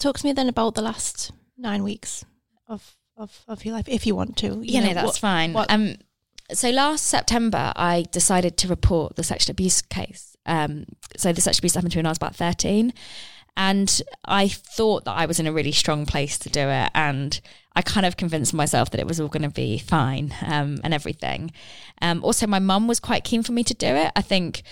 Talk 0.00 0.18
to 0.18 0.26
me 0.26 0.32
then 0.32 0.48
about 0.48 0.74
the 0.74 0.82
last 0.82 1.30
nine 1.56 1.82
weeks 1.84 2.24
of, 2.66 2.96
of, 3.16 3.44
of 3.46 3.64
your 3.64 3.74
life, 3.74 3.88
if 3.88 4.06
you 4.06 4.16
want 4.16 4.36
to. 4.38 4.46
You 4.46 4.60
yeah, 4.64 4.80
know, 4.80 4.86
no, 4.88 4.94
that's 4.94 5.06
what- 5.06 5.18
fine. 5.18 5.52
what- 5.52 5.70
um, 5.70 5.94
so 6.52 6.70
last 6.70 7.04
September, 7.06 7.72
I 7.76 8.06
decided 8.10 8.56
to 8.56 8.68
report 8.68 9.14
the 9.14 9.22
sexual 9.22 9.52
abuse 9.52 9.82
case. 9.82 10.36
Um, 10.46 10.86
so 11.16 11.32
the 11.32 11.40
sexual 11.40 11.60
abuse 11.60 11.74
happened 11.74 11.92
to 11.92 11.98
me 11.98 12.00
when 12.00 12.06
I 12.06 12.10
was 12.10 12.18
about 12.18 12.34
13. 12.34 12.92
And 13.56 14.02
I 14.24 14.48
thought 14.48 15.04
that 15.04 15.12
I 15.12 15.26
was 15.26 15.38
in 15.38 15.46
a 15.46 15.52
really 15.52 15.70
strong 15.70 16.06
place 16.06 16.38
to 16.38 16.48
do 16.48 16.60
it. 16.60 16.90
And 16.94 17.38
I 17.76 17.82
kind 17.82 18.06
of 18.06 18.16
convinced 18.16 18.54
myself 18.54 18.90
that 18.90 19.00
it 19.00 19.06
was 19.06 19.20
all 19.20 19.28
going 19.28 19.42
to 19.42 19.50
be 19.50 19.78
fine 19.78 20.34
um, 20.44 20.78
and 20.82 20.92
everything. 20.94 21.52
Um, 22.00 22.24
also, 22.24 22.46
my 22.46 22.58
mum 22.58 22.88
was 22.88 22.98
quite 23.00 23.22
keen 23.22 23.42
for 23.42 23.52
me 23.52 23.62
to 23.64 23.74
do 23.74 23.86
it. 23.86 24.10
I 24.16 24.22
think. 24.22 24.62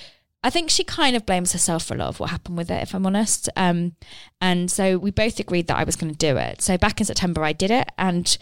I 0.43 0.51
think 0.51 0.71
she 0.71 0.85
kind 0.85 1.17
of 1.17 1.27
blames 1.27 1.53
herself 1.53 1.85
for 1.85 1.95
a 1.95 1.99
lot 1.99 2.09
of 2.09 2.21
what 2.21 2.31
happened 2.31 2.57
with 2.57 2.71
it, 2.71 2.83
if 2.83 2.95
I'm 2.95 3.07
honest. 3.07 3.49
Um, 3.57 3.97
and 4.41 4.71
so 4.71 4.97
we 4.97 5.11
both 5.11 5.41
agreed 5.41 5.67
that 5.67 5.77
I 5.77 5.85
was 5.85 5.97
going 5.97 6.13
to 6.13 6.19
do 6.19 6.37
it. 6.37 6.63
So 6.63 6.79
back 6.79 7.01
in 7.01 7.07
September, 7.07 7.43
I 7.43 7.53
did 7.53 7.73
it. 7.73 7.91
And 7.99 8.39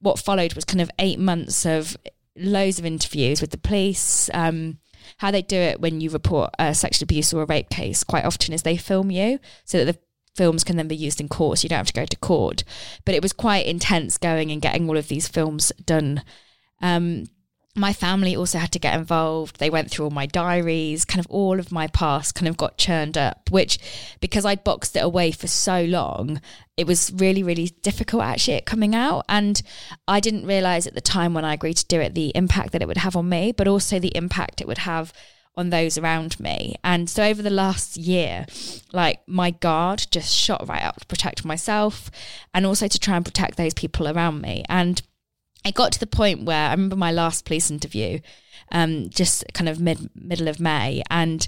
what 0.00 0.18
followed 0.18 0.54
was 0.54 0.64
kind 0.64 0.80
of 0.80 0.90
eight 0.98 1.20
months 1.20 1.64
of 1.64 1.96
loads 2.36 2.80
of 2.80 2.84
interviews 2.84 3.40
with 3.40 3.52
the 3.52 3.58
police. 3.58 4.28
Um, 4.34 4.78
how 5.18 5.30
they 5.30 5.42
do 5.42 5.56
it 5.56 5.80
when 5.80 6.00
you 6.00 6.10
report 6.10 6.50
a 6.58 6.74
sexual 6.74 7.04
abuse 7.04 7.32
or 7.32 7.42
a 7.42 7.46
rape 7.46 7.70
case 7.70 8.02
quite 8.02 8.24
often 8.24 8.52
is 8.52 8.62
they 8.62 8.76
film 8.76 9.10
you 9.10 9.38
so 9.64 9.84
that 9.84 9.92
the 9.92 10.00
films 10.34 10.64
can 10.64 10.76
then 10.76 10.88
be 10.88 10.96
used 10.96 11.20
in 11.20 11.28
court 11.28 11.58
so 11.58 11.64
you 11.64 11.68
don't 11.68 11.78
have 11.78 11.86
to 11.86 11.92
go 11.92 12.04
to 12.04 12.16
court 12.16 12.64
but 13.04 13.14
it 13.14 13.22
was 13.22 13.32
quite 13.32 13.66
intense 13.66 14.18
going 14.18 14.50
and 14.50 14.60
getting 14.60 14.88
all 14.88 14.96
of 14.96 15.08
these 15.08 15.28
films 15.28 15.72
done 15.84 16.22
um, 16.82 17.24
my 17.76 17.92
family 17.92 18.34
also 18.34 18.58
had 18.58 18.72
to 18.72 18.78
get 18.78 18.94
involved. 18.94 19.58
They 19.58 19.68
went 19.68 19.90
through 19.90 20.06
all 20.06 20.10
my 20.10 20.26
diaries, 20.26 21.04
kind 21.04 21.20
of 21.20 21.30
all 21.30 21.60
of 21.60 21.70
my 21.70 21.86
past 21.88 22.34
kind 22.34 22.48
of 22.48 22.56
got 22.56 22.78
churned 22.78 23.18
up, 23.18 23.50
which 23.50 23.78
because 24.20 24.44
I'd 24.46 24.64
boxed 24.64 24.96
it 24.96 25.04
away 25.04 25.30
for 25.30 25.46
so 25.46 25.84
long, 25.84 26.40
it 26.76 26.86
was 26.86 27.12
really, 27.14 27.42
really 27.42 27.68
difficult 27.82 28.22
actually 28.22 28.62
coming 28.62 28.94
out. 28.94 29.24
And 29.28 29.60
I 30.08 30.20
didn't 30.20 30.46
realize 30.46 30.86
at 30.86 30.94
the 30.94 31.00
time 31.02 31.34
when 31.34 31.44
I 31.44 31.54
agreed 31.54 31.76
to 31.76 31.86
do 31.86 32.00
it 32.00 32.14
the 32.14 32.32
impact 32.34 32.72
that 32.72 32.82
it 32.82 32.88
would 32.88 32.96
have 32.96 33.14
on 33.14 33.28
me, 33.28 33.52
but 33.52 33.68
also 33.68 33.98
the 33.98 34.16
impact 34.16 34.60
it 34.60 34.66
would 34.66 34.78
have 34.78 35.12
on 35.54 35.70
those 35.70 35.98
around 35.98 36.38
me. 36.38 36.76
And 36.84 37.08
so 37.08 37.24
over 37.24 37.42
the 37.42 37.50
last 37.50 37.96
year, 37.96 38.46
like 38.92 39.20
my 39.26 39.50
guard 39.50 40.06
just 40.10 40.34
shot 40.34 40.66
right 40.68 40.82
up 40.82 41.00
to 41.00 41.06
protect 41.06 41.44
myself 41.44 42.10
and 42.54 42.66
also 42.66 42.88
to 42.88 42.98
try 42.98 43.16
and 43.16 43.24
protect 43.24 43.56
those 43.56 43.74
people 43.74 44.08
around 44.08 44.40
me. 44.40 44.64
And 44.68 45.02
it 45.66 45.74
got 45.74 45.92
to 45.92 46.00
the 46.00 46.06
point 46.06 46.44
where 46.44 46.68
I 46.68 46.70
remember 46.70 46.96
my 46.96 47.12
last 47.12 47.44
police 47.44 47.70
interview, 47.70 48.20
um, 48.72 49.08
just 49.10 49.44
kind 49.54 49.68
of 49.68 49.80
mid 49.80 50.10
middle 50.14 50.48
of 50.48 50.60
May, 50.60 51.02
and 51.10 51.46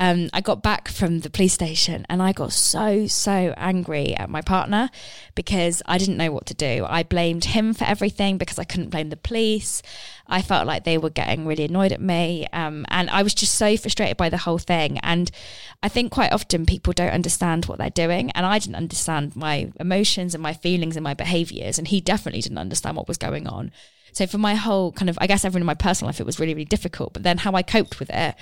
um, 0.00 0.28
I 0.32 0.40
got 0.40 0.60
back 0.60 0.88
from 0.88 1.20
the 1.20 1.30
police 1.30 1.52
station 1.52 2.04
and 2.08 2.20
I 2.20 2.32
got 2.32 2.52
so, 2.52 3.06
so 3.06 3.54
angry 3.56 4.16
at 4.16 4.28
my 4.28 4.40
partner 4.40 4.90
because 5.36 5.82
I 5.86 5.98
didn't 5.98 6.16
know 6.16 6.32
what 6.32 6.46
to 6.46 6.54
do. 6.54 6.84
I 6.88 7.04
blamed 7.04 7.44
him 7.44 7.74
for 7.74 7.84
everything 7.84 8.36
because 8.36 8.58
I 8.58 8.64
couldn't 8.64 8.90
blame 8.90 9.10
the 9.10 9.16
police. 9.16 9.82
I 10.26 10.42
felt 10.42 10.66
like 10.66 10.82
they 10.82 10.98
were 10.98 11.10
getting 11.10 11.46
really 11.46 11.64
annoyed 11.64 11.92
at 11.92 12.00
me. 12.00 12.48
Um, 12.52 12.84
and 12.88 13.08
I 13.08 13.22
was 13.22 13.34
just 13.34 13.54
so 13.54 13.76
frustrated 13.76 14.16
by 14.16 14.30
the 14.30 14.38
whole 14.38 14.58
thing. 14.58 14.98
And 15.04 15.30
I 15.80 15.88
think 15.88 16.10
quite 16.10 16.32
often 16.32 16.66
people 16.66 16.92
don't 16.92 17.10
understand 17.10 17.66
what 17.66 17.78
they're 17.78 17.88
doing. 17.88 18.32
And 18.32 18.44
I 18.44 18.58
didn't 18.58 18.76
understand 18.76 19.36
my 19.36 19.70
emotions 19.78 20.34
and 20.34 20.42
my 20.42 20.54
feelings 20.54 20.96
and 20.96 21.04
my 21.04 21.14
behaviors. 21.14 21.78
And 21.78 21.86
he 21.86 22.00
definitely 22.00 22.40
didn't 22.40 22.58
understand 22.58 22.96
what 22.96 23.06
was 23.06 23.18
going 23.18 23.46
on. 23.46 23.70
So 24.14 24.26
for 24.26 24.38
my 24.38 24.54
whole 24.54 24.92
kind 24.92 25.10
of, 25.10 25.18
I 25.20 25.26
guess 25.26 25.44
everyone 25.44 25.62
in 25.62 25.66
my 25.66 25.74
personal 25.74 26.08
life, 26.08 26.20
it 26.20 26.26
was 26.26 26.40
really, 26.40 26.54
really 26.54 26.64
difficult. 26.64 27.12
But 27.12 27.24
then 27.24 27.38
how 27.38 27.52
I 27.52 27.62
coped 27.62 27.98
with 27.98 28.10
it 28.10 28.36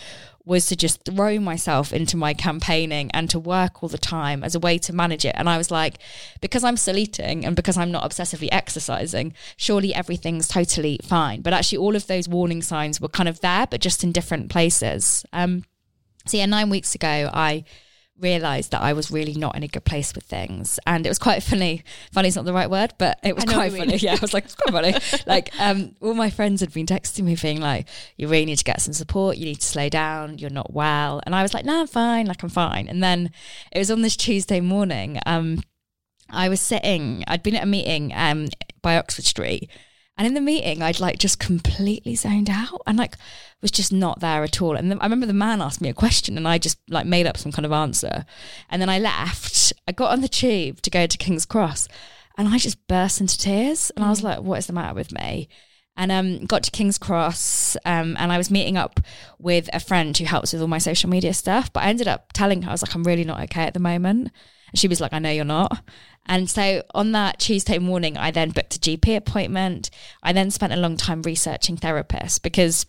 was 0.44 0.66
to 0.66 0.76
just 0.76 1.04
throw 1.04 1.38
myself 1.38 1.92
into 1.92 2.16
my 2.16 2.34
campaigning 2.34 3.10
and 3.12 3.30
to 3.30 3.38
work 3.38 3.82
all 3.82 3.88
the 3.88 3.98
time 3.98 4.44
as 4.44 4.54
a 4.54 4.60
way 4.60 4.76
to 4.76 4.92
manage 4.92 5.24
it. 5.24 5.34
And 5.36 5.48
I 5.48 5.56
was 5.56 5.70
like, 5.70 5.98
because 6.40 6.62
I'm 6.62 6.76
still 6.76 6.98
eating 6.98 7.44
and 7.44 7.56
because 7.56 7.76
I'm 7.76 7.90
not 7.90 8.08
obsessively 8.08 8.48
exercising, 8.52 9.34
surely 9.56 9.94
everything's 9.94 10.48
totally 10.48 11.00
fine. 11.02 11.42
But 11.42 11.52
actually, 11.52 11.78
all 11.78 11.96
of 11.96 12.06
those 12.06 12.28
warning 12.28 12.62
signs 12.62 13.00
were 13.00 13.08
kind 13.08 13.28
of 13.28 13.40
there, 13.40 13.66
but 13.66 13.80
just 13.80 14.04
in 14.04 14.12
different 14.12 14.50
places. 14.50 15.24
Um, 15.32 15.64
so 16.26 16.36
yeah, 16.36 16.46
nine 16.46 16.70
weeks 16.70 16.94
ago, 16.94 17.30
I 17.32 17.64
realized 18.22 18.70
that 18.70 18.80
I 18.80 18.92
was 18.92 19.10
really 19.10 19.34
not 19.34 19.56
in 19.56 19.62
a 19.62 19.68
good 19.68 19.84
place 19.84 20.14
with 20.14 20.24
things. 20.24 20.78
And 20.86 21.04
it 21.04 21.08
was 21.08 21.18
quite 21.18 21.42
funny. 21.42 21.82
Funny 22.12 22.28
is 22.28 22.36
not 22.36 22.44
the 22.44 22.52
right 22.52 22.70
word, 22.70 22.94
but 22.98 23.18
it 23.22 23.34
was 23.34 23.44
quite 23.44 23.72
funny. 23.72 23.96
Yeah, 24.02 24.14
I 24.14 24.18
was 24.20 24.32
like, 24.32 24.44
it's 24.44 24.54
quite 24.54 24.72
funny. 24.72 24.94
like, 25.26 25.50
um, 25.60 25.94
all 26.00 26.14
my 26.14 26.30
friends 26.30 26.60
had 26.60 26.72
been 26.72 26.86
texting 26.86 27.24
me 27.24 27.36
being 27.36 27.60
like, 27.60 27.88
you 28.16 28.28
really 28.28 28.46
need 28.46 28.58
to 28.58 28.64
get 28.64 28.80
some 28.80 28.94
support. 28.94 29.36
You 29.36 29.44
need 29.44 29.60
to 29.60 29.66
slow 29.66 29.88
down. 29.88 30.38
You're 30.38 30.50
not 30.50 30.72
well. 30.72 31.20
And 31.26 31.34
I 31.34 31.42
was 31.42 31.52
like, 31.52 31.64
no, 31.64 31.80
I'm 31.80 31.86
fine. 31.86 32.26
Like, 32.26 32.42
I'm 32.42 32.48
fine. 32.48 32.88
And 32.88 33.02
then 33.02 33.30
it 33.70 33.78
was 33.78 33.90
on 33.90 34.02
this 34.02 34.16
Tuesday 34.16 34.60
morning. 34.60 35.18
Um, 35.26 35.62
I 36.30 36.48
was 36.48 36.60
sitting, 36.60 37.24
I'd 37.26 37.42
been 37.42 37.56
at 37.56 37.64
a 37.64 37.66
meeting 37.66 38.12
um, 38.14 38.48
by 38.80 38.96
Oxford 38.96 39.26
Street 39.26 39.70
and 40.16 40.26
in 40.26 40.34
the 40.34 40.40
meeting, 40.40 40.82
I'd 40.82 41.00
like 41.00 41.18
just 41.18 41.38
completely 41.38 42.14
zoned 42.14 42.50
out 42.50 42.82
and 42.86 42.98
like 42.98 43.16
was 43.60 43.70
just 43.70 43.92
not 43.92 44.20
there 44.20 44.42
at 44.42 44.60
all. 44.60 44.76
And 44.76 44.90
then 44.90 44.98
I 45.00 45.04
remember 45.04 45.26
the 45.26 45.32
man 45.32 45.62
asked 45.62 45.80
me 45.80 45.88
a 45.88 45.94
question 45.94 46.36
and 46.36 46.46
I 46.46 46.58
just 46.58 46.78
like 46.88 47.06
made 47.06 47.26
up 47.26 47.38
some 47.38 47.52
kind 47.52 47.64
of 47.64 47.72
answer. 47.72 48.24
And 48.68 48.82
then 48.82 48.90
I 48.90 48.98
left. 48.98 49.72
I 49.88 49.92
got 49.92 50.12
on 50.12 50.20
the 50.20 50.28
tube 50.28 50.82
to 50.82 50.90
go 50.90 51.06
to 51.06 51.18
King's 51.18 51.46
Cross 51.46 51.88
and 52.36 52.48
I 52.48 52.58
just 52.58 52.86
burst 52.88 53.20
into 53.20 53.38
tears. 53.38 53.90
And 53.96 54.04
I 54.04 54.10
was 54.10 54.20
mm. 54.20 54.24
like, 54.24 54.40
what 54.40 54.58
is 54.58 54.66
the 54.66 54.72
matter 54.72 54.94
with 54.94 55.12
me? 55.12 55.48
and 55.96 56.10
um, 56.10 56.44
got 56.46 56.62
to 56.62 56.70
King's 56.70 56.98
Cross, 56.98 57.76
um, 57.84 58.16
and 58.18 58.32
I 58.32 58.38
was 58.38 58.50
meeting 58.50 58.76
up 58.76 59.00
with 59.38 59.68
a 59.72 59.80
friend 59.80 60.16
who 60.16 60.24
helps 60.24 60.52
with 60.52 60.62
all 60.62 60.68
my 60.68 60.78
social 60.78 61.10
media 61.10 61.34
stuff. 61.34 61.72
But 61.72 61.82
I 61.82 61.88
ended 61.88 62.08
up 62.08 62.32
telling 62.32 62.62
her 62.62 62.70
I 62.70 62.72
was 62.72 62.82
like, 62.82 62.94
I'm 62.94 63.04
really 63.04 63.24
not 63.24 63.42
okay 63.44 63.64
at 63.64 63.74
the 63.74 63.80
moment, 63.80 64.30
and 64.72 64.78
she 64.78 64.88
was 64.88 65.00
like, 65.00 65.12
I 65.12 65.18
know 65.18 65.30
you're 65.30 65.44
not. 65.44 65.82
And 66.26 66.48
so 66.48 66.82
on 66.94 67.12
that 67.12 67.38
Tuesday 67.38 67.78
morning, 67.78 68.16
I 68.16 68.30
then 68.30 68.50
booked 68.50 68.76
a 68.76 68.78
GP 68.78 69.16
appointment. 69.16 69.90
I 70.22 70.32
then 70.32 70.50
spent 70.50 70.72
a 70.72 70.76
long 70.76 70.96
time 70.96 71.22
researching 71.22 71.76
therapists 71.76 72.40
because 72.40 72.86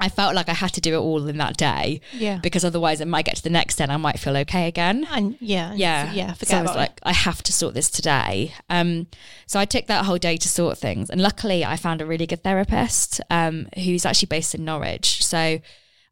I 0.00 0.08
felt 0.08 0.34
like 0.34 0.48
I 0.48 0.54
had 0.54 0.72
to 0.74 0.80
do 0.80 0.94
it 0.94 0.98
all 0.98 1.26
in 1.28 1.38
that 1.38 1.56
day. 1.56 2.00
Yeah. 2.12 2.40
Because 2.42 2.64
otherwise 2.64 3.00
it 3.00 3.06
might 3.06 3.24
get 3.24 3.36
to 3.36 3.42
the 3.42 3.50
next 3.50 3.76
day 3.76 3.84
and 3.84 3.92
I 3.92 3.96
might 3.96 4.18
feel 4.18 4.36
okay 4.38 4.66
again. 4.66 5.06
And 5.10 5.36
yeah. 5.40 5.72
Yeah. 5.74 6.12
Yeah. 6.12 6.32
Forget 6.34 6.48
so 6.48 6.58
I 6.58 6.62
was 6.62 6.74
like, 6.74 6.90
it. 6.90 7.00
I 7.04 7.12
have 7.12 7.42
to 7.44 7.52
sort 7.52 7.74
this 7.74 7.90
today. 7.90 8.52
Um, 8.68 9.06
so 9.46 9.60
I 9.60 9.64
took 9.64 9.86
that 9.86 10.04
whole 10.04 10.18
day 10.18 10.36
to 10.36 10.48
sort 10.48 10.78
things. 10.78 11.10
And 11.10 11.20
luckily 11.20 11.64
I 11.64 11.76
found 11.76 12.02
a 12.02 12.06
really 12.06 12.26
good 12.26 12.42
therapist 12.42 13.20
um, 13.30 13.68
who's 13.76 14.04
actually 14.04 14.26
based 14.26 14.54
in 14.54 14.64
Norwich. 14.64 15.24
So 15.24 15.60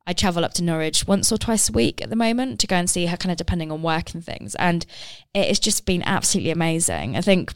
I 0.07 0.13
travel 0.13 0.45
up 0.45 0.53
to 0.55 0.65
Norwich 0.65 1.07
once 1.07 1.31
or 1.31 1.39
twice 1.39 1.69
a 1.69 1.73
week 1.73 2.03
at 2.03 2.11
the 2.11 2.17
moment 2.17 2.59
to 2.61 2.67
go 2.67 2.77
and 2.77 2.91
see 2.91 3.07
her, 3.07 3.17
kind 3.17 3.31
of 3.31 3.37
depending 3.39 3.71
on 3.71 3.83
work 3.83 4.15
and 4.15 4.25
things. 4.25 4.55
And 4.57 4.85
it 5.35 5.49
has 5.49 5.61
just 5.61 5.87
been 5.87 6.03
absolutely 6.03 6.51
amazing. 6.51 7.17
I 7.17 7.21
think 7.21 7.55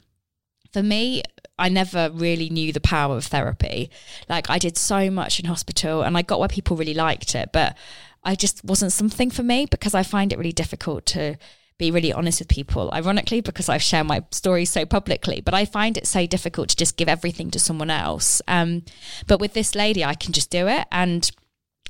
for 0.72 0.82
me, 0.82 1.22
I 1.58 1.68
never 1.68 2.10
really 2.12 2.50
knew 2.50 2.72
the 2.72 2.80
power 2.80 3.16
of 3.16 3.24
therapy. 3.26 3.90
Like 4.28 4.50
I 4.50 4.58
did 4.58 4.76
so 4.76 5.10
much 5.10 5.40
in 5.40 5.46
hospital 5.46 6.02
and 6.02 6.16
I 6.16 6.22
got 6.22 6.38
where 6.38 6.48
people 6.48 6.76
really 6.76 6.94
liked 6.94 7.34
it, 7.34 7.50
but 7.52 7.76
I 8.22 8.34
just 8.34 8.64
wasn't 8.64 8.92
something 8.92 9.30
for 9.30 9.42
me 9.42 9.66
because 9.66 9.94
I 9.94 10.02
find 10.02 10.32
it 10.32 10.38
really 10.38 10.52
difficult 10.52 11.06
to 11.06 11.36
be 11.78 11.90
really 11.90 12.12
honest 12.12 12.40
with 12.40 12.48
people. 12.48 12.90
Ironically, 12.92 13.40
because 13.40 13.68
I 13.68 13.78
share 13.78 14.04
my 14.04 14.24
story 14.30 14.64
so 14.64 14.86
publicly, 14.86 15.40
but 15.40 15.54
I 15.54 15.64
find 15.64 15.96
it 15.96 16.06
so 16.06 16.26
difficult 16.26 16.70
to 16.70 16.76
just 16.76 16.96
give 16.96 17.08
everything 17.08 17.50
to 17.52 17.58
someone 17.58 17.90
else. 17.90 18.40
Um, 18.48 18.84
but 19.26 19.40
with 19.40 19.54
this 19.54 19.74
lady, 19.74 20.04
I 20.04 20.14
can 20.14 20.32
just 20.32 20.50
do 20.50 20.68
it 20.68 20.86
and 20.90 21.30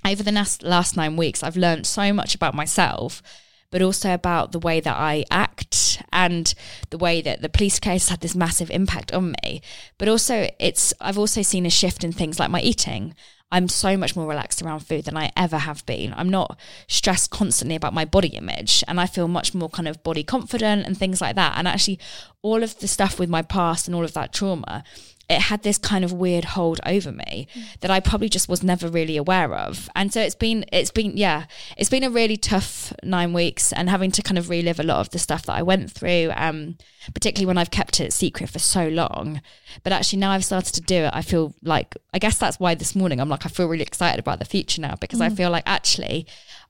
over 0.07 0.23
the 0.23 0.33
last, 0.33 0.63
last 0.63 0.97
nine 0.97 1.17
weeks, 1.17 1.43
I've 1.43 1.57
learned 1.57 1.87
so 1.87 2.13
much 2.13 2.35
about 2.35 2.55
myself, 2.55 3.23
but 3.71 3.83
also 3.83 4.15
about 4.15 4.53
the 4.53 4.59
way 4.59 4.81
that 4.81 4.97
I 4.97 5.25
act 5.31 6.03
and 6.13 6.53
the 6.91 6.99
way 6.99 7.21
that 7.21 7.43
the 7.43 7.49
police 7.49 7.81
case 7.81 8.09
had 8.09 8.21
this 8.21 8.35
massive 8.35 8.71
impact 8.71 9.13
on 9.13 9.35
me. 9.43 9.61
But 9.99 10.09
also, 10.09 10.49
it's 10.59 10.95
I've 11.01 11.19
also 11.19 11.43
seen 11.43 11.67
a 11.67 11.71
shift 11.71 12.05
in 12.05 12.13
things 12.13 12.39
like 12.39 12.51
my 12.51 12.61
eating. 12.61 13.15
I'm 13.53 13.69
so 13.69 13.97
much 13.97 14.17
more 14.17 14.27
relaxed 14.27 14.61
around 14.61 14.81
food 14.81 15.05
than 15.05 15.17
I 15.17 15.31
ever 15.37 15.59
have 15.59 15.87
been. 15.87 16.13
I'm 16.17 16.29
not 16.29 16.59
stressed 16.89 17.31
constantly 17.31 17.77
about 17.77 17.95
my 17.95 18.05
body 18.05 18.29
image 18.29 18.83
and 18.89 19.01
I 19.01 19.07
feel 19.07 19.29
much 19.29 19.55
more 19.55 19.69
kind 19.69 19.87
of 19.87 20.03
body 20.03 20.25
confident 20.25 20.85
and 20.85 20.99
things 20.99 21.21
like 21.21 21.37
that. 21.37 21.55
And 21.57 21.69
actually, 21.69 22.01
all 22.43 22.65
of 22.65 22.79
the 22.81 22.89
stuff 22.89 23.21
with 23.21 23.29
my 23.29 23.43
past 23.43 23.87
and 23.87 23.95
all 23.95 24.05
of 24.05 24.15
that 24.15 24.33
trauma 24.33 24.83
it 25.29 25.43
had 25.43 25.63
this 25.63 25.77
kind 25.77 26.05
of 26.05 26.13
weird 26.13 26.45
hold 26.45 26.81
over 26.87 27.11
me 27.11 27.49
mm. 27.53 27.81
that 27.81 27.91
I 27.91 27.99
probably 27.99 28.29
just 28.29 28.49
was 28.49 28.63
never 28.63 28.89
really 28.89 29.17
aware 29.17 29.55
of. 29.55 29.89
And 29.97 30.13
so 30.13 30.21
it's 30.21 30.37
been 30.37 30.65
it's 30.73 30.93
been 30.93 31.17
yeah, 31.17 31.47
it's 31.77 31.91
been 31.91 32.05
a 32.05 32.11
really 32.11 32.37
tough 32.37 32.93
9 33.03 33.33
weeks 33.33 33.73
and 33.73 33.91
having 33.91 34.13
to 34.13 34.23
kind 34.23 34.39
of 34.39 34.49
relive 34.49 34.79
a 34.79 34.85
lot 34.85 35.01
of 35.01 35.11
the 35.11 35.19
stuff 35.19 35.47
that 35.47 35.57
I 35.57 35.63
went 35.63 35.91
through 35.91 36.31
um 36.37 36.77
particularly 37.13 37.47
when 37.47 37.59
I've 37.59 37.71
kept 37.71 37.99
it 38.01 38.13
secret 38.13 38.51
for 38.51 38.61
so 38.61 38.89
long. 38.89 39.41
But 39.83 39.93
actually 39.93 40.21
now 40.21 40.31
I've 40.31 40.45
started 40.45 40.75
to 40.75 40.81
do 40.81 41.05
it, 41.05 41.11
I 41.13 41.23
feel 41.23 41.55
like 41.63 41.97
I 42.15 42.19
guess 42.19 42.39
that's 42.39 42.61
why 42.61 42.77
this 42.77 42.95
morning 42.95 43.21
I'm 43.21 43.29
like 43.29 43.47
I 43.47 43.49
feel 43.49 43.67
really 43.67 43.83
excited 43.83 44.21
about 44.21 44.39
the 44.39 44.45
future 44.45 44.81
now 44.81 44.95
because 45.01 45.19
mm. 45.19 45.25
I 45.25 45.31
feel 45.31 45.51
like 45.51 45.65
actually 45.67 46.27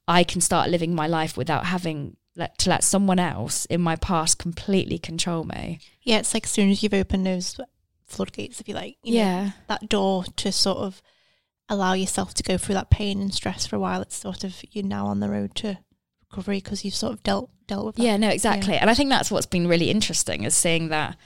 I 0.09 0.25
can 0.25 0.41
start 0.41 0.71
living 0.71 0.95
my 0.95 1.07
life 1.07 1.37
without 1.37 1.67
having 1.67 2.17
let, 2.37 2.57
to 2.59 2.71
let 2.71 2.85
someone 2.85 3.19
else 3.19 3.65
in 3.67 3.81
my 3.81 3.97
past 3.97 4.39
completely 4.39 4.99
control 4.99 5.45
me. 5.45 5.81
Yeah, 6.03 6.19
it's 6.19 6.33
like 6.33 6.45
as 6.45 6.51
soon 6.51 6.71
as 6.71 6.83
you've 6.83 6.95
opened 6.95 7.27
those 7.27 7.59
floodgates, 8.07 8.61
if 8.61 8.69
you 8.69 8.75
like. 8.75 8.97
You 9.03 9.15
yeah. 9.15 9.45
Know, 9.45 9.53
that 9.69 9.89
door 9.89 10.25
to 10.37 10.53
sort 10.53 10.79
of 10.79 11.03
allow 11.69 11.95
yourself 11.95 12.35
to 12.35 12.43
go 12.43 12.57
through 12.57 12.77
that 12.77 12.91
pain 12.91 13.21
and 13.21 13.35
stress 13.35 13.67
for 13.67 13.77
a 13.77 13.81
while. 13.81 14.03
It's 14.03 14.17
sort 14.17 14.45
of 14.45 14.63
you're 14.71 14.85
now 14.85 15.07
on 15.07 15.21
the 15.21 15.29
road 15.29 15.55
to 15.57 15.79
recovery 16.31 16.59
because 16.59 16.85
you've 16.85 16.95
sort 16.95 17.13
of 17.13 17.23
dealt 17.23 17.51
dealt 17.67 17.87
with 17.87 17.97
that. 17.97 18.03
Yeah, 18.03 18.17
no, 18.17 18.29
exactly. 18.29 18.75
Yeah. 18.75 18.81
And 18.81 18.91
I 18.91 18.95
think 18.95 19.11
that's 19.11 19.31
what's 19.31 19.47
been 19.47 19.67
really 19.67 19.91
interesting 19.91 20.45
is 20.45 20.55
seeing 20.55 20.89
that 20.89 21.17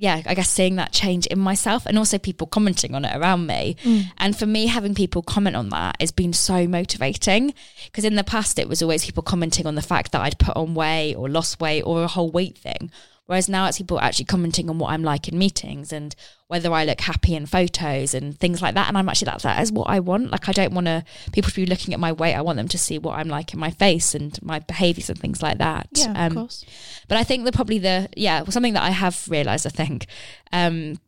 yeah, 0.00 0.22
I 0.26 0.34
guess 0.34 0.48
seeing 0.48 0.76
that 0.76 0.92
change 0.92 1.26
in 1.26 1.40
myself 1.40 1.84
and 1.84 1.98
also 1.98 2.18
people 2.18 2.46
commenting 2.46 2.94
on 2.94 3.04
it 3.04 3.16
around 3.16 3.48
me. 3.48 3.76
Mm. 3.82 4.04
And 4.18 4.38
for 4.38 4.46
me, 4.46 4.68
having 4.68 4.94
people 4.94 5.22
comment 5.22 5.56
on 5.56 5.70
that 5.70 5.96
has 5.98 6.12
been 6.12 6.32
so 6.32 6.68
motivating 6.68 7.52
because 7.86 8.04
in 8.04 8.14
the 8.14 8.22
past, 8.22 8.60
it 8.60 8.68
was 8.68 8.80
always 8.80 9.04
people 9.04 9.24
commenting 9.24 9.66
on 9.66 9.74
the 9.74 9.82
fact 9.82 10.12
that 10.12 10.20
I'd 10.20 10.38
put 10.38 10.56
on 10.56 10.74
weight 10.74 11.16
or 11.16 11.28
lost 11.28 11.60
weight 11.60 11.82
or 11.82 12.04
a 12.04 12.08
whole 12.08 12.30
weight 12.30 12.56
thing. 12.56 12.92
Whereas 13.28 13.46
now 13.46 13.66
it's 13.66 13.76
people 13.76 14.00
actually 14.00 14.24
commenting 14.24 14.70
on 14.70 14.78
what 14.78 14.90
I'm 14.90 15.02
like 15.02 15.28
in 15.28 15.36
meetings 15.38 15.92
and 15.92 16.16
whether 16.46 16.72
I 16.72 16.86
look 16.86 17.02
happy 17.02 17.34
in 17.34 17.44
photos 17.44 18.14
and 18.14 18.38
things 18.40 18.62
like 18.62 18.74
that. 18.74 18.88
And 18.88 18.96
I'm 18.96 19.06
actually 19.06 19.26
that 19.26 19.42
that 19.42 19.60
is 19.62 19.70
what 19.70 19.90
I 19.90 20.00
want. 20.00 20.30
Like 20.30 20.48
I 20.48 20.52
don't 20.52 20.72
want 20.72 20.86
to 20.86 21.04
people 21.32 21.50
to 21.50 21.56
be 21.56 21.66
looking 21.66 21.92
at 21.92 22.00
my 22.00 22.10
weight. 22.10 22.32
I 22.34 22.40
want 22.40 22.56
them 22.56 22.68
to 22.68 22.78
see 22.78 22.98
what 22.98 23.18
I'm 23.18 23.28
like 23.28 23.52
in 23.52 23.60
my 23.60 23.70
face 23.70 24.14
and 24.14 24.40
my 24.42 24.60
behaviours 24.60 25.10
and 25.10 25.18
things 25.18 25.42
like 25.42 25.58
that. 25.58 25.88
Yeah, 25.92 26.14
Um, 26.16 26.26
of 26.32 26.34
course. 26.38 26.64
but 27.06 27.18
I 27.18 27.22
think 27.24 27.44
that 27.44 27.52
probably 27.54 27.78
the 27.78 28.08
yeah 28.16 28.44
something 28.44 28.72
that 28.72 28.82
I 28.82 28.90
have 28.90 29.26
realised 29.28 29.66
I 29.66 29.70
think, 29.70 30.06
um, 30.50 30.98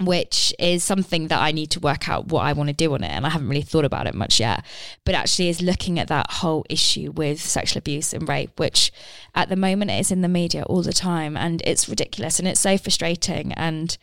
which 0.00 0.52
is 0.58 0.82
something 0.82 1.28
that 1.28 1.40
I 1.40 1.52
need 1.52 1.70
to 1.72 1.80
work 1.80 2.08
out 2.08 2.26
what 2.26 2.44
I 2.44 2.52
want 2.52 2.68
to 2.68 2.74
do 2.74 2.92
on 2.94 3.04
it, 3.04 3.10
and 3.10 3.24
I 3.24 3.30
haven't 3.30 3.48
really 3.48 3.62
thought 3.62 3.84
about 3.84 4.06
it 4.06 4.14
much 4.14 4.40
yet. 4.40 4.64
But 5.04 5.14
actually, 5.14 5.48
is 5.48 5.62
looking 5.62 5.98
at 5.98 6.08
that 6.08 6.30
whole 6.30 6.64
issue 6.68 7.12
with 7.12 7.40
sexual 7.40 7.78
abuse 7.78 8.12
and 8.12 8.28
rape, 8.28 8.58
which 8.58 8.92
at 9.34 9.48
the 9.48 9.56
moment 9.56 9.90
is 9.92 10.10
in 10.10 10.20
the 10.20 10.28
media 10.28 10.64
all 10.64 10.82
the 10.82 10.92
time, 10.92 11.36
and 11.36 11.62
it's 11.64 11.88
ridiculous 11.88 12.38
and 12.38 12.48
it's 12.48 12.60
so 12.60 12.78
frustrating 12.78 13.52
and. 13.52 13.96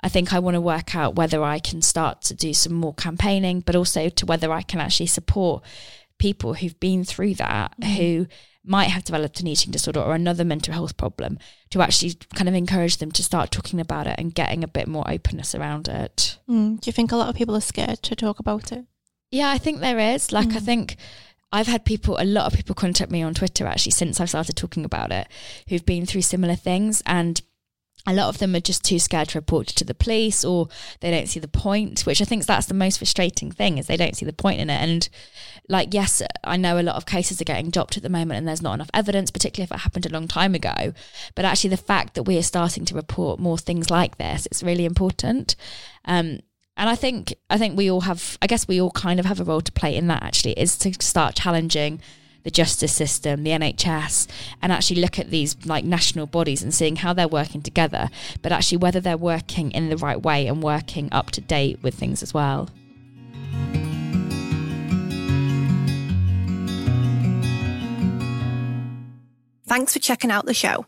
I 0.00 0.10
think 0.10 0.34
I 0.34 0.38
want 0.38 0.54
to 0.54 0.60
work 0.60 0.94
out 0.94 1.16
whether 1.16 1.42
I 1.42 1.58
can 1.58 1.80
start 1.80 2.20
to 2.24 2.34
do 2.34 2.52
some 2.52 2.74
more 2.74 2.92
campaigning, 2.92 3.60
but 3.60 3.74
also 3.74 4.10
to 4.10 4.26
whether 4.26 4.52
I 4.52 4.60
can 4.60 4.78
actually 4.78 5.06
support 5.06 5.64
people 6.18 6.52
who've 6.52 6.78
been 6.78 7.04
through 7.04 7.36
that, 7.36 7.72
mm-hmm. 7.80 7.92
who 7.94 8.26
might 8.64 8.88
have 8.90 9.04
developed 9.04 9.40
an 9.40 9.46
eating 9.46 9.70
disorder 9.70 10.00
or 10.00 10.14
another 10.14 10.44
mental 10.44 10.72
health 10.72 10.96
problem, 10.96 11.38
to 11.70 11.82
actually 11.82 12.14
kind 12.34 12.48
of 12.48 12.54
encourage 12.54 12.96
them 12.96 13.12
to 13.12 13.22
start 13.22 13.50
talking 13.50 13.78
about 13.78 14.06
it 14.06 14.14
and 14.18 14.34
getting 14.34 14.64
a 14.64 14.68
bit 14.68 14.88
more 14.88 15.04
openness 15.10 15.54
around 15.54 15.86
it. 15.88 16.38
Mm. 16.48 16.80
Do 16.80 16.88
you 16.88 16.92
think 16.92 17.12
a 17.12 17.16
lot 17.16 17.28
of 17.28 17.36
people 17.36 17.54
are 17.54 17.60
scared 17.60 18.02
to 18.02 18.16
talk 18.16 18.38
about 18.38 18.72
it? 18.72 18.84
Yeah, 19.30 19.50
I 19.50 19.58
think 19.58 19.80
there 19.80 19.98
is. 19.98 20.32
Like, 20.32 20.48
I 20.48 20.58
Mm. 20.60 20.64
think 20.64 20.96
I've 21.52 21.66
had 21.66 21.84
people, 21.84 22.16
a 22.18 22.24
lot 22.24 22.46
of 22.46 22.54
people 22.54 22.74
contact 22.74 23.10
me 23.10 23.22
on 23.22 23.34
Twitter 23.34 23.66
actually 23.66 23.92
since 23.92 24.20
I've 24.20 24.30
started 24.30 24.56
talking 24.56 24.84
about 24.84 25.12
it 25.12 25.28
who've 25.68 25.84
been 25.84 26.06
through 26.06 26.22
similar 26.22 26.56
things. 26.56 27.02
And 27.06 27.40
a 28.06 28.12
lot 28.12 28.28
of 28.28 28.38
them 28.38 28.54
are 28.54 28.60
just 28.60 28.84
too 28.84 28.98
scared 28.98 29.28
to 29.30 29.38
report 29.38 29.66
to 29.68 29.84
the 29.84 29.94
police 29.94 30.44
or 30.44 30.68
they 31.00 31.10
don't 31.10 31.28
see 31.28 31.40
the 31.40 31.48
point, 31.48 32.00
which 32.00 32.20
I 32.20 32.24
think 32.24 32.44
that's 32.44 32.66
the 32.66 32.74
most 32.74 32.98
frustrating 32.98 33.50
thing 33.50 33.78
is 33.78 33.86
they 33.86 33.96
don't 33.96 34.16
see 34.16 34.26
the 34.26 34.32
point 34.32 34.60
in 34.60 34.68
it. 34.68 34.74
And 34.74 35.08
like, 35.68 35.94
yes, 35.94 36.22
I 36.42 36.58
know 36.58 36.78
a 36.78 36.82
lot 36.82 36.96
of 36.96 37.06
cases 37.06 37.40
are 37.40 37.44
getting 37.44 37.70
dropped 37.70 37.96
at 37.96 38.02
the 38.02 38.10
moment 38.10 38.38
and 38.38 38.46
there's 38.46 38.60
not 38.60 38.74
enough 38.74 38.90
evidence, 38.92 39.30
particularly 39.30 39.64
if 39.64 39.72
it 39.72 39.82
happened 39.82 40.04
a 40.04 40.10
long 40.10 40.28
time 40.28 40.54
ago. 40.54 40.92
But 41.34 41.46
actually 41.46 41.70
the 41.70 41.78
fact 41.78 42.14
that 42.14 42.24
we 42.24 42.36
are 42.36 42.42
starting 42.42 42.84
to 42.86 42.94
report 42.94 43.40
more 43.40 43.56
things 43.56 43.90
like 43.90 44.18
this, 44.18 44.46
it's 44.46 44.62
really 44.62 44.84
important. 44.84 45.56
Um, 46.04 46.40
and 46.76 46.90
I 46.90 46.96
think 46.96 47.34
I 47.48 47.56
think 47.56 47.76
we 47.76 47.90
all 47.90 48.02
have 48.02 48.36
I 48.42 48.48
guess 48.48 48.66
we 48.66 48.80
all 48.80 48.90
kind 48.90 49.20
of 49.20 49.26
have 49.26 49.40
a 49.40 49.44
role 49.44 49.60
to 49.60 49.72
play 49.72 49.94
in 49.94 50.08
that 50.08 50.24
actually 50.24 50.52
is 50.52 50.76
to 50.78 50.92
start 51.00 51.36
challenging 51.36 52.00
the 52.44 52.50
justice 52.50 52.92
system, 52.92 53.42
the 53.42 53.50
NHS, 53.50 54.28
and 54.62 54.70
actually 54.70 55.00
look 55.00 55.18
at 55.18 55.30
these 55.30 55.56
like 55.66 55.84
national 55.84 56.26
bodies 56.26 56.62
and 56.62 56.72
seeing 56.72 56.96
how 56.96 57.12
they're 57.12 57.26
working 57.26 57.62
together, 57.62 58.10
but 58.42 58.52
actually 58.52 58.78
whether 58.78 59.00
they're 59.00 59.16
working 59.16 59.72
in 59.72 59.88
the 59.88 59.96
right 59.96 60.22
way 60.22 60.46
and 60.46 60.62
working 60.62 61.08
up 61.10 61.30
to 61.32 61.40
date 61.40 61.82
with 61.82 61.94
things 61.94 62.22
as 62.22 62.32
well. 62.32 62.68
Thanks 69.66 69.94
for 69.94 69.98
checking 69.98 70.30
out 70.30 70.44
the 70.44 70.54
show. 70.54 70.86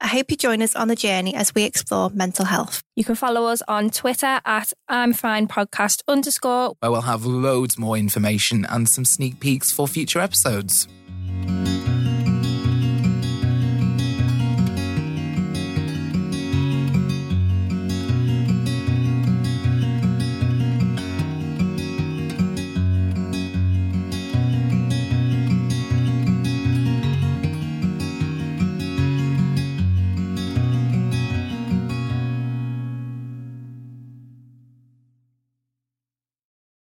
I 0.00 0.06
hope 0.06 0.30
you 0.30 0.36
join 0.36 0.62
us 0.62 0.76
on 0.76 0.86
the 0.88 0.94
journey 0.94 1.34
as 1.34 1.54
we 1.54 1.64
explore 1.64 2.10
mental 2.10 2.44
health. 2.44 2.82
You 2.94 3.04
can 3.04 3.16
follow 3.16 3.46
us 3.46 3.62
on 3.66 3.90
Twitter 3.90 4.40
at 4.44 4.72
I'm 4.88 5.12
Fine 5.12 5.48
Podcast 5.48 6.02
underscore. 6.06 6.74
Where 6.78 6.90
we'll 6.92 7.00
have 7.02 7.24
loads 7.24 7.78
more 7.78 7.96
information 7.96 8.64
and 8.66 8.88
some 8.88 9.04
sneak 9.04 9.40
peeks 9.40 9.72
for 9.72 9.88
future 9.88 10.20
episodes. 10.20 10.86